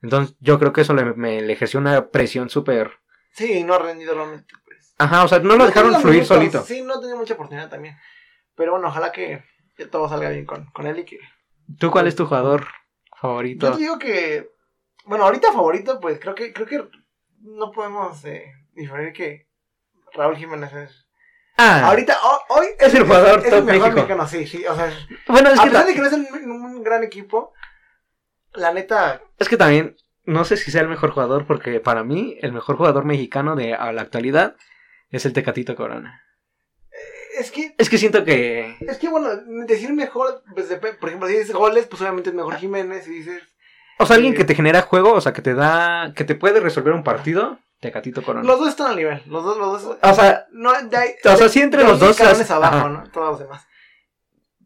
Entonces 0.03 0.37
yo 0.41 0.59
creo 0.59 0.73
que 0.73 0.83
eso 0.83 0.95
le, 0.95 1.05
me, 1.15 1.43
le 1.43 1.53
ejerció 1.53 1.81
una 1.81 2.11
presión 2.11 2.49
súper... 2.49 2.93
sí, 3.33 3.65
no 3.65 3.75
ha 3.75 3.79
rendido 3.79 4.15
realmente, 4.15 4.55
pues. 4.65 4.95
Ajá, 4.99 5.25
o 5.25 5.29
sea, 5.29 5.41
no 5.41 5.51
lo 5.51 5.59
No 5.59 5.67
dejaron 5.67 5.93
fluir 6.01 6.23
minutos, 6.23 6.29
solito. 6.29 6.63
Sí, 6.63 6.83
no 6.83 7.01
tenía 7.01 7.17
mucha 7.17 7.35
oportunidad 7.35 7.69
también. 7.69 7.97
Pero 8.55 8.73
bueno, 8.73 8.89
ojalá 8.89 9.11
que, 9.13 9.43
que 9.77 9.87
todo 9.87 10.09
salga 10.09 10.31
bien 10.31 10.47
con, 10.47 10.67
con 10.67 10.87
él 10.87 11.01
y 11.01 11.05
que... 11.05 11.19
¿Tú 11.79 11.91
cuál 11.91 12.07
es 12.07 12.15
tu 12.17 12.25
jugador 12.27 12.63
Yo 12.63 13.17
favorito? 13.17 13.73
te 13.73 13.79
digo 13.79 13.99
que... 13.99 14.49
Bueno, 15.05 15.25
ahorita 15.25 15.53
favorito, 15.53 16.01
pues 16.01 16.19
creo 16.21 16.35
que 16.35 16.53
creo 16.53 16.67
que 16.67 16.89
no 17.41 17.71
podemos 17.73 18.25
eh, 18.25 18.53
diferir 18.73 19.13
que 19.13 19.49
Raúl 20.15 20.37
Jiménez 20.37 20.73
es... 20.73 21.06
Ah, 21.59 21.87
Ahorita, 21.89 22.19
ho- 22.23 22.55
hoy 22.59 22.67
Es 22.79 22.93
el 22.95 23.05
jugador 23.05 23.39
es, 23.45 23.51
top 23.51 23.65
mejor 23.65 23.65
México. 23.65 23.91
mexicano, 23.95 24.29
sí, 24.29 24.47
sí. 24.47 24.65
O 24.67 24.75
sea, 24.75 24.93
bueno, 25.29 25.51
es 25.51 25.59
a 25.59 25.65
que, 25.65 25.71
pesar 25.71 25.87
de 25.87 25.95
que 25.95 26.01
no 26.01 26.07
es 26.07 26.13
un, 26.13 26.27
un 26.51 26.83
gran 26.83 27.03
equipo, 27.03 27.53
la 28.53 28.73
neta, 28.73 29.23
es 29.39 29.49
que 29.49 29.57
también, 29.57 29.97
no 30.25 30.45
sé 30.45 30.57
si 30.57 30.71
sea 30.71 30.83
el 30.83 30.89
mejor 30.89 31.11
jugador, 31.13 31.47
porque 31.47 31.81
para 31.81 32.05
mí 32.05 32.37
el 32.43 32.53
mejor 32.53 32.77
jugador 32.77 33.05
mexicano 33.05 33.57
de 33.57 33.75
a 33.75 33.93
la 33.93 34.03
actualidad 34.03 34.57
es 35.11 35.25
el 35.25 35.33
Tecatito 35.33 35.77
Corona. 35.77 36.23
es 37.39 37.51
que 37.51 37.75
Es 37.79 37.89
que 37.89 37.99
siento 37.99 38.25
que... 38.25 38.77
Es 38.81 38.99
que 38.99 39.09
bueno, 39.09 39.29
decir 39.67 39.93
mejor, 39.93 40.43
pues 40.55 40.67
por 41.01 41.09
ejemplo, 41.09 41.29
si 41.29 41.37
dices 41.37 41.53
goles, 41.55 41.87
pues 41.87 42.01
obviamente 42.03 42.31
es 42.31 42.37
mejor 42.37 42.57
Jiménez, 42.57 43.05
si 43.05 43.11
dices... 43.13 43.43
O 43.99 44.05
sea, 44.05 44.17
alguien 44.17 44.35
Sí. 44.35 44.39
que 44.39 44.45
te 44.45 44.55
genera 44.55 44.83
juego, 44.83 45.13
o 45.15 45.21
sea, 45.23 45.33
que 45.33 45.41
te 45.43 45.55
da... 45.55 46.13
Que 46.15 46.25
te 46.25 46.35
puede 46.35 46.61
resolver 46.61 46.93
un 46.93 47.03
partido, 47.05 47.59
Tecatito 47.87 48.23
Corona. 48.23 48.47
Los 48.47 48.59
dos 48.59 48.69
están 48.69 48.91
al 48.91 48.97
nivel, 48.97 49.23
los 49.27 49.45
dos, 49.45 49.57
los 49.59 49.83
dos... 49.83 49.99
O 50.03 50.15
sea, 50.15 50.47
no, 50.53 50.73
de 50.83 50.97
ahí- 50.97 51.15
o 51.25 51.37
sea, 51.37 51.49
sí 51.49 51.61
entre 51.61 51.83
de 51.83 51.89
los 51.89 51.99
dos 51.99 52.21
abajo, 52.21 52.77
ajá. 52.77 52.89
¿no? 52.89 53.11
Todos 53.11 53.31
los 53.31 53.39
demás. 53.41 53.67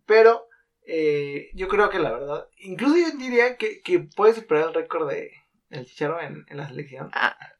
Pero, 0.06 0.46
eh, 0.86 1.50
yo 1.54 1.68
creo 1.68 1.90
que 1.90 1.98
la 1.98 2.10
verdad, 2.12 2.46
incluso 2.58 2.96
yo 2.96 3.16
diría 3.18 3.56
que, 3.56 3.80
que 3.82 4.00
puede 4.00 4.34
superar 4.34 4.68
el 4.68 4.74
récord 4.74 5.08
de 5.08 5.30
el 5.70 5.86
Chicharo 5.86 6.20
en, 6.20 6.44
en 6.48 6.56
la 6.56 6.66
selección. 6.68 7.10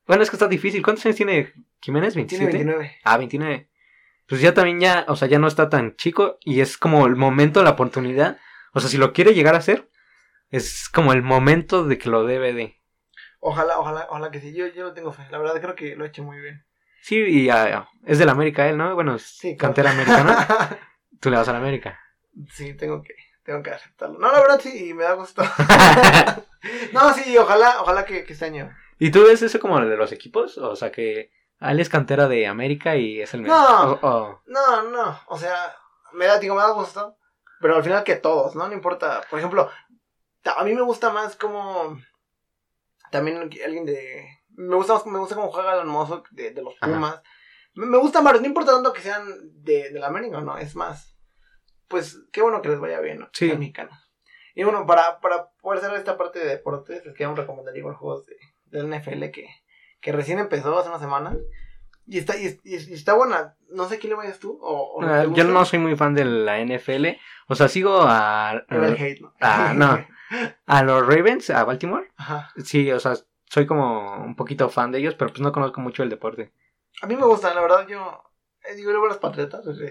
bueno, 0.07 0.23
es 0.23 0.31
que 0.31 0.37
está 0.37 0.49
difícil. 0.49 0.83
¿Cuántos 0.83 1.07
años 1.07 1.17
tiene 1.17 1.53
Jiménez? 1.81 2.17
¿27? 2.17 2.27
Tiene 2.29 2.47
29. 2.47 2.97
Ah, 3.05 3.17
29. 3.19 3.71
Pues 4.27 4.41
ya 4.41 4.53
también 4.53 4.81
ya, 4.81 5.05
o 5.09 5.15
sea, 5.17 5.29
ya 5.29 5.39
no 5.39 5.47
está 5.47 5.69
tan 5.69 5.95
chico 5.97 6.39
y 6.41 6.61
es 6.61 6.77
como 6.77 7.07
el 7.07 7.15
momento, 7.15 7.63
la 7.63 7.71
oportunidad. 7.71 8.39
O 8.73 8.81
sea, 8.81 8.91
si 8.91 8.97
lo 8.97 9.13
quiere 9.13 9.35
llegar 9.35 9.55
a 9.55 9.59
hacer, 9.59 9.89
es 10.51 10.89
como 10.89 11.13
el 11.13 11.23
momento 11.23 11.85
de 11.85 11.99
que 11.99 12.09
lo 12.09 12.25
debe 12.25 12.53
de. 12.53 12.80
Ojalá, 13.41 13.79
ojalá, 13.79 14.07
ojalá 14.11 14.31
que 14.31 14.41
sí, 14.41 14.53
yo, 14.55 14.67
yo 14.69 14.85
lo 14.85 14.93
tengo 14.93 15.13
fe. 15.13 15.23
La 15.31 15.39
verdad 15.39 15.61
creo 15.61 15.75
que 15.75 15.97
lo 15.97 16.05
ha 16.05 16.09
hecho 16.09 16.23
muy 16.23 16.39
bien. 16.41 16.65
Sí, 17.03 17.17
y 17.19 17.49
ah, 17.51 17.89
es 18.05 18.19
del 18.19 18.29
América 18.29 18.69
él, 18.69 18.77
¿no? 18.77 18.95
Bueno, 18.95 19.19
Sí, 19.19 19.57
claro. 19.57 19.75
cantera 19.75 19.91
americana. 19.93 20.79
Tú 21.21 21.31
le 21.31 21.37
vas 21.37 21.49
al 21.49 21.57
América. 21.57 21.99
sí, 22.53 22.75
tengo 22.75 23.03
que, 23.03 23.15
tengo 23.43 23.63
que 23.63 23.71
aceptarlo. 23.71 24.19
No, 24.19 24.31
la 24.31 24.41
verdad 24.41 24.61
sí, 24.61 24.93
me 24.95 25.05
da 25.05 25.15
gusto. 25.15 25.43
no, 26.93 27.15
sí, 27.15 27.37
ojalá, 27.39 27.81
ojalá 27.81 28.05
que, 28.05 28.25
que 28.25 28.33
este 28.33 28.45
año. 28.45 28.71
¿Y 28.99 29.11
tú 29.11 29.25
ves 29.25 29.41
eso 29.43 29.59
como 29.61 29.79
el 29.79 29.89
de 29.89 29.97
los 29.97 30.13
equipos? 30.13 30.59
O 30.59 30.77
sea, 30.77 30.93
que 30.93 31.31
él 31.61 31.81
es 31.81 31.89
cantera 31.89 32.29
de 32.29 32.47
América 32.47 32.97
y 32.97 33.21
es 33.21 33.33
el 33.35 33.43
mejor. 33.43 33.59
No. 33.59 33.93
O- 33.93 34.09
o- 34.09 34.43
No, 34.47 34.83
no, 34.91 35.21
o 35.29 35.39
sea, 35.39 35.75
me 36.13 36.27
da, 36.27 36.39
digo, 36.39 36.55
me 36.55 36.61
da 36.63 36.71
gusto, 36.71 37.17
pero 37.61 37.77
al 37.77 37.83
final 37.83 38.05
que 38.05 38.17
todos, 38.17 38.55
¿no? 38.55 38.69
No 38.69 38.75
importa, 38.75 39.23
por 39.31 39.39
ejemplo, 39.39 39.71
a 40.57 40.65
mí 40.65 40.75
me 40.75 40.83
gusta 40.83 41.11
más 41.11 41.37
como, 41.37 41.99
también 43.11 43.39
alguien 43.39 43.85
de, 43.85 44.27
me 44.57 44.77
gusta 44.77 45.01
me 45.07 45.19
gusta 45.19 45.35
cómo 45.35 45.51
juega 45.51 45.75
el 45.75 45.81
hermoso 45.81 46.23
de, 46.31 46.51
de 46.51 46.63
los 46.63 46.75
Ajá. 46.81 46.93
Pumas, 46.93 47.23
me, 47.75 47.87
me 47.87 47.99
gusta 47.99 48.21
más, 48.21 48.41
no 48.41 48.47
importa 48.47 48.73
tanto 48.73 48.93
que 48.93 49.03
sean 49.03 49.25
de, 49.63 49.91
de 49.91 49.99
la 49.99 50.09
América, 50.09 50.41
¿no? 50.41 50.59
Es 50.59 50.77
más, 50.77 51.17
pues, 51.89 52.23
qué 52.33 52.43
bueno 52.43 52.63
que 52.63 52.69
les 52.69 52.81
vaya 52.81 53.01
bien, 53.01 53.19
¿no? 53.21 53.29
Sí. 53.33 53.49
Mexicanos. 53.49 54.11
Y 54.55 54.65
bueno, 54.65 54.87
para, 54.87 55.21
para 55.21 55.51
poder 55.61 55.85
hacer 55.85 55.97
esta 55.97 56.17
parte 56.17 56.39
de 56.39 56.47
deportes, 56.47 57.05
les 57.05 57.15
queremos 57.15 57.39
recomendar 57.39 57.77
igual 57.77 57.95
juegos 57.95 58.27
de, 58.27 58.37
del 58.67 58.89
NFL 58.89 59.31
que, 59.31 59.49
que 60.01 60.13
recién 60.13 60.39
empezó 60.39 60.79
hace 60.79 60.89
una 60.89 60.99
semana. 60.99 61.37
Y 62.07 62.19
está, 62.19 62.37
y, 62.37 62.59
está 62.65 63.15
buena. 63.15 63.57
No 63.71 63.89
sé 63.89 63.99
quién 63.99 64.11
le 64.11 64.17
vayas 64.17 64.41
tú. 64.41 64.59
O, 64.61 64.97
o 64.97 65.03
Ah, 65.03 65.27
yo 65.33 65.45
no 65.45 65.65
soy 65.65 65.79
muy 65.79 65.97
fan 65.97 66.15
de 66.15 66.25
la 66.25 66.59
NFL. 66.65 67.07
O 67.47 67.55
sea, 67.55 67.69
sigo 67.69 68.01
a, 68.03 68.65
Pero 68.69 68.87
el 68.87 68.95
hate, 68.95 69.21
¿no? 69.21 69.35
A 70.67 70.83
los 70.83 71.07
Ravens, 71.07 71.51
a 71.51 71.65
Baltimore. 71.65 72.09
Ajá. 72.17 72.51
Sí, 72.65 72.91
o 72.93 73.01
sea, 73.01 73.15
soy 73.47 73.67
como 73.67 74.17
un 74.25 74.37
poquito 74.37 74.69
fan 74.69 74.93
de 74.93 74.99
ellos, 74.99 75.15
pero 75.15 75.31
pues 75.31 75.41
no 75.41 75.53
conozco 75.53 75.81
mucho 75.81 76.03
el 76.03 76.11
deporte. 76.11 76.53
A 77.03 77.07
mí 77.07 77.17
me 77.17 77.25
gustan, 77.25 77.55
la 77.55 77.61
verdad, 77.63 77.87
yo. 77.89 78.23
eh, 78.65 78.75
digo, 78.75 78.91
luego 78.91 79.09
las 79.09 79.19
patriotas. 79.19 79.67
o 79.67 79.75
sea, 79.75 79.91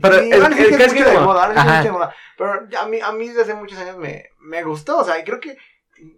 Pero 0.00 0.16
el, 0.16 0.32
el 0.32 0.48
que 0.54 0.76
que 0.76 0.84
es 0.84 0.92
mucho 0.94 1.10
de 1.10 1.18
moda, 1.20 1.52
que 1.54 1.78
es 1.78 1.84
de 1.84 1.92
moda, 1.92 2.14
Pero 2.36 2.52
a 2.80 2.86
mí, 2.86 3.00
a 3.00 3.12
mí 3.12 3.28
desde 3.28 3.42
hace 3.42 3.54
muchos 3.54 3.78
años 3.78 3.96
me, 3.96 4.26
me 4.40 4.62
gustó. 4.62 4.98
O 4.98 5.04
sea, 5.04 5.18
y 5.18 5.24
creo 5.24 5.40
que 5.40 5.56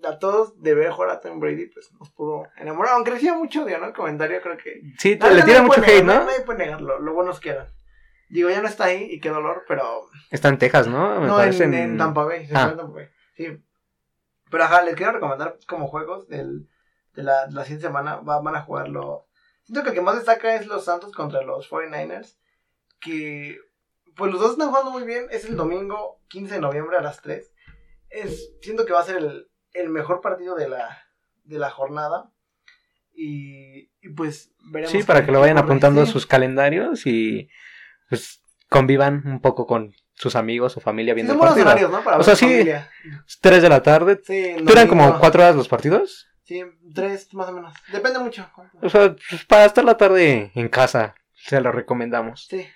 a 0.07 0.19
todos 0.19 0.61
de 0.61 0.75
ver 0.75 0.91
jugar 0.91 1.11
a 1.11 1.21
Tom 1.21 1.41
Brady, 1.41 1.67
pues 1.69 1.91
nos 1.99 2.11
pudo 2.11 2.45
enamorar. 2.59 2.95
Aunque 2.95 3.13
reciba 3.13 3.35
mucho 3.37 3.65
odio, 3.65 3.79
¿no? 3.79 3.87
El 3.87 3.93
comentario 3.95 4.41
creo 4.43 4.59
que. 4.59 4.83
Sí, 4.99 5.17
le 5.17 5.43
tira 5.43 5.63
mucho 5.63 5.81
hate, 5.83 6.05
¿no? 6.05 6.25
Nadie 6.25 6.41
puede 6.45 6.59
negarlo, 6.59 6.99
lo 6.99 7.15
buenos 7.15 7.41
que 7.41 7.51
eran. 7.51 7.67
Digo, 8.29 8.49
ya 8.51 8.61
no 8.63 8.69
está 8.69 8.85
ahí 8.85 9.09
y 9.11 9.19
qué 9.21 9.29
dolor, 9.31 9.65
pero 9.67 10.09
Está 10.31 10.49
en 10.49 10.59
Texas, 10.59 10.87
¿no? 10.87 11.19
Me 11.21 11.27
no, 11.27 11.43
en, 11.43 11.75
en 11.75 11.97
Tampa 11.99 12.25
Bay. 12.25 12.47
se 12.47 12.55
Ah. 12.55 12.63
fue 12.65 12.71
en 12.73 12.77
Tampa 12.77 12.93
Bay, 12.95 13.09
Sí. 13.41 13.63
Pero 14.51 14.65
ajá, 14.65 14.83
les 14.83 14.95
quiero 14.97 15.13
recomendar 15.13 15.57
como 15.67 15.87
juegos 15.87 16.29
del, 16.29 16.69
de 17.15 17.23
la, 17.23 17.47
la 17.51 17.63
siguiente 17.65 17.87
semana. 17.87 18.17
Va- 18.17 18.41
van 18.41 18.57
a 18.57 18.63
jugarlo. 18.63 19.29
Siento 19.63 19.83
que 19.83 19.91
el 19.91 19.95
que 19.95 20.01
más 20.01 20.17
destaca 20.17 20.55
es 20.57 20.67
los 20.67 20.85
Santos 20.85 21.13
contra 21.13 21.43
los 21.43 21.71
49ers. 21.71 22.37
Que 23.01 23.59
pues 24.17 24.31
los 24.33 24.41
dos 24.41 24.53
están 24.53 24.69
jugando 24.69 24.91
muy 24.91 25.05
bien. 25.05 25.27
Es 25.31 25.45
el 25.45 25.57
domingo 25.57 26.21
15 26.29 26.55
de 26.57 26.61
noviembre 26.61 26.97
a 26.99 27.03
las 27.03 27.23
3. 27.23 27.53
Es, 28.11 28.53
siento 28.61 28.85
que 28.85 28.93
va 28.93 29.01
a 29.01 29.05
ser 29.05 29.17
el, 29.19 29.49
el 29.73 29.89
mejor 29.89 30.21
partido 30.21 30.57
de 30.57 30.69
la, 30.69 30.99
de 31.45 31.59
la 31.59 31.71
jornada. 31.71 32.31
Y, 33.15 33.91
y 34.01 34.09
pues 34.17 34.53
veremos. 34.73 34.91
Sí, 34.93 35.03
para 35.05 35.25
que 35.25 35.33
lo 35.33 35.41
vayan 35.41 35.59
apuntando 35.59 36.03
a 36.03 36.07
sus 36.07 36.27
calendarios 36.27 37.07
y 37.07 37.49
pues 38.09 38.43
convivan 38.69 39.23
un 39.27 39.41
poco 39.41 39.67
con 39.67 39.95
sus 40.21 40.37
amigos 40.37 40.77
o 40.77 40.81
familia 40.81 41.13
Sí, 41.13 41.17
viendo 41.17 41.33
son 41.33 41.37
el 41.37 41.39
buenos 41.39 41.55
partido. 41.65 41.89
horarios, 41.89 41.91
¿no? 41.91 42.05
Para 42.05 42.19
O 42.19 42.23
sea, 42.23 42.37
sí. 42.37 42.47
familia. 42.47 42.91
3 43.41 43.63
de 43.63 43.69
la 43.69 43.83
tarde. 43.83 44.21
Sí, 44.23 44.53
¿Duran 44.63 44.87
como 44.87 45.03
domingo. 45.03 45.21
4 45.21 45.43
horas 45.43 45.57
los 45.57 45.69
partidos? 45.69 46.27
Sí, 46.45 46.63
tres 46.95 47.33
más 47.33 47.49
o 47.49 47.53
menos. 47.53 47.73
Depende 47.93 48.19
mucho. 48.19 48.49
O 48.83 48.91
sea, 48.91 49.15
pues, 49.31 49.45
para 49.45 49.65
estar 49.67 49.85
la 49.85 49.97
tarde 49.97 50.51
en 50.55 50.69
casa, 50.69 51.15
se 51.35 51.61
lo 51.61 51.71
recomendamos. 51.73 52.47
Sí, 52.51 52.67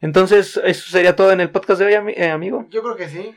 Entonces, 0.00 0.60
eso 0.64 0.90
sería 0.90 1.16
todo 1.16 1.32
en 1.32 1.40
el 1.40 1.50
podcast 1.50 1.80
de 1.80 1.86
hoy, 1.96 2.14
eh, 2.16 2.30
amigo. 2.30 2.66
yo 2.70 2.82
creo 2.82 2.96
que 2.96 3.08
sí. 3.08 3.34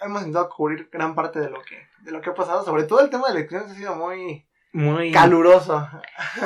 Hemos 0.00 0.20
intentado 0.22 0.48
cubrir 0.50 0.88
gran 0.92 1.14
parte 1.14 1.40
de 1.40 1.50
lo 1.50 1.60
que 1.62 1.86
de 2.02 2.12
lo 2.12 2.20
que 2.20 2.30
ha 2.30 2.34
pasado. 2.34 2.64
Sobre 2.64 2.84
todo 2.84 3.00
el 3.00 3.10
tema 3.10 3.26
de 3.28 3.32
elecciones 3.38 3.70
ha 3.70 3.74
sido 3.74 3.96
muy 3.96 4.46
Muy 4.72 5.10
caluroso. 5.10 5.88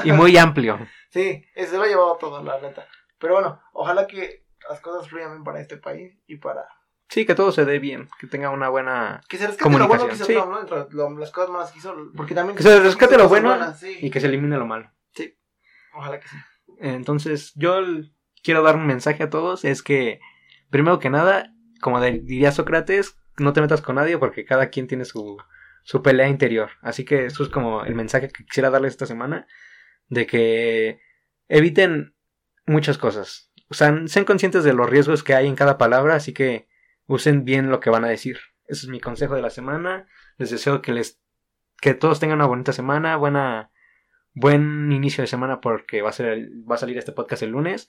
y 0.05 0.13
muy 0.13 0.37
amplio. 0.37 0.79
Sí, 1.13 1.45
se 1.57 1.77
lo 1.77 1.83
ha 1.83 1.87
llevado 1.89 2.17
todo, 2.19 2.41
la 2.43 2.61
neta. 2.61 2.87
Pero 3.19 3.35
bueno, 3.35 3.61
ojalá 3.73 4.07
que 4.07 4.45
las 4.69 4.81
cosas 4.81 5.09
fluyan 5.09 5.31
bien 5.33 5.45
para 5.45 5.61
este 5.61 5.77
país 5.77 6.19
y 6.27 6.37
para... 6.37 6.65
Sí, 7.09 7.27
que 7.27 7.35
todo 7.35 7.51
se 7.51 7.65
dé 7.65 7.79
bien, 7.81 8.09
que 8.21 8.29
tenga 8.29 8.51
una 8.51 8.69
buena 8.69 9.21
Que 9.29 9.37
se 9.37 9.49
rescate 9.49 9.79
lo 9.79 9.89
bueno 9.89 10.07
que 10.07 10.15
hizo 10.15 10.27
Comunicación, 10.27 10.45
sí. 10.45 10.51
¿no? 10.51 10.61
Entre 10.85 10.97
lo- 10.97 11.19
las 11.19 11.31
cosas 11.33 11.51
malas 11.51 11.73
que 11.73 11.79
hizo. 11.81 11.95
Porque 12.17 12.35
también... 12.35 12.57
Que 12.57 12.63
se 12.63 12.79
rescate 12.81 13.19
lo 13.19 13.29
bueno 13.29 13.75
sí. 13.75 13.99
y 14.01 14.11
que 14.11 14.21
se 14.21 14.29
elimine 14.29 14.57
lo 14.57 14.67
malo. 14.67 14.91
Ojalá 15.93 16.21
que 16.21 16.29
sí. 16.29 16.37
Entonces, 16.79 17.53
yo 17.57 17.81
quiero 18.45 18.63
dar 18.63 18.77
un 18.77 18.87
mensaje 18.87 19.25
a 19.25 19.31
todos, 19.31 19.65
es 19.65 19.83
que, 19.83 20.21
primero 20.71 21.01
que 21.01 21.11
nada, 21.11 21.53
como 21.81 22.01
diría 22.01 22.53
Sócrates, 22.53 23.17
no 23.39 23.53
te 23.53 23.61
metas 23.61 23.83
con 23.83 23.97
nadie 23.97 24.17
porque 24.19 24.45
cada 24.45 24.69
quien 24.71 24.87
tiene 24.87 25.05
su, 25.05 25.37
su 25.83 26.03
pelea 26.03 26.29
interior. 26.29 26.71
Así 26.81 27.05
que 27.05 27.27
eso 27.27 27.43
es 27.43 27.49
como 27.49 27.85
el 27.85 27.97
mensaje 27.97 28.29
que 28.29 28.45
quisiera 28.45 28.71
darles 28.71 28.93
esta 28.93 29.07
semana, 29.07 29.47
de 30.09 30.27
que 30.27 31.01
eviten 31.49 32.15
muchas 32.67 32.99
cosas. 32.99 33.50
Sean 33.71 34.25
conscientes 34.27 34.65
de 34.65 34.73
los 34.73 34.89
riesgos 34.91 35.23
que 35.23 35.35
hay 35.35 35.47
en 35.47 35.55
cada 35.57 35.79
palabra, 35.79 36.15
así 36.17 36.33
que 36.33 36.69
usen 37.07 37.45
bien 37.45 37.71
lo 37.71 37.81
que 37.81 37.91
van 37.91 38.05
a 38.05 38.09
decir. 38.09 38.39
Ese 38.67 38.87
es 38.87 38.89
mi 38.89 39.01
consejo 39.01 39.35
de 39.35 39.43
la 39.43 39.51
semana. 39.51 40.07
Les 40.39 40.51
deseo 40.51 40.83
que 40.83 40.93
les 40.93 41.21
que 41.81 41.95
todos 41.95 42.21
tengan 42.21 42.39
una 42.39 42.47
bonita 42.47 42.73
semana, 42.73 43.17
buena 43.17 43.71
buen 44.35 44.93
inicio 44.93 45.23
de 45.23 45.27
semana 45.29 45.61
porque 45.61 46.03
va 46.03 46.11
a 46.11 46.13
ser 46.13 46.27
el- 46.27 46.71
va 46.71 46.75
a 46.77 46.79
salir 46.79 46.99
este 46.99 47.13
podcast 47.13 47.43
el 47.43 47.51
lunes. 47.51 47.89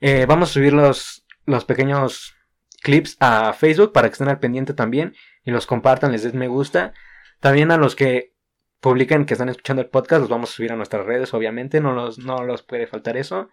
Eh, 0.00 0.26
vamos 0.26 0.50
a 0.50 0.52
subir 0.54 0.72
los 0.72 1.26
los 1.46 1.64
pequeños 1.64 2.34
clips 2.82 3.16
a 3.20 3.52
Facebook 3.52 3.92
para 3.92 4.08
que 4.08 4.12
estén 4.12 4.28
al 4.28 4.38
pendiente 4.40 4.74
también 4.74 5.14
y 5.44 5.50
los 5.50 5.66
compartan, 5.66 6.12
les 6.12 6.22
den 6.22 6.38
me 6.38 6.48
gusta. 6.48 6.92
También 7.40 7.70
a 7.70 7.76
los 7.76 7.94
que 7.96 8.34
publiquen 8.80 9.26
que 9.26 9.34
están 9.34 9.48
escuchando 9.48 9.82
el 9.82 9.88
podcast, 9.90 10.20
los 10.20 10.30
vamos 10.30 10.50
a 10.50 10.54
subir 10.54 10.72
a 10.72 10.76
nuestras 10.76 11.04
redes, 11.04 11.34
obviamente, 11.34 11.80
no 11.80 11.92
los, 11.92 12.18
no 12.18 12.44
los 12.44 12.62
puede 12.62 12.86
faltar 12.86 13.16
eso. 13.16 13.50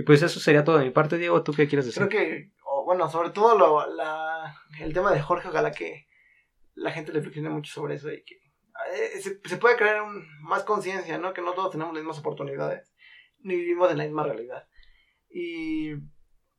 Y 0.00 0.02
pues 0.02 0.22
eso 0.22 0.40
sería 0.40 0.64
todo 0.64 0.78
de 0.78 0.84
mi 0.86 0.90
parte, 0.90 1.18
Diego, 1.18 1.42
¿tú 1.42 1.52
qué 1.52 1.68
quieres 1.68 1.84
decir? 1.84 2.08
Creo 2.08 2.08
que, 2.08 2.52
o, 2.64 2.84
bueno, 2.86 3.10
sobre 3.10 3.30
todo 3.30 3.58
lo, 3.58 3.84
el 4.80 4.94
tema 4.94 5.12
de 5.12 5.20
Jorge, 5.20 5.48
ojalá 5.48 5.72
que 5.72 6.08
la 6.74 6.90
gente 6.90 7.12
reflexione 7.12 7.50
mucho 7.50 7.70
sobre 7.70 7.96
eso 7.96 8.10
y 8.10 8.22
que 8.24 8.36
eh, 8.94 9.20
se, 9.20 9.40
se 9.44 9.56
puede 9.58 9.76
crear 9.76 10.00
un- 10.00 10.26
más 10.42 10.62
conciencia, 10.64 11.18
¿no? 11.18 11.34
Que 11.34 11.42
no 11.42 11.52
todos 11.52 11.72
tenemos 11.72 11.92
las 11.92 12.02
mismas 12.02 12.18
oportunidades, 12.20 12.94
ni 13.40 13.56
vivimos 13.56 13.90
en 13.90 13.98
la 13.98 14.04
misma 14.04 14.22
realidad. 14.24 14.66
Y, 15.28 15.90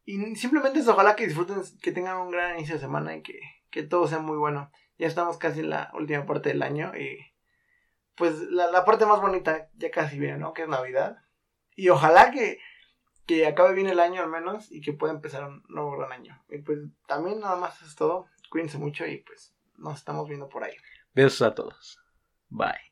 y 0.05 0.35
simplemente 0.35 0.79
es 0.79 0.87
ojalá 0.87 1.15
que 1.15 1.25
disfruten, 1.25 1.57
que 1.81 1.91
tengan 1.91 2.17
un 2.17 2.29
gran 2.31 2.57
inicio 2.57 2.75
de 2.75 2.81
semana 2.81 3.15
y 3.15 3.23
que, 3.23 3.39
que 3.71 3.81
todo 3.81 4.07
sea 4.07 4.19
muy 4.19 4.37
bueno. 4.37 4.71
Ya 4.99 5.07
estamos 5.07 5.37
casi 5.39 5.61
en 5.61 5.71
la 5.71 5.89
última 5.95 6.27
parte 6.27 6.49
del 6.49 6.61
año 6.61 6.91
y 6.95 7.17
pues 8.15 8.39
la, 8.51 8.69
la 8.69 8.85
parte 8.85 9.07
más 9.07 9.19
bonita 9.19 9.69
ya 9.73 9.89
casi 9.89 10.19
viene, 10.19 10.37
¿no? 10.37 10.53
Que 10.53 10.61
es 10.63 10.67
Navidad. 10.67 11.17
Y 11.75 11.89
ojalá 11.89 12.29
que, 12.29 12.59
que 13.25 13.45
acabe 13.45 13.73
bien 13.73 13.87
el 13.87 13.99
año 13.99 14.21
al 14.21 14.29
menos 14.29 14.71
y 14.71 14.81
que 14.81 14.93
pueda 14.93 15.13
empezar 15.13 15.43
un 15.47 15.63
nuevo 15.69 15.91
gran 15.97 16.11
año. 16.11 16.43
Y 16.49 16.59
pues 16.59 16.79
también 17.07 17.39
nada 17.39 17.55
más 17.55 17.81
es 17.81 17.95
todo. 17.95 18.27
Cuídense 18.49 18.77
mucho 18.77 19.05
y 19.05 19.17
pues 19.17 19.53
nos 19.77 19.99
estamos 19.99 20.27
viendo 20.27 20.49
por 20.49 20.63
ahí. 20.63 20.75
Besos 21.13 21.41
a 21.41 21.55
todos. 21.55 21.99
Bye. 22.49 22.90